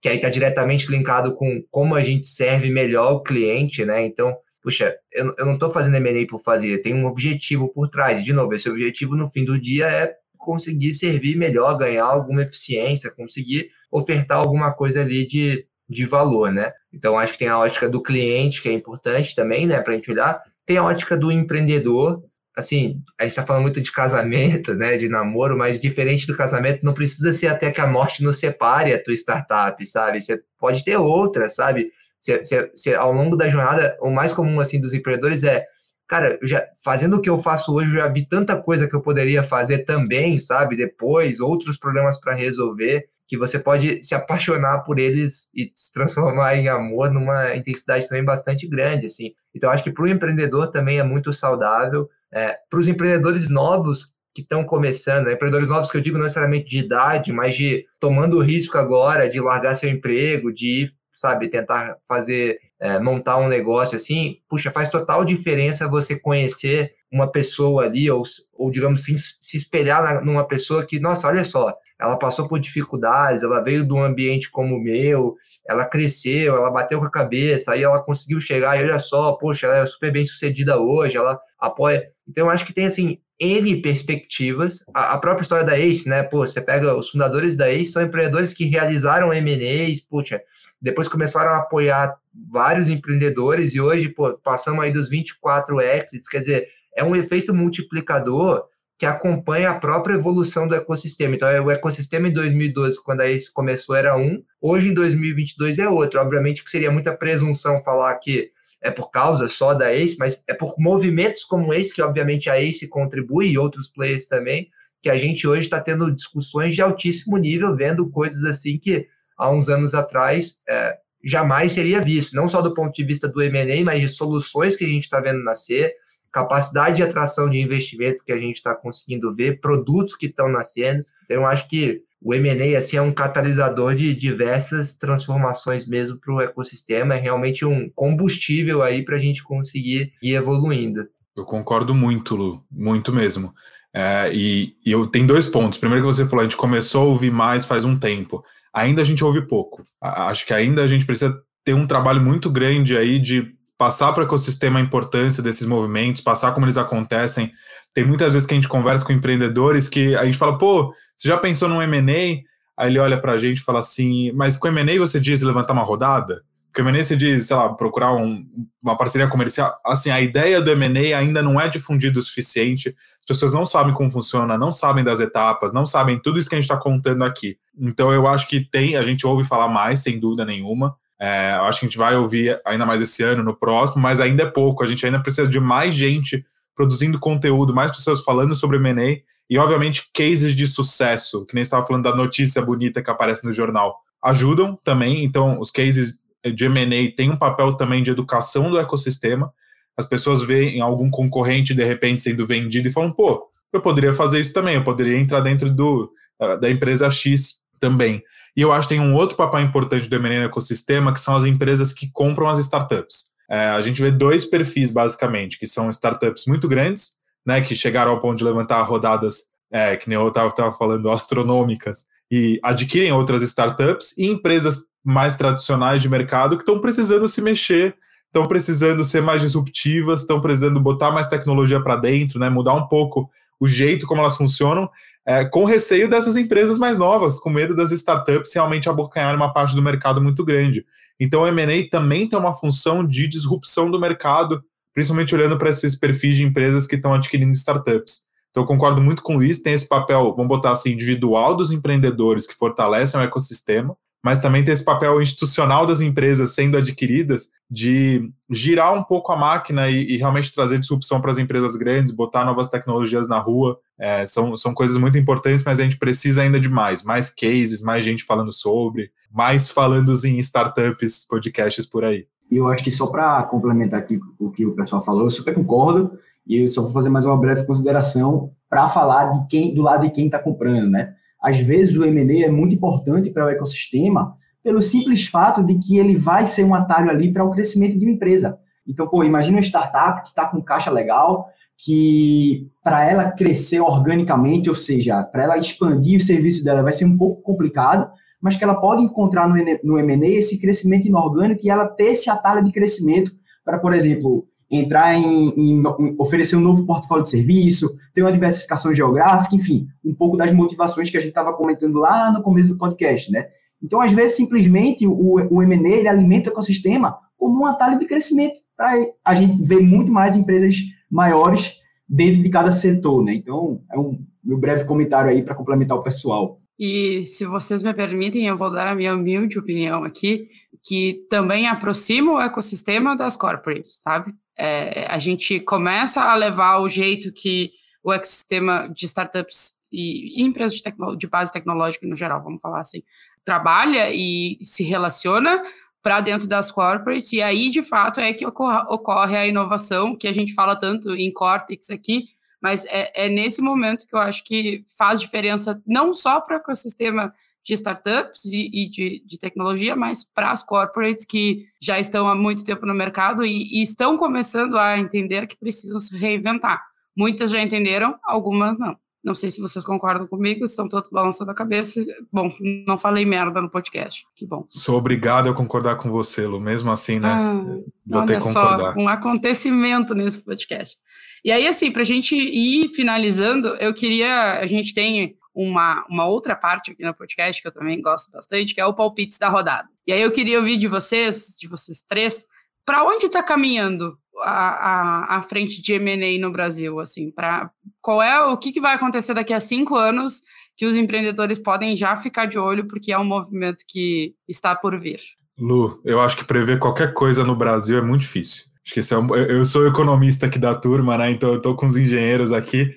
que 0.00 0.08
aí 0.08 0.16
está 0.16 0.28
diretamente 0.28 0.90
linkado 0.90 1.36
com 1.36 1.62
como 1.70 1.94
a 1.94 2.02
gente 2.02 2.26
serve 2.26 2.68
melhor 2.68 3.12
o 3.12 3.22
cliente, 3.22 3.84
né? 3.84 4.04
Então, 4.04 4.36
puxa, 4.62 4.94
eu, 5.12 5.34
eu 5.36 5.46
não 5.46 5.54
estou 5.54 5.70
fazendo 5.70 5.96
M&A 5.96 6.26
por 6.26 6.40
fazer, 6.40 6.82
tem 6.82 6.94
um 6.94 7.06
objetivo 7.06 7.68
por 7.68 7.88
trás. 7.88 8.22
De 8.22 8.32
novo, 8.32 8.54
esse 8.54 8.68
objetivo 8.68 9.16
no 9.16 9.28
fim 9.28 9.44
do 9.44 9.58
dia 9.58 9.86
é 9.86 10.14
conseguir 10.38 10.92
servir 10.92 11.36
melhor, 11.36 11.76
ganhar 11.76 12.04
alguma 12.04 12.42
eficiência, 12.42 13.10
conseguir 13.10 13.70
ofertar 13.90 14.38
alguma 14.38 14.72
coisa 14.72 15.00
ali 15.00 15.26
de, 15.26 15.66
de 15.88 16.04
valor, 16.04 16.50
né? 16.50 16.72
Então, 16.92 17.18
acho 17.18 17.34
que 17.34 17.40
tem 17.40 17.48
a 17.48 17.58
ótica 17.58 17.88
do 17.88 18.02
cliente, 18.02 18.62
que 18.62 18.68
é 18.68 18.72
importante 18.72 19.34
também, 19.34 19.66
né, 19.66 19.80
para 19.80 19.92
a 19.92 19.96
gente 19.96 20.10
olhar. 20.10 20.42
Tem 20.66 20.76
a 20.76 20.84
ótica 20.84 21.16
do 21.16 21.30
empreendedor, 21.30 22.22
assim, 22.56 23.00
a 23.18 23.24
gente 23.24 23.32
está 23.32 23.46
falando 23.46 23.62
muito 23.62 23.80
de 23.80 23.90
casamento, 23.90 24.74
né, 24.74 24.96
de 24.96 25.08
namoro, 25.08 25.56
mas 25.56 25.80
diferente 25.80 26.26
do 26.26 26.36
casamento, 26.36 26.84
não 26.84 26.94
precisa 26.94 27.32
ser 27.32 27.48
até 27.48 27.70
que 27.70 27.80
a 27.80 27.86
morte 27.86 28.22
nos 28.22 28.38
separe 28.38 28.92
a 28.92 29.02
tua 29.02 29.14
startup, 29.14 29.84
sabe? 29.86 30.20
Você 30.20 30.40
pode 30.58 30.84
ter 30.84 30.96
outra, 30.96 31.48
sabe? 31.48 31.90
Se, 32.22 32.42
se, 32.44 32.70
se, 32.74 32.94
ao 32.94 33.12
longo 33.12 33.36
da 33.36 33.50
jornada, 33.50 33.98
o 34.00 34.10
mais 34.10 34.32
comum, 34.32 34.60
assim, 34.60 34.80
dos 34.80 34.94
empreendedores 34.94 35.44
é 35.44 35.66
cara, 36.12 36.38
já, 36.42 36.62
fazendo 36.84 37.16
o 37.16 37.20
que 37.22 37.30
eu 37.30 37.38
faço 37.38 37.72
hoje, 37.72 37.88
eu 37.88 37.94
já 37.94 38.06
vi 38.06 38.26
tanta 38.26 38.60
coisa 38.60 38.86
que 38.86 38.94
eu 38.94 39.00
poderia 39.00 39.42
fazer 39.42 39.84
também, 39.84 40.38
sabe? 40.38 40.76
Depois, 40.76 41.40
outros 41.40 41.78
problemas 41.78 42.20
para 42.20 42.34
resolver, 42.34 43.06
que 43.26 43.38
você 43.38 43.58
pode 43.58 44.02
se 44.02 44.14
apaixonar 44.14 44.80
por 44.80 44.98
eles 44.98 45.48
e 45.54 45.72
se 45.74 45.90
transformar 45.90 46.54
em 46.54 46.68
amor 46.68 47.10
numa 47.10 47.56
intensidade 47.56 48.06
também 48.06 48.22
bastante 48.22 48.68
grande, 48.68 49.06
assim. 49.06 49.32
Então, 49.54 49.70
acho 49.70 49.82
que 49.82 49.90
para 49.90 50.04
o 50.04 50.08
empreendedor 50.08 50.70
também 50.70 50.98
é 50.98 51.02
muito 51.02 51.32
saudável. 51.32 52.06
É, 52.30 52.58
para 52.68 52.78
os 52.78 52.88
empreendedores 52.88 53.48
novos 53.48 54.14
que 54.34 54.42
estão 54.42 54.64
começando, 54.64 55.24
né? 55.24 55.32
empreendedores 55.32 55.70
novos 55.70 55.90
que 55.90 55.96
eu 55.96 56.02
digo 56.02 56.18
não 56.18 56.24
necessariamente 56.24 56.68
de 56.68 56.78
idade, 56.78 57.32
mas 57.32 57.54
de 57.54 57.86
tomando 57.98 58.36
o 58.36 58.42
risco 58.42 58.76
agora 58.76 59.30
de 59.30 59.40
largar 59.40 59.74
seu 59.76 59.88
emprego, 59.88 60.52
de 60.52 60.82
ir 60.82 60.92
sabe, 61.22 61.48
tentar 61.48 61.96
fazer, 62.06 62.58
é, 62.80 62.98
montar 62.98 63.38
um 63.38 63.48
negócio 63.48 63.96
assim, 63.96 64.38
puxa, 64.48 64.70
faz 64.70 64.90
total 64.90 65.24
diferença 65.24 65.88
você 65.88 66.18
conhecer 66.18 66.94
uma 67.10 67.30
pessoa 67.30 67.84
ali, 67.84 68.10
ou, 68.10 68.22
ou 68.54 68.70
digamos 68.70 69.02
assim, 69.02 69.16
se 69.16 69.56
espelhar 69.56 70.02
na, 70.02 70.20
numa 70.20 70.44
pessoa 70.46 70.84
que, 70.84 70.98
nossa, 70.98 71.28
olha 71.28 71.44
só, 71.44 71.74
ela 72.00 72.16
passou 72.16 72.48
por 72.48 72.58
dificuldades, 72.58 73.44
ela 73.44 73.60
veio 73.60 73.86
de 73.86 73.92
um 73.92 74.02
ambiente 74.02 74.50
como 74.50 74.74
o 74.74 74.80
meu, 74.80 75.36
ela 75.68 75.84
cresceu, 75.84 76.56
ela 76.56 76.70
bateu 76.70 76.98
com 76.98 77.06
a 77.06 77.10
cabeça, 77.10 77.72
aí 77.72 77.82
ela 77.82 78.02
conseguiu 78.02 78.40
chegar, 78.40 78.76
e 78.76 78.82
olha 78.82 78.98
só, 78.98 79.32
poxa, 79.32 79.66
ela 79.66 79.78
é 79.78 79.86
super 79.86 80.10
bem 80.10 80.24
sucedida 80.24 80.78
hoje, 80.78 81.16
ela 81.16 81.38
apoia. 81.58 82.10
Então, 82.28 82.46
eu 82.46 82.50
acho 82.50 82.66
que 82.66 82.72
tem, 82.72 82.86
assim, 82.86 83.18
N 83.42 83.82
perspectivas. 83.82 84.78
A, 84.94 85.14
a, 85.14 85.18
própria 85.18 85.42
história 85.42 85.64
da 85.64 85.76
Ace, 85.76 86.08
né? 86.08 86.22
Pô, 86.22 86.46
você 86.46 86.60
pega 86.60 86.96
os 86.96 87.10
fundadores 87.10 87.56
da 87.56 87.70
Ace, 87.72 87.90
são 87.90 88.02
empreendedores 88.02 88.54
que 88.54 88.64
realizaram 88.64 89.32
M&As, 89.32 90.00
puxa, 90.00 90.40
depois 90.80 91.08
começaram 91.08 91.50
a 91.52 91.58
apoiar 91.58 92.14
vários 92.50 92.88
empreendedores 92.88 93.74
e 93.74 93.80
hoje, 93.80 94.08
pô, 94.08 94.32
passamos 94.38 94.84
aí 94.84 94.92
dos 94.92 95.08
24 95.08 95.80
exits, 95.80 96.28
quer 96.28 96.38
dizer, 96.38 96.68
é 96.96 97.02
um 97.02 97.16
efeito 97.16 97.52
multiplicador 97.52 98.64
que 98.96 99.06
acompanha 99.06 99.70
a 99.70 99.80
própria 99.80 100.14
evolução 100.14 100.68
do 100.68 100.76
ecossistema. 100.76 101.34
Então, 101.34 101.48
é, 101.48 101.60
o 101.60 101.72
ecossistema 101.72 102.28
em 102.28 102.32
2012, 102.32 103.02
quando 103.02 103.22
a 103.22 103.28
Ace 103.28 103.52
começou, 103.52 103.96
era 103.96 104.16
um, 104.16 104.40
hoje 104.60 104.90
em 104.90 104.94
2022 104.94 105.80
é 105.80 105.88
outro. 105.88 106.20
Obviamente 106.20 106.62
que 106.62 106.70
seria 106.70 106.92
muita 106.92 107.12
presunção 107.12 107.82
falar 107.82 108.14
que 108.18 108.52
é 108.82 108.90
por 108.90 109.10
causa 109.10 109.48
só 109.48 109.74
da 109.74 109.94
Ace, 109.94 110.16
mas 110.18 110.42
é 110.48 110.54
por 110.54 110.74
movimentos 110.78 111.44
como 111.44 111.72
esse, 111.72 111.94
que 111.94 112.02
obviamente 112.02 112.50
a 112.50 112.60
Ace 112.60 112.88
contribui 112.88 113.48
e 113.48 113.58
outros 113.58 113.88
players 113.88 114.26
também, 114.26 114.68
que 115.00 115.08
a 115.08 115.16
gente 115.16 115.46
hoje 115.46 115.62
está 115.62 115.80
tendo 115.80 116.10
discussões 116.10 116.74
de 116.74 116.82
altíssimo 116.82 117.36
nível, 117.36 117.74
vendo 117.76 118.08
coisas 118.10 118.44
assim 118.44 118.78
que 118.78 119.06
há 119.36 119.50
uns 119.50 119.68
anos 119.68 119.94
atrás 119.94 120.60
é, 120.68 120.96
jamais 121.24 121.72
seria 121.72 122.00
visto, 122.00 122.34
não 122.34 122.48
só 122.48 122.60
do 122.60 122.74
ponto 122.74 122.94
de 122.94 123.04
vista 123.04 123.28
do 123.28 123.42
M&A, 123.42 123.84
mas 123.84 124.00
de 124.00 124.08
soluções 124.08 124.76
que 124.76 124.84
a 124.84 124.88
gente 124.88 125.04
está 125.04 125.20
vendo 125.20 125.42
nascer, 125.42 125.92
capacidade 126.32 126.96
de 126.96 127.02
atração 127.02 127.48
de 127.48 127.58
investimento 127.58 128.24
que 128.24 128.32
a 128.32 128.38
gente 128.38 128.56
está 128.56 128.74
conseguindo 128.74 129.32
ver, 129.32 129.60
produtos 129.60 130.16
que 130.16 130.26
estão 130.26 130.48
nascendo. 130.48 131.04
Então, 131.24 131.38
eu 131.38 131.46
acho 131.46 131.68
que 131.68 132.02
o 132.24 132.34
M&A 132.34 132.78
assim, 132.78 132.96
é 132.96 133.02
um 133.02 133.12
catalisador 133.12 133.94
de 133.94 134.14
diversas 134.14 134.94
transformações 134.94 135.86
mesmo 135.86 136.18
para 136.18 136.34
o 136.34 136.40
ecossistema, 136.40 137.14
é 137.14 137.18
realmente 137.18 137.64
um 137.64 137.90
combustível 137.94 138.82
aí 138.82 139.04
para 139.04 139.16
a 139.16 139.20
gente 139.20 139.42
conseguir 139.42 140.12
ir 140.22 140.34
evoluindo. 140.34 141.06
Eu 141.36 141.44
concordo 141.44 141.94
muito, 141.94 142.36
Lu, 142.36 142.64
muito 142.70 143.12
mesmo. 143.12 143.52
É, 143.94 144.30
e, 144.32 144.74
e 144.84 144.92
eu 144.92 145.06
tenho 145.06 145.26
dois 145.26 145.46
pontos. 145.46 145.78
Primeiro 145.78 146.04
que 146.04 146.12
você 146.12 146.24
falou, 146.24 146.40
a 146.40 146.44
gente 146.44 146.56
começou 146.56 147.02
a 147.02 147.06
ouvir 147.06 147.30
mais 147.30 147.66
faz 147.66 147.84
um 147.84 147.98
tempo 147.98 148.42
ainda 148.72 149.02
a 149.02 149.04
gente 149.04 149.22
ouve 149.22 149.46
pouco. 149.46 149.84
Acho 150.00 150.46
que 150.46 150.54
ainda 150.54 150.82
a 150.82 150.86
gente 150.86 151.04
precisa 151.04 151.36
ter 151.64 151.74
um 151.74 151.86
trabalho 151.86 152.20
muito 152.20 152.50
grande 152.50 152.96
aí 152.96 153.18
de 153.18 153.46
passar 153.76 154.12
para 154.12 154.22
o 154.22 154.26
ecossistema 154.26 154.78
a 154.78 154.82
importância 154.82 155.42
desses 155.42 155.66
movimentos, 155.66 156.22
passar 156.22 156.52
como 156.52 156.64
eles 156.64 156.78
acontecem. 156.78 157.52
Tem 157.94 158.04
muitas 158.04 158.32
vezes 158.32 158.46
que 158.46 158.54
a 158.54 158.56
gente 158.56 158.68
conversa 158.68 159.04
com 159.04 159.12
empreendedores 159.12 159.88
que 159.88 160.14
a 160.16 160.24
gente 160.24 160.38
fala, 160.38 160.56
pô, 160.56 160.92
você 161.16 161.28
já 161.28 161.36
pensou 161.36 161.68
num 161.68 161.82
M&A? 161.82 162.42
Aí 162.76 162.90
ele 162.90 162.98
olha 162.98 163.20
para 163.20 163.32
a 163.32 163.38
gente 163.38 163.58
e 163.58 163.62
fala 163.62 163.80
assim, 163.80 164.32
mas 164.32 164.56
com 164.56 164.68
M&A 164.68 164.98
você 164.98 165.20
diz 165.20 165.42
levantar 165.42 165.74
uma 165.74 165.82
rodada? 165.82 166.42
Com 166.74 166.80
M&A 166.82 167.04
você 167.04 167.16
diz, 167.16 167.46
sei 167.46 167.56
lá, 167.56 167.68
procurar 167.74 168.14
um, 168.14 168.44
uma 168.82 168.96
parceria 168.96 169.28
comercial. 169.28 169.72
Assim, 169.84 170.10
a 170.10 170.20
ideia 170.20 170.60
do 170.60 170.70
M&A 170.70 171.18
ainda 171.18 171.42
não 171.42 171.60
é 171.60 171.68
difundida 171.68 172.18
o 172.18 172.22
suficiente 172.22 172.94
as 173.22 173.26
pessoas 173.26 173.52
não 173.52 173.64
sabem 173.64 173.94
como 173.94 174.10
funciona, 174.10 174.58
não 174.58 174.72
sabem 174.72 175.04
das 175.04 175.20
etapas, 175.20 175.72
não 175.72 175.86
sabem 175.86 176.18
tudo 176.18 176.40
isso 176.40 176.48
que 176.48 176.56
a 176.56 176.60
gente 176.60 176.68
está 176.68 176.76
contando 176.76 177.22
aqui. 177.22 177.56
Então 177.78 178.12
eu 178.12 178.26
acho 178.26 178.48
que 178.48 178.60
tem, 178.60 178.96
a 178.96 179.02
gente 179.02 179.24
ouve 179.24 179.44
falar 179.44 179.68
mais, 179.68 180.00
sem 180.00 180.18
dúvida 180.18 180.44
nenhuma. 180.44 180.96
É, 181.20 181.52
acho 181.62 181.78
que 181.78 181.86
a 181.86 181.88
gente 181.88 181.98
vai 181.98 182.16
ouvir 182.16 182.60
ainda 182.66 182.84
mais 182.84 183.00
esse 183.00 183.22
ano, 183.22 183.44
no 183.44 183.56
próximo, 183.56 184.02
mas 184.02 184.20
ainda 184.20 184.42
é 184.42 184.46
pouco. 184.46 184.82
A 184.82 184.88
gente 184.88 185.06
ainda 185.06 185.22
precisa 185.22 185.46
de 185.46 185.60
mais 185.60 185.94
gente 185.94 186.44
produzindo 186.74 187.18
conteúdo, 187.18 187.74
mais 187.74 187.90
pessoas 187.90 188.22
falando 188.22 188.54
sobre 188.54 188.76
M&A 188.78 189.20
e, 189.48 189.58
obviamente, 189.58 190.10
cases 190.14 190.54
de 190.54 190.66
sucesso, 190.66 191.44
que 191.46 191.54
nem 191.54 191.62
estava 191.62 191.86
falando 191.86 192.04
da 192.04 192.14
notícia 192.14 192.62
bonita 192.62 193.02
que 193.02 193.10
aparece 193.10 193.44
no 193.44 193.52
jornal. 193.52 194.00
Ajudam 194.22 194.78
também, 194.82 195.24
então 195.24 195.60
os 195.60 195.70
cases 195.70 196.18
de 196.54 196.64
M&A 196.64 197.14
têm 197.14 197.30
um 197.30 197.36
papel 197.36 197.74
também 197.74 198.02
de 198.02 198.10
educação 198.10 198.70
do 198.70 198.78
ecossistema, 198.78 199.52
as 199.96 200.08
pessoas 200.08 200.42
veem 200.42 200.80
algum 200.80 201.10
concorrente 201.10 201.74
de 201.74 201.84
repente 201.84 202.22
sendo 202.22 202.46
vendido 202.46 202.88
e 202.88 202.92
falam, 202.92 203.12
pô, 203.12 203.46
eu 203.72 203.80
poderia 203.80 204.12
fazer 204.12 204.40
isso 204.40 204.52
também, 204.52 204.74
eu 204.74 204.84
poderia 204.84 205.18
entrar 205.18 205.40
dentro 205.40 205.70
do, 205.70 206.10
uh, 206.40 206.58
da 206.58 206.70
empresa 206.70 207.10
X 207.10 207.60
também. 207.78 208.22
E 208.56 208.60
eu 208.60 208.72
acho 208.72 208.88
que 208.88 208.94
tem 208.94 209.02
um 209.02 209.14
outro 209.14 209.36
papel 209.36 209.60
importante 209.60 210.08
do 210.08 210.16
M&A 210.16 210.40
no 210.40 210.46
ecossistema, 210.46 211.12
que 211.12 211.20
são 211.20 211.34
as 211.34 211.44
empresas 211.44 211.92
que 211.92 212.10
compram 212.10 212.48
as 212.48 212.58
startups. 212.58 213.31
É, 213.52 213.68
a 213.68 213.82
gente 213.82 214.00
vê 214.00 214.10
dois 214.10 214.46
perfis, 214.46 214.90
basicamente, 214.90 215.58
que 215.58 215.66
são 215.66 215.90
startups 215.90 216.46
muito 216.46 216.66
grandes, 216.66 217.18
né, 217.44 217.60
que 217.60 217.76
chegaram 217.76 218.12
ao 218.12 218.20
ponto 218.20 218.38
de 218.38 218.44
levantar 218.44 218.82
rodadas, 218.84 219.50
é, 219.70 219.94
que 219.96 220.08
nem 220.08 220.16
eu 220.16 220.28
estava 220.28 220.72
falando, 220.72 221.10
astronômicas, 221.10 222.06
e 222.30 222.58
adquirem 222.62 223.12
outras 223.12 223.42
startups, 223.42 224.16
e 224.16 224.26
empresas 224.26 224.84
mais 225.04 225.36
tradicionais 225.36 226.00
de 226.00 226.08
mercado 226.08 226.56
que 226.56 226.62
estão 226.62 226.80
precisando 226.80 227.28
se 227.28 227.42
mexer 227.42 227.94
estão 228.28 228.46
precisando 228.46 229.04
ser 229.04 229.20
mais 229.20 229.42
disruptivas, 229.42 230.22
estão 230.22 230.40
precisando 230.40 230.80
botar 230.80 231.10
mais 231.10 231.28
tecnologia 231.28 231.78
para 231.82 231.96
dentro, 231.96 232.38
né, 232.38 232.48
mudar 232.48 232.72
um 232.72 232.88
pouco 232.88 233.30
o 233.60 233.66
jeito 233.66 234.06
como 234.06 234.22
elas 234.22 234.36
funcionam, 234.36 234.88
é, 235.26 235.44
com 235.44 235.64
receio 235.64 236.08
dessas 236.08 236.38
empresas 236.38 236.78
mais 236.78 236.96
novas, 236.96 237.38
com 237.38 237.50
medo 237.50 237.76
das 237.76 237.92
startups 237.92 238.52
realmente 238.54 238.88
abocanhar 238.88 239.36
uma 239.36 239.52
parte 239.52 239.76
do 239.76 239.82
mercado 239.82 240.20
muito 240.20 240.42
grande. 240.42 240.86
Então, 241.20 241.42
o 241.42 241.46
M&A 241.46 241.88
também 241.88 242.28
tem 242.28 242.38
uma 242.38 242.54
função 242.54 243.06
de 243.06 243.28
disrupção 243.28 243.90
do 243.90 244.00
mercado, 244.00 244.62
principalmente 244.94 245.34
olhando 245.34 245.58
para 245.58 245.70
esses 245.70 245.96
perfis 245.96 246.36
de 246.36 246.44
empresas 246.44 246.86
que 246.86 246.96
estão 246.96 247.14
adquirindo 247.14 247.52
startups. 247.52 248.24
Então, 248.50 248.62
eu 248.62 248.66
concordo 248.66 249.00
muito 249.00 249.22
com 249.22 249.42
isso, 249.42 249.62
tem 249.62 249.72
esse 249.72 249.88
papel, 249.88 250.34
vamos 250.34 250.48
botar 250.48 250.72
assim, 250.72 250.92
individual 250.92 251.56
dos 251.56 251.72
empreendedores 251.72 252.46
que 252.46 252.54
fortalecem 252.54 253.18
o 253.18 253.22
ecossistema, 253.22 253.96
mas 254.22 254.38
também 254.38 254.62
tem 254.62 254.72
esse 254.72 254.84
papel 254.84 255.20
institucional 255.20 255.84
das 255.84 256.00
empresas 256.00 256.54
sendo 256.54 256.76
adquiridas 256.76 257.48
de 257.68 258.30
girar 258.50 258.94
um 258.94 259.02
pouco 259.02 259.32
a 259.32 259.36
máquina 259.36 259.90
e, 259.90 260.14
e 260.14 260.16
realmente 260.16 260.54
trazer 260.54 260.78
disrupção 260.78 261.20
para 261.20 261.32
as 261.32 261.38
empresas 261.38 261.74
grandes, 261.74 262.12
botar 262.12 262.44
novas 262.44 262.68
tecnologias 262.68 263.28
na 263.28 263.38
rua. 263.38 263.78
É, 263.98 264.24
são, 264.26 264.56
são 264.56 264.72
coisas 264.72 264.96
muito 264.96 265.18
importantes, 265.18 265.64
mas 265.64 265.80
a 265.80 265.82
gente 265.82 265.98
precisa 265.98 266.42
ainda 266.42 266.60
de 266.60 266.68
mais, 266.68 267.02
mais 267.02 267.30
cases, 267.30 267.82
mais 267.82 268.04
gente 268.04 268.22
falando 268.22 268.52
sobre, 268.52 269.10
mais 269.30 269.70
falando 269.70 270.14
em 270.24 270.38
startups, 270.38 271.26
podcasts 271.28 271.86
por 271.86 272.04
aí. 272.04 272.26
E 272.50 272.58
eu 272.58 272.68
acho 272.68 272.84
que 272.84 272.90
só 272.90 273.06
para 273.06 273.42
complementar 273.44 274.00
aqui 274.00 274.20
o 274.38 274.50
que 274.50 274.66
o 274.66 274.74
pessoal 274.74 275.02
falou, 275.02 275.24
eu 275.24 275.30
super 275.30 275.54
concordo, 275.54 276.18
e 276.46 276.58
eu 276.58 276.68
só 276.68 276.82
vou 276.82 276.92
fazer 276.92 277.08
mais 277.08 277.24
uma 277.24 277.36
breve 277.36 277.64
consideração 277.64 278.50
para 278.68 278.88
falar 278.88 279.30
de 279.30 279.46
quem 279.48 279.72
do 279.72 279.82
lado 279.82 280.06
de 280.06 280.12
quem 280.12 280.26
está 280.26 280.38
comprando, 280.38 280.90
né? 280.90 281.14
Às 281.42 281.58
vezes 281.58 281.96
o 281.96 282.04
M&A 282.04 282.46
é 282.46 282.50
muito 282.50 282.74
importante 282.74 283.30
para 283.30 283.46
o 283.46 283.48
ecossistema, 283.48 284.36
pelo 284.62 284.80
simples 284.80 285.26
fato 285.26 285.64
de 285.64 285.78
que 285.78 285.98
ele 285.98 286.16
vai 286.16 286.46
ser 286.46 286.64
um 286.64 286.74
atalho 286.74 287.10
ali 287.10 287.32
para 287.32 287.44
o 287.44 287.50
crescimento 287.50 287.98
de 287.98 288.04
uma 288.04 288.14
empresa. 288.14 288.58
Então, 288.86 289.08
pô, 289.08 289.24
imagina 289.24 289.56
uma 289.56 289.62
startup 289.62 290.22
que 290.22 290.28
está 290.28 290.46
com 290.46 290.62
caixa 290.62 290.90
legal, 290.90 291.48
que 291.76 292.68
para 292.82 293.08
ela 293.08 293.30
crescer 293.30 293.80
organicamente, 293.80 294.68
ou 294.68 294.76
seja, 294.76 295.22
para 295.24 295.44
ela 295.44 295.58
expandir 295.58 296.18
o 296.18 296.22
serviço 296.22 296.64
dela 296.64 296.82
vai 296.82 296.92
ser 296.92 297.04
um 297.04 297.16
pouco 297.16 297.42
complicado, 297.42 298.10
mas 298.40 298.56
que 298.56 298.64
ela 298.64 298.80
pode 298.80 299.02
encontrar 299.02 299.48
no, 299.48 299.54
no 299.84 299.98
M&A 299.98 300.28
esse 300.28 300.60
crescimento 300.60 301.06
inorgânico 301.06 301.60
e 301.64 301.70
ela 301.70 301.88
ter 301.88 302.12
esse 302.12 302.30
atalho 302.30 302.62
de 302.62 302.72
crescimento 302.72 303.32
para, 303.64 303.78
por 303.78 303.94
exemplo, 303.94 304.46
entrar 304.72 305.14
em, 305.14 305.50
em, 305.50 305.82
oferecer 306.18 306.56
um 306.56 306.60
novo 306.60 306.86
portfólio 306.86 307.22
de 307.22 307.28
serviço, 307.28 307.94
ter 308.14 308.22
uma 308.22 308.32
diversificação 308.32 308.92
geográfica, 308.92 309.54
enfim, 309.54 309.86
um 310.02 310.14
pouco 310.14 310.36
das 310.36 310.50
motivações 310.50 311.10
que 311.10 311.16
a 311.18 311.20
gente 311.20 311.28
estava 311.28 311.52
comentando 311.52 311.98
lá 311.98 312.32
no 312.32 312.42
começo 312.42 312.70
do 312.70 312.78
podcast, 312.78 313.30
né? 313.30 313.48
Então, 313.82 314.00
às 314.00 314.12
vezes, 314.12 314.36
simplesmente, 314.36 315.06
o, 315.06 315.34
o 315.50 315.62
M&A 315.62 316.10
alimenta 316.10 316.48
o 316.48 316.52
ecossistema 316.52 317.18
como 317.36 317.62
um 317.62 317.66
atalho 317.66 317.98
de 317.98 318.06
crescimento, 318.06 318.54
para 318.76 318.94
a 319.24 319.34
gente 319.34 319.62
ver 319.62 319.80
muito 319.80 320.10
mais 320.10 320.36
empresas 320.36 320.76
maiores 321.10 321.76
dentro 322.08 322.42
de 322.42 322.48
cada 322.48 322.72
setor, 322.72 323.22
né? 323.22 323.34
Então, 323.34 323.82
é 323.92 323.98
um 323.98 324.18
meu 324.42 324.58
breve 324.58 324.84
comentário 324.84 325.30
aí 325.30 325.42
para 325.42 325.54
complementar 325.54 325.96
o 325.96 326.02
pessoal. 326.02 326.58
E 326.78 327.24
se 327.26 327.44
vocês 327.44 327.82
me 327.82 327.92
permitem, 327.94 328.46
eu 328.46 328.56
vou 328.56 328.70
dar 328.70 328.88
a 328.88 328.94
minha 328.94 329.14
humilde 329.14 329.58
opinião 329.58 330.04
aqui, 330.04 330.48
que 330.82 331.26
também 331.28 331.68
aproxima 331.68 332.32
o 332.32 332.40
ecossistema 332.40 333.16
das 333.16 333.36
corporates, 333.36 334.00
sabe? 334.02 334.34
É, 334.56 335.06
a 335.06 335.18
gente 335.18 335.60
começa 335.60 336.20
a 336.22 336.34
levar 336.34 336.78
o 336.80 336.88
jeito 336.88 337.32
que 337.32 337.72
o 338.02 338.12
ecossistema 338.12 338.88
de 338.94 339.06
startups 339.06 339.74
e, 339.92 340.42
empresas 340.42 340.78
de, 340.78 341.16
de 341.16 341.26
base 341.26 341.52
tecnológica 341.52 342.06
no 342.06 342.16
geral, 342.16 342.42
vamos 342.42 342.60
falar 342.60 342.80
assim, 342.80 343.02
trabalha 343.44 344.12
e 344.12 344.58
se 344.62 344.82
relaciona 344.82 345.62
para 346.02 346.20
dentro 346.20 346.48
das 346.48 346.72
corporates, 346.72 347.32
e 347.32 347.40
aí, 347.40 347.70
de 347.70 347.80
fato, 347.80 348.18
é 348.18 348.32
que 348.32 348.44
ocorre, 348.44 348.84
ocorre 348.88 349.36
a 349.36 349.46
inovação, 349.46 350.16
que 350.16 350.26
a 350.26 350.32
gente 350.32 350.52
fala 350.52 350.74
tanto 350.74 351.14
em 351.14 351.32
Cortex 351.32 351.90
aqui, 351.90 352.30
mas 352.62 352.84
é, 352.86 353.26
é 353.26 353.28
nesse 353.28 353.60
momento 353.60 354.06
que 354.06 354.14
eu 354.14 354.20
acho 354.20 354.44
que 354.44 354.84
faz 354.96 355.20
diferença 355.20 355.82
não 355.86 356.14
só 356.14 356.40
para 356.40 356.56
o 356.56 356.58
ecossistema 356.60 357.32
de 357.64 357.74
startups 357.74 358.44
e, 358.46 358.70
e 358.72 358.90
de, 358.90 359.22
de, 359.24 359.38
tecnologia, 359.38 359.94
mas 359.94 360.24
para 360.24 360.50
as 360.50 360.62
corporates 360.62 361.24
que 361.24 361.66
já 361.80 361.98
estão 361.98 362.28
há 362.28 362.34
muito 362.34 362.64
tempo 362.64 362.84
no 362.86 362.94
mercado 362.94 363.44
e, 363.44 363.80
e, 363.80 363.82
estão 363.82 364.16
começando 364.16 364.76
a 364.76 364.98
entender 364.98 365.46
que 365.46 365.56
precisam 365.56 366.00
se 366.00 366.16
reinventar. 366.16 366.82
Muitas 367.16 367.50
já 367.50 367.62
entenderam, 367.62 368.16
algumas 368.24 368.78
não. 368.78 368.96
Não 369.24 369.34
sei 369.34 369.52
se 369.52 369.60
vocês 369.60 369.84
concordam 369.84 370.26
comigo, 370.26 370.64
estão 370.64 370.88
todos 370.88 371.08
balançando 371.08 371.52
a 371.52 371.54
cabeça. 371.54 372.04
Bom, 372.32 372.52
não 372.84 372.98
falei 372.98 373.24
merda 373.24 373.62
no 373.62 373.70
podcast. 373.70 374.26
Que 374.34 374.44
bom. 374.44 374.66
Sou 374.68 374.98
obrigado 374.98 375.48
a 375.48 375.54
concordar 375.54 375.94
com 375.94 376.10
você, 376.10 376.44
Lu. 376.44 376.60
Mesmo 376.60 376.90
assim, 376.90 377.20
né? 377.20 377.28
Ah, 377.28 377.62
Vou 378.04 378.26
ter 378.26 378.38
que 378.38 378.42
concordar. 378.44 378.94
Só, 378.94 379.00
um 379.00 379.08
acontecimento 379.08 380.12
nesse 380.12 380.38
podcast. 380.38 380.98
E 381.44 381.50
aí, 381.50 381.66
assim, 381.66 381.90
para 381.90 382.02
a 382.02 382.04
gente 382.04 382.36
ir 382.36 382.88
finalizando, 382.90 383.68
eu 383.76 383.92
queria. 383.92 384.60
A 384.60 384.66
gente 384.66 384.94
tem 384.94 385.36
uma, 385.54 386.04
uma 386.08 386.26
outra 386.26 386.54
parte 386.54 386.92
aqui 386.92 387.04
no 387.04 387.14
podcast 387.14 387.60
que 387.60 387.68
eu 387.68 387.72
também 387.72 388.00
gosto 388.00 388.30
bastante, 388.30 388.74
que 388.74 388.80
é 388.80 388.86
o 388.86 388.94
palpites 388.94 389.38
da 389.38 389.48
rodada. 389.48 389.88
E 390.06 390.12
aí 390.12 390.22
eu 390.22 390.30
queria 390.30 390.58
ouvir 390.58 390.76
de 390.76 390.88
vocês, 390.88 391.56
de 391.60 391.68
vocês 391.68 392.02
três, 392.02 392.44
para 392.84 393.04
onde 393.04 393.26
está 393.26 393.42
caminhando 393.42 394.16
a, 394.40 394.50
a, 394.50 395.36
a, 395.36 395.42
frente 395.42 395.82
de 395.82 395.94
M&A 395.94 396.40
no 396.40 396.50
Brasil, 396.50 396.98
assim, 396.98 397.30
para 397.30 397.70
qual 398.00 398.22
é 398.22 398.40
o 398.40 398.56
que, 398.56 398.72
que 398.72 398.80
vai 398.80 398.94
acontecer 398.94 399.34
daqui 399.34 399.52
a 399.52 399.60
cinco 399.60 399.94
anos 399.94 400.40
que 400.76 400.86
os 400.86 400.96
empreendedores 400.96 401.58
podem 401.58 401.96
já 401.96 402.16
ficar 402.16 402.46
de 402.46 402.58
olho 402.58 402.86
porque 402.88 403.12
é 403.12 403.18
um 403.18 403.24
movimento 403.24 403.84
que 403.86 404.34
está 404.48 404.74
por 404.74 404.98
vir. 404.98 405.20
Lu, 405.58 406.00
eu 406.04 406.20
acho 406.20 406.36
que 406.36 406.44
prever 406.44 406.78
qualquer 406.78 407.12
coisa 407.12 407.44
no 407.44 407.54
Brasil 407.54 407.98
é 407.98 408.02
muito 408.02 408.22
difícil. 408.22 408.71
Acho 408.84 408.94
que 408.94 409.14
é 409.14 409.18
um, 409.18 409.34
eu 409.36 409.64
sou 409.64 409.86
economista 409.86 410.46
aqui 410.46 410.58
da 410.58 410.74
turma, 410.74 411.16
né? 411.16 411.30
Então 411.30 411.50
eu 411.50 411.56
estou 411.56 411.74
com 411.76 411.86
os 411.86 411.96
engenheiros 411.96 412.52
aqui. 412.52 412.94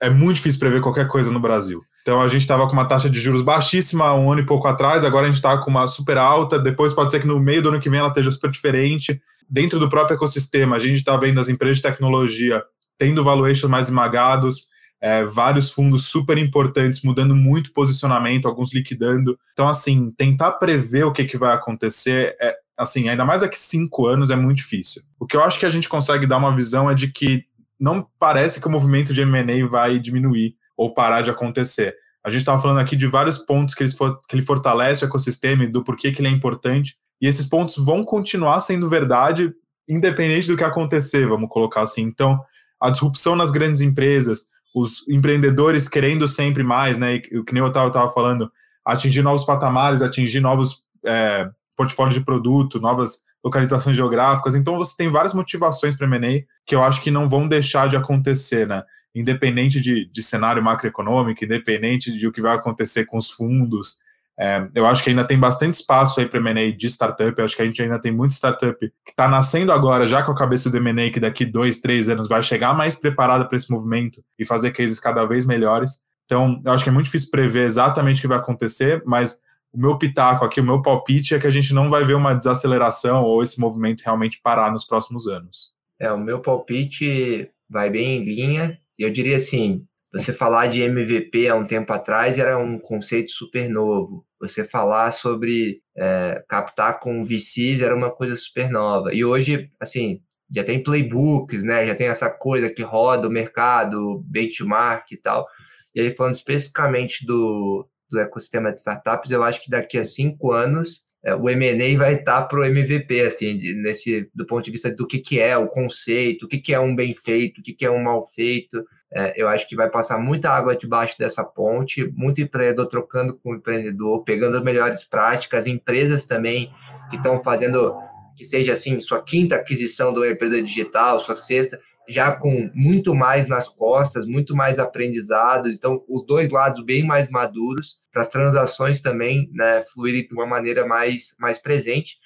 É 0.00 0.10
muito 0.10 0.36
difícil 0.36 0.60
prever 0.60 0.80
qualquer 0.80 1.06
coisa 1.08 1.30
no 1.30 1.40
Brasil. 1.40 1.82
Então 2.02 2.20
a 2.20 2.28
gente 2.28 2.40
estava 2.40 2.66
com 2.66 2.72
uma 2.72 2.86
taxa 2.86 3.10
de 3.10 3.20
juros 3.20 3.42
baixíssima 3.42 4.14
um 4.14 4.32
ano 4.32 4.40
e 4.40 4.46
pouco 4.46 4.66
atrás, 4.66 5.04
agora 5.04 5.26
a 5.26 5.28
gente 5.28 5.36
está 5.36 5.58
com 5.58 5.70
uma 5.70 5.86
super 5.86 6.16
alta, 6.16 6.58
depois 6.58 6.92
pode 6.92 7.10
ser 7.10 7.20
que 7.20 7.26
no 7.26 7.38
meio 7.38 7.60
do 7.60 7.68
ano 7.68 7.80
que 7.80 7.90
vem 7.90 7.98
ela 7.98 8.08
esteja 8.08 8.30
super 8.30 8.50
diferente. 8.50 9.20
Dentro 9.48 9.78
do 9.78 9.88
próprio 9.88 10.14
ecossistema, 10.14 10.76
a 10.76 10.78
gente 10.78 10.96
está 10.96 11.16
vendo 11.16 11.38
as 11.38 11.48
empresas 11.48 11.78
de 11.78 11.82
tecnologia 11.82 12.62
tendo 12.98 13.22
valuations 13.22 13.70
mais 13.70 13.86
esmagados, 13.86 14.66
é, 15.00 15.24
vários 15.24 15.70
fundos 15.70 16.06
super 16.06 16.36
importantes 16.36 17.02
mudando 17.02 17.34
muito 17.34 17.72
posicionamento, 17.72 18.48
alguns 18.48 18.74
liquidando. 18.74 19.38
Então, 19.52 19.68
assim, 19.68 20.10
tentar 20.16 20.52
prever 20.52 21.04
o 21.04 21.12
que, 21.12 21.24
que 21.24 21.38
vai 21.38 21.54
acontecer 21.54 22.36
é, 22.40 22.56
assim, 22.78 23.08
ainda 23.08 23.24
mais 23.24 23.40
daqui 23.40 23.58
cinco 23.58 24.06
anos 24.06 24.30
é 24.30 24.36
muito 24.36 24.58
difícil. 24.58 25.02
O 25.18 25.26
que 25.26 25.36
eu 25.36 25.42
acho 25.42 25.58
que 25.58 25.66
a 25.66 25.70
gente 25.70 25.88
consegue 25.88 26.26
dar 26.26 26.36
uma 26.36 26.54
visão 26.54 26.88
é 26.88 26.94
de 26.94 27.08
que 27.10 27.44
não 27.78 28.06
parece 28.18 28.60
que 28.60 28.66
o 28.66 28.70
movimento 28.70 29.12
de 29.12 29.22
M&A 29.22 29.66
vai 29.66 29.98
diminuir 29.98 30.54
ou 30.76 30.94
parar 30.94 31.22
de 31.22 31.30
acontecer. 31.30 31.94
A 32.24 32.30
gente 32.30 32.40
estava 32.40 32.60
falando 32.60 32.78
aqui 32.78 32.94
de 32.94 33.06
vários 33.06 33.38
pontos 33.38 33.74
que 33.74 33.82
ele, 33.82 33.90
for, 33.90 34.18
que 34.28 34.36
ele 34.36 34.42
fortalece 34.42 35.04
o 35.04 35.06
ecossistema 35.06 35.64
e 35.64 35.68
do 35.68 35.82
porquê 35.82 36.12
que 36.12 36.20
ele 36.20 36.28
é 36.28 36.30
importante, 36.30 36.96
e 37.20 37.26
esses 37.26 37.46
pontos 37.46 37.76
vão 37.84 38.04
continuar 38.04 38.60
sendo 38.60 38.88
verdade, 38.88 39.52
independente 39.88 40.46
do 40.46 40.56
que 40.56 40.62
acontecer, 40.62 41.26
vamos 41.26 41.48
colocar 41.48 41.82
assim. 41.82 42.02
Então, 42.02 42.40
a 42.80 42.90
disrupção 42.90 43.34
nas 43.34 43.50
grandes 43.50 43.80
empresas, 43.80 44.46
os 44.74 45.06
empreendedores 45.08 45.88
querendo 45.88 46.28
sempre 46.28 46.62
mais, 46.62 46.96
né? 46.96 47.16
O 47.32 47.44
que 47.44 47.52
nem 47.52 47.62
eu 47.62 47.68
estava 47.68 48.08
falando, 48.10 48.50
atingir 48.84 49.22
novos 49.22 49.44
patamares, 49.44 50.02
atingir 50.02 50.40
novos 50.40 50.84
é, 51.04 51.48
portfólios 51.78 52.16
de 52.16 52.24
produto, 52.24 52.80
novas 52.80 53.20
localizações 53.42 53.96
geográficas. 53.96 54.56
Então, 54.56 54.76
você 54.76 54.96
tem 54.96 55.08
várias 55.08 55.32
motivações 55.32 55.96
para 55.96 56.08
M&A 56.08 56.42
que 56.66 56.74
eu 56.74 56.82
acho 56.82 57.00
que 57.00 57.10
não 57.10 57.28
vão 57.28 57.46
deixar 57.46 57.88
de 57.88 57.96
acontecer, 57.96 58.66
né? 58.66 58.82
independente 59.14 59.80
de, 59.80 60.10
de 60.10 60.22
cenário 60.22 60.62
macroeconômico, 60.62 61.44
independente 61.44 62.12
de 62.12 62.26
o 62.26 62.32
que 62.32 62.42
vai 62.42 62.54
acontecer 62.54 63.06
com 63.06 63.16
os 63.16 63.30
fundos. 63.30 63.98
É, 64.38 64.68
eu 64.74 64.86
acho 64.86 65.02
que 65.02 65.10
ainda 65.10 65.24
tem 65.24 65.38
bastante 65.38 65.74
espaço 65.74 66.20
aí 66.20 66.26
para 66.26 66.38
M&A 66.38 66.76
de 66.76 66.86
startup. 66.86 67.36
Eu 67.36 67.44
acho 67.44 67.56
que 67.56 67.62
a 67.62 67.64
gente 67.64 67.80
ainda 67.80 68.00
tem 68.00 68.12
muito 68.12 68.32
startup 68.32 68.78
que 68.78 69.10
está 69.10 69.28
nascendo 69.28 69.72
agora, 69.72 70.06
já 70.06 70.22
com 70.22 70.32
a 70.32 70.36
cabeça 70.36 70.68
do 70.68 70.76
M&A, 70.76 71.10
que 71.10 71.20
daqui 71.20 71.46
dois, 71.46 71.80
três 71.80 72.08
anos 72.08 72.28
vai 72.28 72.42
chegar 72.42 72.74
mais 72.74 72.94
preparada 72.94 73.44
para 73.46 73.56
esse 73.56 73.70
movimento 73.70 74.22
e 74.38 74.44
fazer 74.44 74.72
cases 74.72 75.00
cada 75.00 75.24
vez 75.24 75.46
melhores. 75.46 76.06
Então, 76.24 76.60
eu 76.64 76.72
acho 76.72 76.84
que 76.84 76.90
é 76.90 76.92
muito 76.92 77.06
difícil 77.06 77.30
prever 77.30 77.64
exatamente 77.64 78.18
o 78.18 78.20
que 78.20 78.28
vai 78.28 78.38
acontecer, 78.38 79.02
mas 79.06 79.40
o 79.72 79.78
meu 79.78 79.98
pitaco 79.98 80.44
aqui, 80.44 80.60
o 80.60 80.64
meu 80.64 80.82
palpite 80.82 81.34
é 81.34 81.38
que 81.38 81.46
a 81.46 81.50
gente 81.50 81.74
não 81.74 81.88
vai 81.88 82.04
ver 82.04 82.14
uma 82.14 82.34
desaceleração 82.34 83.22
ou 83.22 83.42
esse 83.42 83.60
movimento 83.60 84.02
realmente 84.02 84.40
parar 84.42 84.70
nos 84.72 84.84
próximos 84.84 85.26
anos. 85.26 85.72
É, 85.98 86.10
o 86.12 86.18
meu 86.18 86.40
palpite 86.40 87.50
vai 87.68 87.90
bem 87.90 88.18
em 88.18 88.24
linha 88.24 88.78
eu 88.98 89.10
diria 89.10 89.36
assim, 89.36 89.86
você 90.12 90.32
falar 90.32 90.66
de 90.66 90.82
MVP 90.82 91.48
há 91.48 91.54
um 91.54 91.66
tempo 91.66 91.92
atrás 91.92 92.38
era 92.38 92.58
um 92.58 92.78
conceito 92.78 93.30
super 93.30 93.68
novo. 93.68 94.26
Você 94.40 94.64
falar 94.64 95.12
sobre 95.12 95.80
é, 95.96 96.42
captar 96.48 96.98
com 96.98 97.24
VCs 97.24 97.80
era 97.80 97.94
uma 97.94 98.10
coisa 98.10 98.34
super 98.36 98.70
nova. 98.70 99.14
E 99.14 99.24
hoje, 99.24 99.70
assim, 99.78 100.20
já 100.50 100.64
tem 100.64 100.82
playbooks, 100.82 101.62
né? 101.62 101.86
Já 101.86 101.94
tem 101.94 102.08
essa 102.08 102.30
coisa 102.30 102.70
que 102.70 102.82
roda 102.82 103.28
o 103.28 103.30
mercado, 103.30 104.22
benchmark 104.26 105.12
e 105.12 105.16
tal. 105.16 105.46
E 105.94 106.00
aí, 106.00 106.14
falando 106.14 106.34
especificamente 106.34 107.24
do, 107.26 107.88
do 108.10 108.18
ecossistema 108.18 108.72
de 108.72 108.78
startups, 108.78 109.30
eu 109.30 109.42
acho 109.42 109.62
que 109.62 109.70
daqui 109.70 109.98
a 109.98 110.04
cinco 110.04 110.52
anos 110.52 111.06
é, 111.24 111.34
o 111.34 111.48
M&A 111.48 111.98
vai 111.98 112.14
estar 112.14 112.42
para 112.42 112.60
o 112.60 112.64
MVP, 112.64 113.20
assim, 113.22 113.58
de, 113.58 113.74
nesse, 113.74 114.30
do 114.34 114.46
ponto 114.46 114.64
de 114.64 114.70
vista 114.70 114.90
do 114.90 115.06
que, 115.06 115.18
que 115.18 115.40
é 115.40 115.56
o 115.56 115.68
conceito, 115.68 116.46
o 116.46 116.48
que, 116.48 116.58
que 116.58 116.72
é 116.72 116.78
um 116.78 116.94
bem 116.94 117.14
feito, 117.14 117.60
o 117.60 117.62
que, 117.62 117.72
que 117.72 117.84
é 117.84 117.90
um 117.90 118.02
mal 118.02 118.24
feito. 118.34 118.84
É, 119.12 119.40
eu 119.40 119.48
acho 119.48 119.68
que 119.68 119.74
vai 119.74 119.90
passar 119.90 120.18
muita 120.18 120.50
água 120.50 120.76
debaixo 120.76 121.18
dessa 121.18 121.42
ponte, 121.42 122.04
muito 122.14 122.40
empreendedor 122.40 122.88
trocando 122.88 123.38
com 123.38 123.50
o 123.50 123.56
empreendedor, 123.56 124.22
pegando 124.22 124.62
melhores 124.62 125.02
práticas, 125.02 125.66
empresas 125.66 126.26
também 126.26 126.70
que 127.10 127.16
estão 127.16 127.42
fazendo 127.42 127.96
que 128.36 128.44
seja 128.44 128.72
assim 128.72 129.00
sua 129.00 129.20
quinta 129.20 129.56
aquisição 129.56 130.12
de 130.12 130.20
uma 130.20 130.28
empresa 130.28 130.62
digital, 130.62 131.18
sua 131.18 131.34
sexta, 131.34 131.80
já 132.08 132.34
com 132.34 132.70
muito 132.74 133.14
mais 133.14 133.46
nas 133.46 133.68
costas, 133.68 134.26
muito 134.26 134.56
mais 134.56 134.78
aprendizado, 134.78 135.68
então 135.68 136.02
os 136.08 136.24
dois 136.24 136.50
lados 136.50 136.82
bem 136.84 137.04
mais 137.06 137.30
maduros, 137.30 138.00
para 138.10 138.22
as 138.22 138.28
transações 138.28 139.00
também 139.02 139.50
né, 139.52 139.82
fluírem 139.92 140.26
de 140.26 140.34
uma 140.34 140.46
maneira 140.46 140.86
mais, 140.86 141.36
mais 141.38 141.58
presente. 141.58 142.16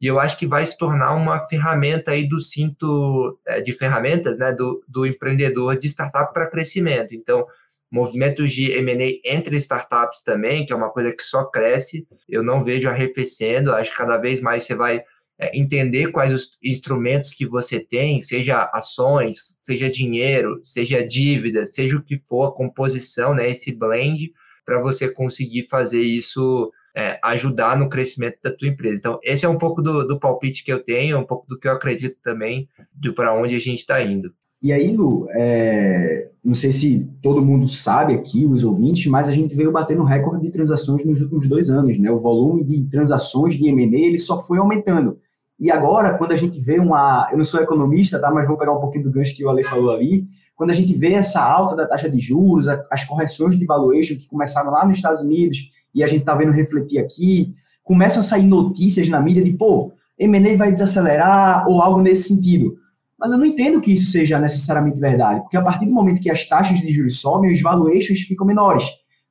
E 0.00 0.06
eu 0.06 0.18
acho 0.18 0.38
que 0.38 0.46
vai 0.46 0.64
se 0.64 0.76
tornar 0.78 1.14
uma 1.14 1.40
ferramenta 1.46 2.12
aí 2.12 2.28
do 2.28 2.40
cinto 2.40 3.38
é, 3.46 3.60
de 3.60 3.72
ferramentas 3.72 4.38
né, 4.38 4.52
do, 4.52 4.82
do 4.88 5.06
empreendedor 5.06 5.76
de 5.76 5.88
startup 5.88 6.32
para 6.32 6.48
crescimento. 6.48 7.14
Então, 7.14 7.44
movimentos 7.90 8.52
de 8.52 8.72
M&A 8.72 9.20
entre 9.24 9.56
startups 9.56 10.22
também, 10.22 10.64
que 10.64 10.72
é 10.72 10.76
uma 10.76 10.90
coisa 10.90 11.12
que 11.12 11.22
só 11.22 11.44
cresce, 11.44 12.06
eu 12.28 12.42
não 12.42 12.64
vejo 12.64 12.88
arrefecendo, 12.88 13.72
acho 13.72 13.90
que 13.90 13.96
cada 13.96 14.16
vez 14.16 14.40
mais 14.40 14.64
você 14.64 14.74
vai 14.74 15.04
é, 15.42 15.58
entender 15.58 16.12
quais 16.12 16.32
os 16.32 16.56
instrumentos 16.62 17.32
que 17.32 17.44
você 17.44 17.80
tem, 17.80 18.20
seja 18.20 18.70
ações, 18.72 19.56
seja 19.58 19.90
dinheiro, 19.90 20.60
seja 20.62 21.04
dívida, 21.04 21.66
seja 21.66 21.96
o 21.96 22.02
que 22.02 22.16
for, 22.24 22.44
a 22.44 22.52
composição, 22.52 23.34
né, 23.34 23.50
esse 23.50 23.72
blend, 23.72 24.32
para 24.64 24.80
você 24.80 25.08
conseguir 25.08 25.66
fazer 25.68 26.00
isso 26.00 26.70
é, 26.94 27.18
ajudar 27.24 27.76
no 27.76 27.88
crescimento 27.88 28.38
da 28.40 28.54
tua 28.54 28.68
empresa. 28.68 29.00
Então, 29.00 29.18
esse 29.24 29.44
é 29.44 29.48
um 29.48 29.58
pouco 29.58 29.82
do, 29.82 30.06
do 30.06 30.20
palpite 30.20 30.62
que 30.62 30.72
eu 30.72 30.80
tenho, 30.80 31.18
um 31.18 31.26
pouco 31.26 31.48
do 31.48 31.58
que 31.58 31.66
eu 31.66 31.72
acredito 31.72 32.16
também, 32.22 32.68
de 32.94 33.10
para 33.10 33.34
onde 33.34 33.56
a 33.56 33.58
gente 33.58 33.80
está 33.80 34.00
indo. 34.00 34.32
E 34.62 34.72
aí, 34.72 34.94
Lu, 34.96 35.26
é, 35.30 36.30
não 36.44 36.54
sei 36.54 36.70
se 36.70 37.10
todo 37.20 37.44
mundo 37.44 37.68
sabe 37.68 38.14
aqui, 38.14 38.46
os 38.46 38.62
ouvintes, 38.62 39.06
mas 39.06 39.28
a 39.28 39.32
gente 39.32 39.56
veio 39.56 39.72
batendo 39.72 40.04
recorde 40.04 40.44
de 40.44 40.52
transações 40.52 41.04
nos 41.04 41.20
últimos 41.20 41.48
dois 41.48 41.68
anos, 41.68 41.98
né? 41.98 42.08
O 42.12 42.20
volume 42.20 42.62
de 42.64 42.84
transações 42.88 43.54
de 43.54 43.66
M&A, 43.68 43.98
ele 43.98 44.18
só 44.18 44.40
foi 44.40 44.58
aumentando. 44.58 45.18
E 45.62 45.70
agora, 45.70 46.18
quando 46.18 46.32
a 46.32 46.36
gente 46.36 46.58
vê 46.58 46.80
uma... 46.80 47.28
Eu 47.30 47.38
não 47.38 47.44
sou 47.44 47.60
economista, 47.60 48.18
tá? 48.20 48.32
Mas 48.32 48.48
vou 48.48 48.58
pegar 48.58 48.72
um 48.72 48.80
pouquinho 48.80 49.04
do 49.04 49.12
gancho 49.12 49.32
que 49.32 49.44
o 49.44 49.48
Ale 49.48 49.62
falou 49.62 49.92
ali. 49.92 50.26
Quando 50.56 50.70
a 50.70 50.74
gente 50.74 50.92
vê 50.92 51.12
essa 51.12 51.40
alta 51.40 51.76
da 51.76 51.86
taxa 51.86 52.10
de 52.10 52.18
juros, 52.18 52.66
as 52.68 53.04
correções 53.04 53.56
de 53.56 53.64
valuation 53.64 54.16
que 54.16 54.26
começaram 54.26 54.72
lá 54.72 54.84
nos 54.84 54.96
Estados 54.96 55.20
Unidos 55.20 55.70
e 55.94 56.02
a 56.02 56.08
gente 56.08 56.24
tá 56.24 56.34
vendo 56.34 56.50
refletir 56.50 56.98
aqui, 56.98 57.54
começam 57.84 58.18
a 58.18 58.24
sair 58.24 58.42
notícias 58.42 59.08
na 59.08 59.20
mídia 59.20 59.44
de, 59.44 59.52
pô, 59.52 59.92
M&A 60.18 60.56
vai 60.56 60.72
desacelerar 60.72 61.68
ou 61.68 61.80
algo 61.80 62.00
nesse 62.00 62.26
sentido. 62.26 62.74
Mas 63.16 63.30
eu 63.30 63.38
não 63.38 63.46
entendo 63.46 63.80
que 63.80 63.92
isso 63.92 64.10
seja 64.10 64.40
necessariamente 64.40 64.98
verdade, 64.98 65.42
porque 65.42 65.56
a 65.56 65.62
partir 65.62 65.86
do 65.86 65.92
momento 65.92 66.20
que 66.20 66.28
as 66.28 66.44
taxas 66.44 66.80
de 66.80 66.90
juros 66.90 67.20
sobem, 67.20 67.52
os 67.52 67.62
valuations 67.62 68.22
ficam 68.22 68.44
menores. 68.44 68.84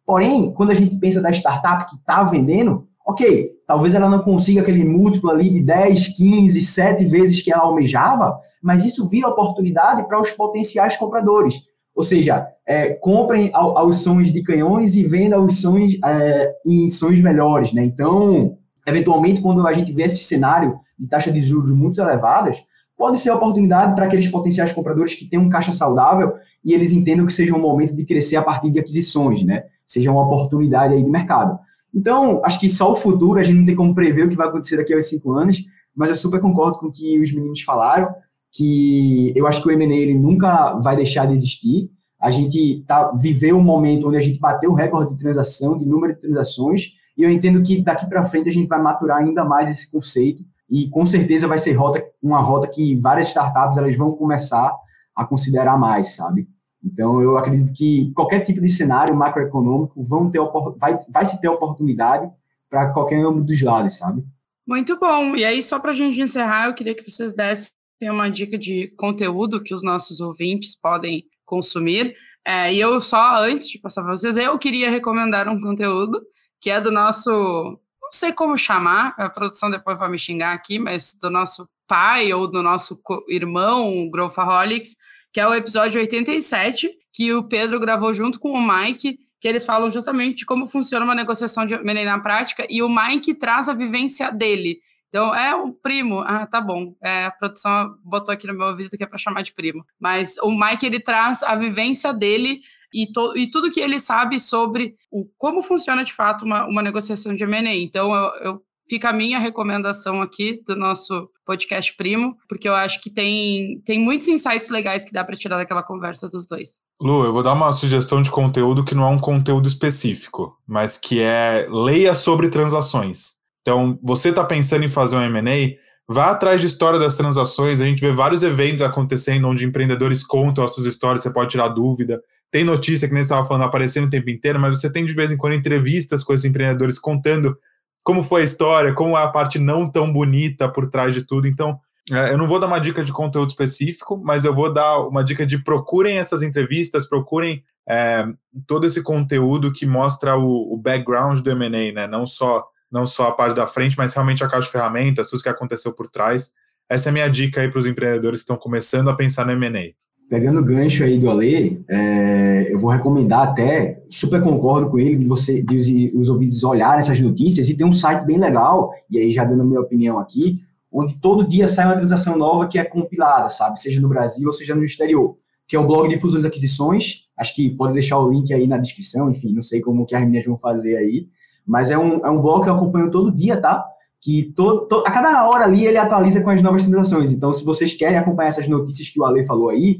Porém, 0.06 0.54
quando 0.54 0.72
a 0.72 0.76
gente 0.76 0.96
pensa 0.98 1.22
da 1.22 1.30
startup 1.32 1.90
que 1.90 1.98
está 1.98 2.24
vendendo, 2.24 2.88
ok, 3.06 3.52
talvez 3.68 3.93
ela 3.93 4.10
não 4.10 4.20
consiga 4.20 4.62
aquele 4.62 4.84
múltiplo 4.84 5.30
ali 5.30 5.49
de 5.49 5.62
10, 5.62 6.10
15, 6.10 6.62
7 6.62 7.06
vezes 7.06 7.41
que 7.41 7.52
ela 7.52 7.64
almejava, 7.64 8.39
mas 8.62 8.84
isso 8.84 9.08
vira 9.08 9.28
oportunidade 9.28 10.08
para 10.08 10.22
os 10.22 10.32
potenciais 10.32 10.95
compradores. 10.95 11.56
Ou 11.95 12.04
seja, 12.04 12.47
é, 12.66 12.93
comprem 12.93 13.52
aos 13.54 13.99
sons 14.02 14.32
de 14.32 14.41
canhões 14.43 14.95
e 14.95 15.04
vendam 15.04 15.43
os 15.43 15.60
sons 15.60 15.93
é, 16.04 16.54
em 16.66 16.89
sons 16.89 17.20
melhores. 17.20 17.74
Né? 17.74 17.84
Então, 17.84 18.58
eventualmente, 18.88 19.41
quando 19.41 19.66
a 19.68 19.74
gente 19.74 19.91
vê 19.91 20.04
esse 20.04 20.24
cenário 20.24 20.80
de 20.97 21.08
taxa 21.08 21.32
de 21.32 21.41
juros 21.41 21.72
muito 21.72 21.99
elevadas, 21.99 22.64
pode 22.95 23.20
ser 23.20 23.32
oportunidade 23.32 23.95
para 23.95 24.06
aqueles 24.06 24.28
potenciais 24.28 24.72
compradores 24.72 25.16
que 25.16 25.26
têm 25.26 25.39
um 25.39 25.49
caixa 25.49 25.72
saudável 25.72 26.34
e 26.64 26.74
eles 26.74 26.93
entendam 26.93 27.26
que 27.26 27.34
seja 27.34 27.56
um 27.56 27.60
momento 27.60 27.95
de 27.95 28.06
crescer 28.06 28.36
a 28.36 28.43
partir 28.43 28.70
de 28.70 28.80
aquisições, 28.80 29.43
né? 29.43 29.64
Seja 29.86 30.12
uma 30.12 30.24
oportunidade 30.24 30.93
aí 30.93 31.04
de 31.04 31.10
mercado. 31.10 31.60
Então, 31.94 32.42
acho 32.46 32.60
que 32.60 32.70
só 32.70 32.92
o 32.92 32.96
futuro, 32.96 33.39
a 33.39 33.44
gente 33.44 33.58
não 33.58 33.66
tem 33.66 33.76
como 33.76 33.94
prever 33.94 34.26
o 34.26 34.30
que 34.30 34.36
vai 34.36 34.48
acontecer 34.48 34.78
daqui 34.78 34.94
a 34.94 35.02
cinco 35.02 35.34
anos, 35.34 35.64
mas 35.96 36.10
eu 36.10 36.16
super 36.16 36.39
concordo 36.39 36.80
com 36.80 36.88
o 36.88 36.92
que 36.92 37.20
os 37.20 37.34
meninos 37.34 37.62
falaram, 37.62 38.14
que 38.52 39.34
eu 39.36 39.46
acho 39.48 39.62
que 39.62 39.68
o 39.68 39.72
M&A 39.72 40.20
nunca 40.20 40.74
vai 40.76 40.96
deixar 40.96 41.26
de 41.26 41.34
existir. 41.34 41.89
A 42.20 42.30
gente 42.30 42.84
tá, 42.88 43.12
viveu 43.12 43.58
um 43.58 43.64
momento 43.64 44.08
onde 44.08 44.18
a 44.18 44.22
gente 44.22 44.39
bateu 44.39 44.72
o 44.72 44.76
recorde 44.76 45.12
de 45.12 45.18
transação, 45.18 45.78
de 45.78 45.86
número 45.86 46.14
de 46.14 46.20
transações, 46.20 46.94
e 47.18 47.24
eu 47.24 47.30
entendo 47.30 47.62
que 47.62 47.82
daqui 47.82 48.08
para 48.08 48.24
frente 48.24 48.50
a 48.50 48.52
gente 48.52 48.68
vai 48.68 48.82
maturar 48.82 49.18
ainda 49.18 49.44
mais 49.44 49.70
esse 49.70 49.89
conceito 49.92 50.44
e 50.70 50.89
com 50.89 51.06
certeza 51.06 51.48
vai 51.48 51.58
ser 51.58 51.74
rota, 51.74 52.02
uma 52.22 52.39
rota 52.39 52.68
que 52.68 52.96
várias 52.96 53.28
startups 53.28 53.78
elas 53.78 53.96
vão 53.98 54.14
começar 54.14 54.74
a 55.16 55.26
considerar 55.26 55.78
mais, 55.78 56.16
sabe? 56.16 56.48
Então, 56.84 57.22
eu 57.22 57.38
acredito 57.38 57.74
que 57.74 58.12
qualquer 58.16 58.42
tipo 58.42 58.60
de 58.60 58.70
cenário 58.70 59.16
macroeconômico 59.16 60.02
vão 60.02 60.30
ter, 60.30 60.40
vai, 60.78 60.98
vai 61.10 61.26
se 61.26 61.40
ter 61.40 61.48
oportunidade 61.48 62.30
para 62.70 62.92
qualquer 62.92 63.26
um 63.28 63.42
dos 63.42 63.62
lados, 63.62 63.98
sabe? 63.98 64.24
Muito 64.68 64.98
bom. 64.98 65.36
E 65.36 65.46
aí, 65.46 65.62
só 65.62 65.80
para 65.80 65.92
a 65.92 65.94
gente 65.94 66.20
encerrar, 66.20 66.68
eu 66.68 66.74
queria 66.74 66.96
que 66.96 67.10
vocês 67.10 67.34
dessem 67.34 67.72
uma 68.04 68.30
dica 68.30 68.58
de 68.58 68.88
conteúdo 68.98 69.62
que 69.62 69.74
os 69.74 69.84
nossos 69.84 70.22
ouvintes 70.22 70.76
podem 70.76 71.26
consumir. 71.46 72.16
É, 72.46 72.74
e 72.74 72.80
eu 72.80 73.00
só, 73.00 73.44
antes 73.44 73.70
de 73.70 73.80
passar 73.80 74.02
para 74.02 74.16
vocês, 74.16 74.38
eu 74.38 74.58
queria 74.58 74.90
recomendar 74.90 75.48
um 75.48 75.60
conteúdo 75.62 76.22
que 76.60 76.70
é 76.70 76.80
do 76.80 76.92
nosso 76.92 77.80
não 78.12 78.18
sei 78.18 78.34
como 78.34 78.58
chamar, 78.58 79.16
a 79.18 79.30
produção 79.30 79.70
depois 79.72 79.98
vai 79.98 80.10
me 80.10 80.20
xingar 80.20 80.52
aqui, 80.52 80.78
mas 80.78 81.18
do 81.20 81.30
nosso 81.30 81.66
pai 81.88 82.34
ou 82.34 82.46
do 82.46 82.62
nosso 82.62 83.00
irmão, 83.30 84.04
o 84.04 84.12
Growthaholics, 84.12 84.98
que 85.34 85.40
é 85.40 85.48
o 85.48 85.54
episódio 85.54 86.00
87, 86.00 86.90
que 87.14 87.34
o 87.34 87.44
Pedro 87.44 87.80
gravou 87.80 88.14
junto 88.14 88.40
com 88.40 88.52
o 88.52 88.62
Mike, 88.62 89.18
que 89.40 89.48
eles 89.48 89.66
falam 89.66 89.90
justamente 89.90 90.40
de 90.40 90.46
como 90.46 90.68
funciona 90.68 91.04
uma 91.04 91.16
negociação 91.16 91.66
de 91.66 91.74
M&A 91.74 92.06
na 92.06 92.20
prática, 92.20 92.66
e 92.70 92.82
o 92.82 92.90
Mike 92.90 93.34
traz 93.36 93.68
a 93.68 93.74
vivência 93.74 94.32
dele. 94.32 94.80
Então, 95.12 95.36
é 95.36 95.54
o 95.54 95.74
primo. 95.74 96.22
Ah, 96.22 96.48
tá 96.48 96.62
bom. 96.62 96.96
É, 97.04 97.26
a 97.26 97.32
produção 97.32 97.96
botou 98.04 98.34
aqui 98.34 98.48
no 98.48 98.54
meu 98.54 98.68
ouvido 98.68 98.98
que 98.98 99.04
é 99.04 99.08
para 99.08 99.18
chamar 99.18 99.42
de 99.42 99.54
primo. 99.54 99.84
Mas 100.00 100.38
o 100.38 100.52
Mike, 100.52 100.86
ele 100.86 101.02
traz 101.02 101.44
a 101.44 101.54
vivência 101.54 102.14
dele 102.14 102.62
e, 102.94 103.12
to, 103.12 103.36
e 103.36 103.50
tudo 103.52 103.70
que 103.70 103.82
ele 103.82 104.00
sabe 104.00 104.40
sobre 104.40 104.96
o, 105.12 105.26
como 105.38 105.62
funciona 105.62 106.04
de 106.04 106.14
fato 106.14 106.46
uma, 106.46 106.66
uma 106.66 106.82
negociação 106.82 107.36
de 107.36 107.44
M&A. 107.44 107.76
Então, 107.76 108.14
eu, 108.14 108.32
eu, 108.42 108.62
fica 108.92 109.10
a 109.10 109.14
minha 109.14 109.39
recomendação 109.39 110.22
aqui 110.22 110.62
do 110.68 110.76
nosso 110.76 111.30
podcast 111.46 111.96
primo, 111.96 112.36
porque 112.50 112.68
eu 112.68 112.76
acho 112.76 113.02
que 113.02 113.10
tem, 113.10 113.82
tem 113.86 113.98
muitos 113.98 114.28
insights 114.28 114.68
legais 114.68 115.06
que 115.06 115.14
dá 115.14 115.24
para 115.24 115.38
tirar 115.38 115.56
daquela 115.56 115.82
conversa 115.82 116.28
dos 116.28 116.46
dois. 116.46 116.82
Lu, 117.02 117.24
eu 117.24 117.32
vou 117.32 117.42
dar 117.42 117.54
uma 117.54 117.72
sugestão 117.72 118.22
de 118.22 118.30
conteúdo 118.30 118.84
que 118.84 118.94
não 118.94 119.06
é 119.06 119.08
um 119.08 119.18
conteúdo 119.18 119.66
específico, 119.66 120.58
mas 120.68 120.98
que 120.98 121.22
é 121.22 121.66
leia 121.72 122.14
sobre 122.14 122.50
transações. 122.50 123.36
Então, 123.62 123.98
você 124.04 124.28
está 124.28 124.44
pensando 124.44 124.84
em 124.84 124.89
fazer 124.89 125.16
um 125.16 125.22
M&A, 125.22 125.78
vá 126.06 126.32
atrás 126.32 126.60
de 126.60 126.68
história 126.68 127.00
das 127.00 127.16
transações. 127.16 127.82
A 127.82 127.86
gente 127.86 128.02
vê 128.02 128.12
vários 128.12 128.44
eventos 128.44 128.82
acontecendo 128.82 129.48
onde 129.48 129.66
empreendedores 129.66 130.22
contam 130.26 130.66
as 130.66 130.74
suas 130.74 130.86
histórias, 130.86 131.24
você 131.24 131.32
pode 131.32 131.52
tirar 131.52 131.70
dúvida. 131.70 132.22
Tem 132.52 132.66
notícia 132.66 133.08
que 133.08 133.14
nem 133.14 133.22
estava 133.22 133.48
falando 133.48 133.64
aparecendo 133.64 134.08
o 134.08 134.10
tempo 134.10 134.30
inteiro, 134.30 134.60
mas 134.60 134.78
você 134.78 134.92
tem 134.92 135.06
de 135.06 135.14
vez 135.14 135.32
em 135.32 135.38
quando 135.38 135.54
entrevistas 135.54 136.26
com 136.26 136.34
esses 136.34 136.44
empreendedores 136.44 137.00
contando 137.00 137.58
como 138.04 138.24
foi 138.24 138.41
a 138.41 138.45
história, 138.45 138.93
como 138.93 139.18
é 139.18 139.24
a 139.24 139.28
parte 139.28 139.60
não 139.60 139.89
tão 139.89 140.12
bonita 140.12 140.68
por 140.68 140.89
trás 140.89 141.14
de 141.14 141.24
tudo. 141.24 141.47
Então, 141.47 141.80
é, 142.12 142.34
eu 142.34 142.38
não 142.38 142.47
vou 142.47 142.60
dar 142.60 142.68
uma 142.68 142.80
dica 142.80 143.04
de 143.04 143.12
conteúdo 143.12 143.49
específico, 143.49 144.20
mas 144.24 144.45
eu 144.45 144.54
vou 144.54 144.74
dar 144.74 144.99
uma 144.99 145.24
dica 145.24 145.45
de 145.45 145.58
procurem 145.64 146.18
essas 146.18 146.41
entrevistas, 146.41 147.08
procurem 147.08 147.64
é, 147.88 148.26
todo 148.68 148.86
esse 148.86 149.04
conteúdo 149.04 149.72
que 149.72 149.86
mostra 149.86 150.36
o, 150.36 150.74
o 150.74 150.78
background 150.78 151.39
do 151.39 151.52
M&A, 151.52 151.91
né? 151.91 152.08
Não 152.08 152.26
só 152.26 152.66
não 152.91 153.06
só 153.06 153.30
a 153.30 153.32
parte 153.32 153.56
da 153.56 153.66
frente, 153.66 153.97
mas 153.97 154.14
realmente 154.14 154.43
a 154.43 154.49
caixa 154.49 154.66
de 154.66 154.72
ferramentas, 154.72 155.30
tudo 155.30 155.41
que 155.41 155.47
aconteceu 155.47 155.93
por 155.95 156.10
trás. 156.10 156.52
Essa 156.89 157.08
é 157.08 157.12
a 157.12 157.14
minha 157.14 157.30
dica 157.30 157.62
aí 157.62 157.70
para 157.70 157.80
os 157.80 157.86
empreendedores 157.86 158.39
que 158.39 158.43
estão 158.43 158.58
começando 158.58 159.10
a 159.10 159.16
pensar 159.16 159.45
no 159.45 159.54
M&A. 159.54 159.93
Pegando 160.32 160.62
o 160.62 160.64
gancho 160.64 161.04
aí 161.04 161.20
do 161.20 161.30
Ale, 161.30 161.84
é, 161.90 162.74
eu 162.74 162.80
vou 162.80 162.90
recomendar 162.90 163.50
até, 163.50 164.02
super 164.08 164.42
concordo 164.42 164.90
com 164.90 164.98
ele, 164.98 165.18
de 165.18 165.26
você, 165.26 165.62
de 165.62 165.76
os, 165.76 166.22
os 166.22 166.30
ouvintes 166.30 166.64
olharem 166.64 167.02
essas 167.02 167.20
notícias, 167.20 167.68
e 167.68 167.76
tem 167.76 167.86
um 167.86 167.92
site 167.92 168.26
bem 168.26 168.38
legal, 168.38 168.94
e 169.10 169.20
aí 169.20 169.30
já 169.30 169.44
dando 169.44 169.64
a 169.64 169.66
minha 169.66 169.82
opinião 169.82 170.18
aqui, 170.18 170.62
onde 170.90 171.20
todo 171.20 171.46
dia 171.46 171.68
sai 171.68 171.86
uma 171.86 171.98
transação 171.98 172.38
nova 172.38 172.66
que 172.66 172.80
é 172.80 172.86
compilada, 172.86 173.50
sabe? 173.50 173.82
Seja 173.82 174.00
no 174.00 174.08
Brasil 174.08 174.48
ou 174.48 174.54
seja 174.54 174.74
no 174.74 174.86
exterior, 174.86 175.36
que 175.68 175.76
é 175.76 175.80
o 175.80 175.86
blog 175.86 176.08
de 176.08 176.18
fusões 176.18 176.46
e 176.46 176.48
aquisições, 176.48 177.26
acho 177.38 177.54
que 177.54 177.70
pode 177.70 177.92
deixar 177.92 178.18
o 178.18 178.32
link 178.32 178.54
aí 178.54 178.66
na 178.68 178.78
descrição, 178.78 179.30
enfim, 179.30 179.54
não 179.54 179.62
sei 179.62 179.82
como 179.82 180.06
que 180.06 180.16
as 180.16 180.22
meninas 180.22 180.46
vão 180.46 180.58
fazer 180.58 180.96
aí, 180.96 181.28
mas 181.68 181.92
é 181.92 181.98
um, 181.98 182.26
é 182.26 182.30
um 182.30 182.42
blog 182.42 182.64
que 182.64 182.70
eu 182.70 182.76
acompanho 182.76 183.12
todo 183.12 183.36
dia, 183.36 183.58
tá? 183.58 183.84
Que 184.22 184.54
to, 184.56 184.88
to, 184.88 185.04
a 185.06 185.12
cada 185.12 185.46
hora 185.50 185.66
ali 185.66 185.86
ele 185.86 185.98
atualiza 185.98 186.40
com 186.40 186.52
as 186.52 186.62
novas 186.62 186.84
transações, 186.84 187.34
então 187.34 187.54
se 187.54 187.66
vocês 187.66 187.94
querem 187.94 188.18
acompanhar 188.18 188.48
essas 188.48 188.70
notícias 188.70 189.10
que 189.10 189.20
o 189.20 189.26
Ale 189.26 189.44
falou 189.44 189.68
aí, 189.68 190.00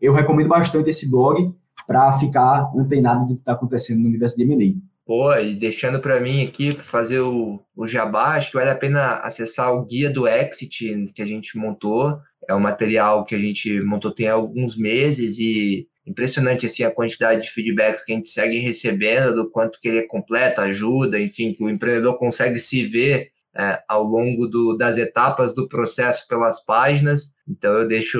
eu 0.00 0.12
recomendo 0.12 0.48
bastante 0.48 0.90
esse 0.90 1.10
blog 1.10 1.52
para 1.86 2.12
ficar 2.14 2.70
antenado 2.76 3.26
do 3.26 3.34
que 3.34 3.40
está 3.40 3.52
acontecendo 3.52 4.00
no 4.00 4.08
universo 4.08 4.36
de 4.36 4.42
M&A. 4.42 4.96
Pô, 5.06 5.32
e 5.36 5.54
deixando 5.54 6.00
para 6.00 6.18
mim 6.20 6.44
aqui 6.44 6.76
fazer 6.82 7.20
o, 7.20 7.62
o 7.76 7.86
jabá, 7.86 8.34
acho 8.34 8.50
que 8.50 8.56
vale 8.56 8.70
a 8.70 8.74
pena 8.74 9.18
acessar 9.18 9.72
o 9.72 9.84
guia 9.84 10.10
do 10.10 10.26
Exit 10.26 11.12
que 11.14 11.22
a 11.22 11.26
gente 11.26 11.56
montou. 11.56 12.18
É 12.48 12.54
um 12.54 12.60
material 12.60 13.24
que 13.24 13.34
a 13.34 13.38
gente 13.38 13.80
montou 13.82 14.12
tem 14.12 14.28
alguns 14.28 14.76
meses 14.76 15.38
e 15.38 15.86
impressionante 16.04 16.66
assim 16.66 16.82
a 16.82 16.90
quantidade 16.90 17.42
de 17.42 17.50
feedbacks 17.50 18.04
que 18.04 18.12
a 18.12 18.16
gente 18.16 18.28
segue 18.28 18.58
recebendo, 18.58 19.34
do 19.34 19.50
quanto 19.50 19.78
que 19.80 19.88
ele 19.88 19.98
é 19.98 20.06
completo, 20.06 20.60
ajuda, 20.60 21.20
enfim, 21.20 21.52
que 21.52 21.62
o 21.62 21.70
empreendedor 21.70 22.18
consegue 22.18 22.58
se 22.58 22.84
ver 22.84 23.30
é, 23.56 23.82
ao 23.88 24.02
longo 24.02 24.46
do, 24.46 24.76
das 24.76 24.98
etapas 24.98 25.54
do 25.54 25.68
processo 25.68 26.26
pelas 26.28 26.64
páginas. 26.64 27.34
Então 27.48 27.72
eu 27.72 27.88
deixo, 27.88 28.18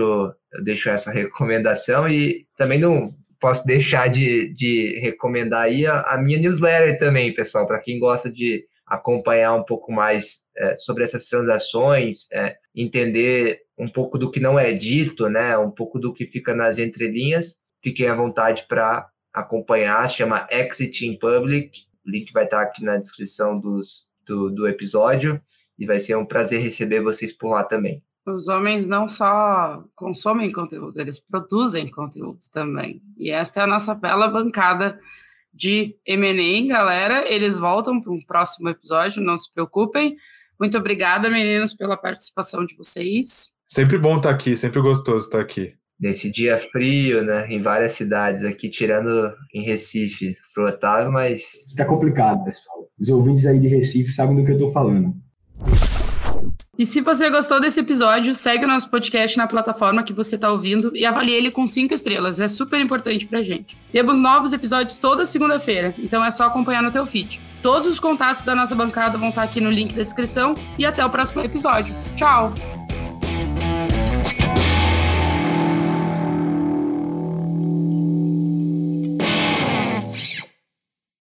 eu 0.53 0.65
deixo 0.65 0.89
essa 0.89 1.11
recomendação 1.13 2.09
e 2.09 2.47
também 2.57 2.79
não 2.79 3.15
posso 3.39 3.67
deixar 3.67 4.09
de, 4.09 4.55
de 4.55 4.99
recomendar 5.01 5.65
aí 5.65 5.87
a, 5.87 6.01
a 6.01 6.19
minha 6.19 6.39
newsletter 6.39 6.99
também, 6.99 7.35
pessoal, 7.35 7.67
para 7.67 7.81
quem 7.81 7.99
gosta 7.99 8.33
de 8.33 8.65
acompanhar 8.87 9.55
um 9.55 9.65
pouco 9.65 9.93
mais 9.93 10.47
é, 10.57 10.77
sobre 10.79 11.05
essas 11.05 11.29
transações, 11.29 12.31
é, 12.33 12.57
entender 12.75 13.61
um 13.77 13.89
pouco 13.89 14.17
do 14.17 14.31
que 14.31 14.41
não 14.41 14.59
é 14.59 14.73
dito, 14.73 15.29
né, 15.29 15.59
um 15.59 15.71
pouco 15.71 15.99
do 15.99 16.13
que 16.13 16.27
fica 16.27 16.55
nas 16.55 16.79
entrelinhas, 16.79 17.57
fiquem 17.83 18.09
à 18.09 18.15
vontade 18.15 18.65
para 18.69 19.09
acompanhar, 19.35 20.09
se 20.09 20.17
chama 20.17 20.47
Exit 20.51 21.07
in 21.07 21.19
Public, 21.19 21.83
o 22.07 22.11
link 22.11 22.33
vai 22.33 22.45
estar 22.45 22.63
aqui 22.63 22.83
na 22.83 22.97
descrição 22.97 23.59
dos, 23.59 24.06
do, 24.27 24.51
do 24.51 24.67
episódio 24.67 25.41
e 25.79 25.87
vai 25.87 26.01
ser 26.01 26.17
um 26.17 26.25
prazer 26.25 26.61
receber 26.61 27.03
vocês 27.03 27.33
por 27.33 27.51
lá 27.51 27.65
também. 27.65 28.03
Os 28.27 28.49
homens 28.49 28.87
não 28.87 29.07
só 29.07 29.85
consomem 29.95 30.51
conteúdo, 30.51 31.01
eles 31.01 31.21
produzem 31.21 31.89
conteúdo 31.89 32.39
também. 32.51 33.01
E 33.17 33.31
esta 33.31 33.61
é 33.61 33.65
a 33.65 33.69
nossa 33.69 33.95
bela 33.95 34.27
bancada 34.27 34.99
de 35.55 35.97
M&A, 36.05 36.67
galera. 36.67 37.33
Eles 37.33 37.57
voltam 37.57 38.01
para 38.01 38.13
um 38.13 38.21
próximo 38.21 38.69
episódio, 38.69 39.23
não 39.23 39.39
se 39.39 39.53
preocupem. 39.53 40.17
Muito 40.59 40.77
obrigada, 40.77 41.31
meninos, 41.31 41.73
pela 41.73 41.97
participação 41.97 42.67
de 42.67 42.77
vocês. 42.77 43.53
Sempre 43.67 43.97
bom 43.97 44.17
estar 44.17 44.31
aqui, 44.31 44.57
sempre 44.57 44.81
gostoso 44.81 45.27
estar 45.27 45.41
aqui. 45.41 45.77
Nesse 45.99 46.31
dia 46.31 46.59
frio, 46.59 47.25
né? 47.25 47.47
Em 47.49 47.61
várias 47.63 47.93
cidades 47.93 48.45
aqui, 48.45 48.69
tirando 48.69 49.33
em 49.55 49.63
Recife 49.63 50.37
pro 50.55 50.69
Otávio, 50.69 51.11
mas. 51.11 51.73
Tá 51.77 51.85
complicado, 51.85 52.45
pessoal. 52.45 52.87
Os 52.99 53.09
ouvintes 53.09 53.47
aí 53.47 53.59
de 53.59 53.69
Recife 53.69 54.13
sabem 54.13 54.37
do 54.37 54.45
que 54.45 54.53
eu 54.53 54.59
tô 54.59 54.71
falando. 54.71 55.15
E 56.79 56.85
se 56.85 57.01
você 57.01 57.31
gostou 57.31 57.59
desse 57.59 57.81
episódio, 57.81 58.35
segue 58.35 58.67
o 58.67 58.69
nosso 58.69 58.91
podcast 58.91 59.39
na 59.39 59.47
plataforma 59.47 60.03
que 60.03 60.13
você 60.13 60.35
está 60.35 60.53
ouvindo 60.53 60.93
e 60.95 61.07
avalie 61.07 61.33
ele 61.33 61.51
com 61.51 61.67
cinco 61.67 61.95
estrelas. 61.95 62.39
É 62.39 62.49
super 62.49 62.79
importante 62.79 63.27
pra 63.27 63.43
gente. 63.43 63.79
Temos 63.91 64.21
novos 64.21 64.53
episódios 64.53 64.99
toda 64.99 65.25
segunda-feira, 65.25 65.95
então 65.99 66.23
é 66.23 66.31
só 66.31 66.45
acompanhar 66.45 66.83
no 66.83 66.93
teu 66.93 67.07
feed. 67.07 67.41
Todos 67.63 67.89
os 67.89 67.99
contatos 67.99 68.43
da 68.43 68.55
nossa 68.55 68.75
bancada 68.75 69.17
vão 69.17 69.31
estar 69.31 69.43
aqui 69.43 69.61
no 69.61 69.71
link 69.71 69.95
da 69.95 70.03
descrição 70.03 70.55
e 70.79 70.85
até 70.85 71.05
o 71.05 71.09
próximo 71.09 71.43
episódio. 71.43 71.95
Tchau! 72.15 72.76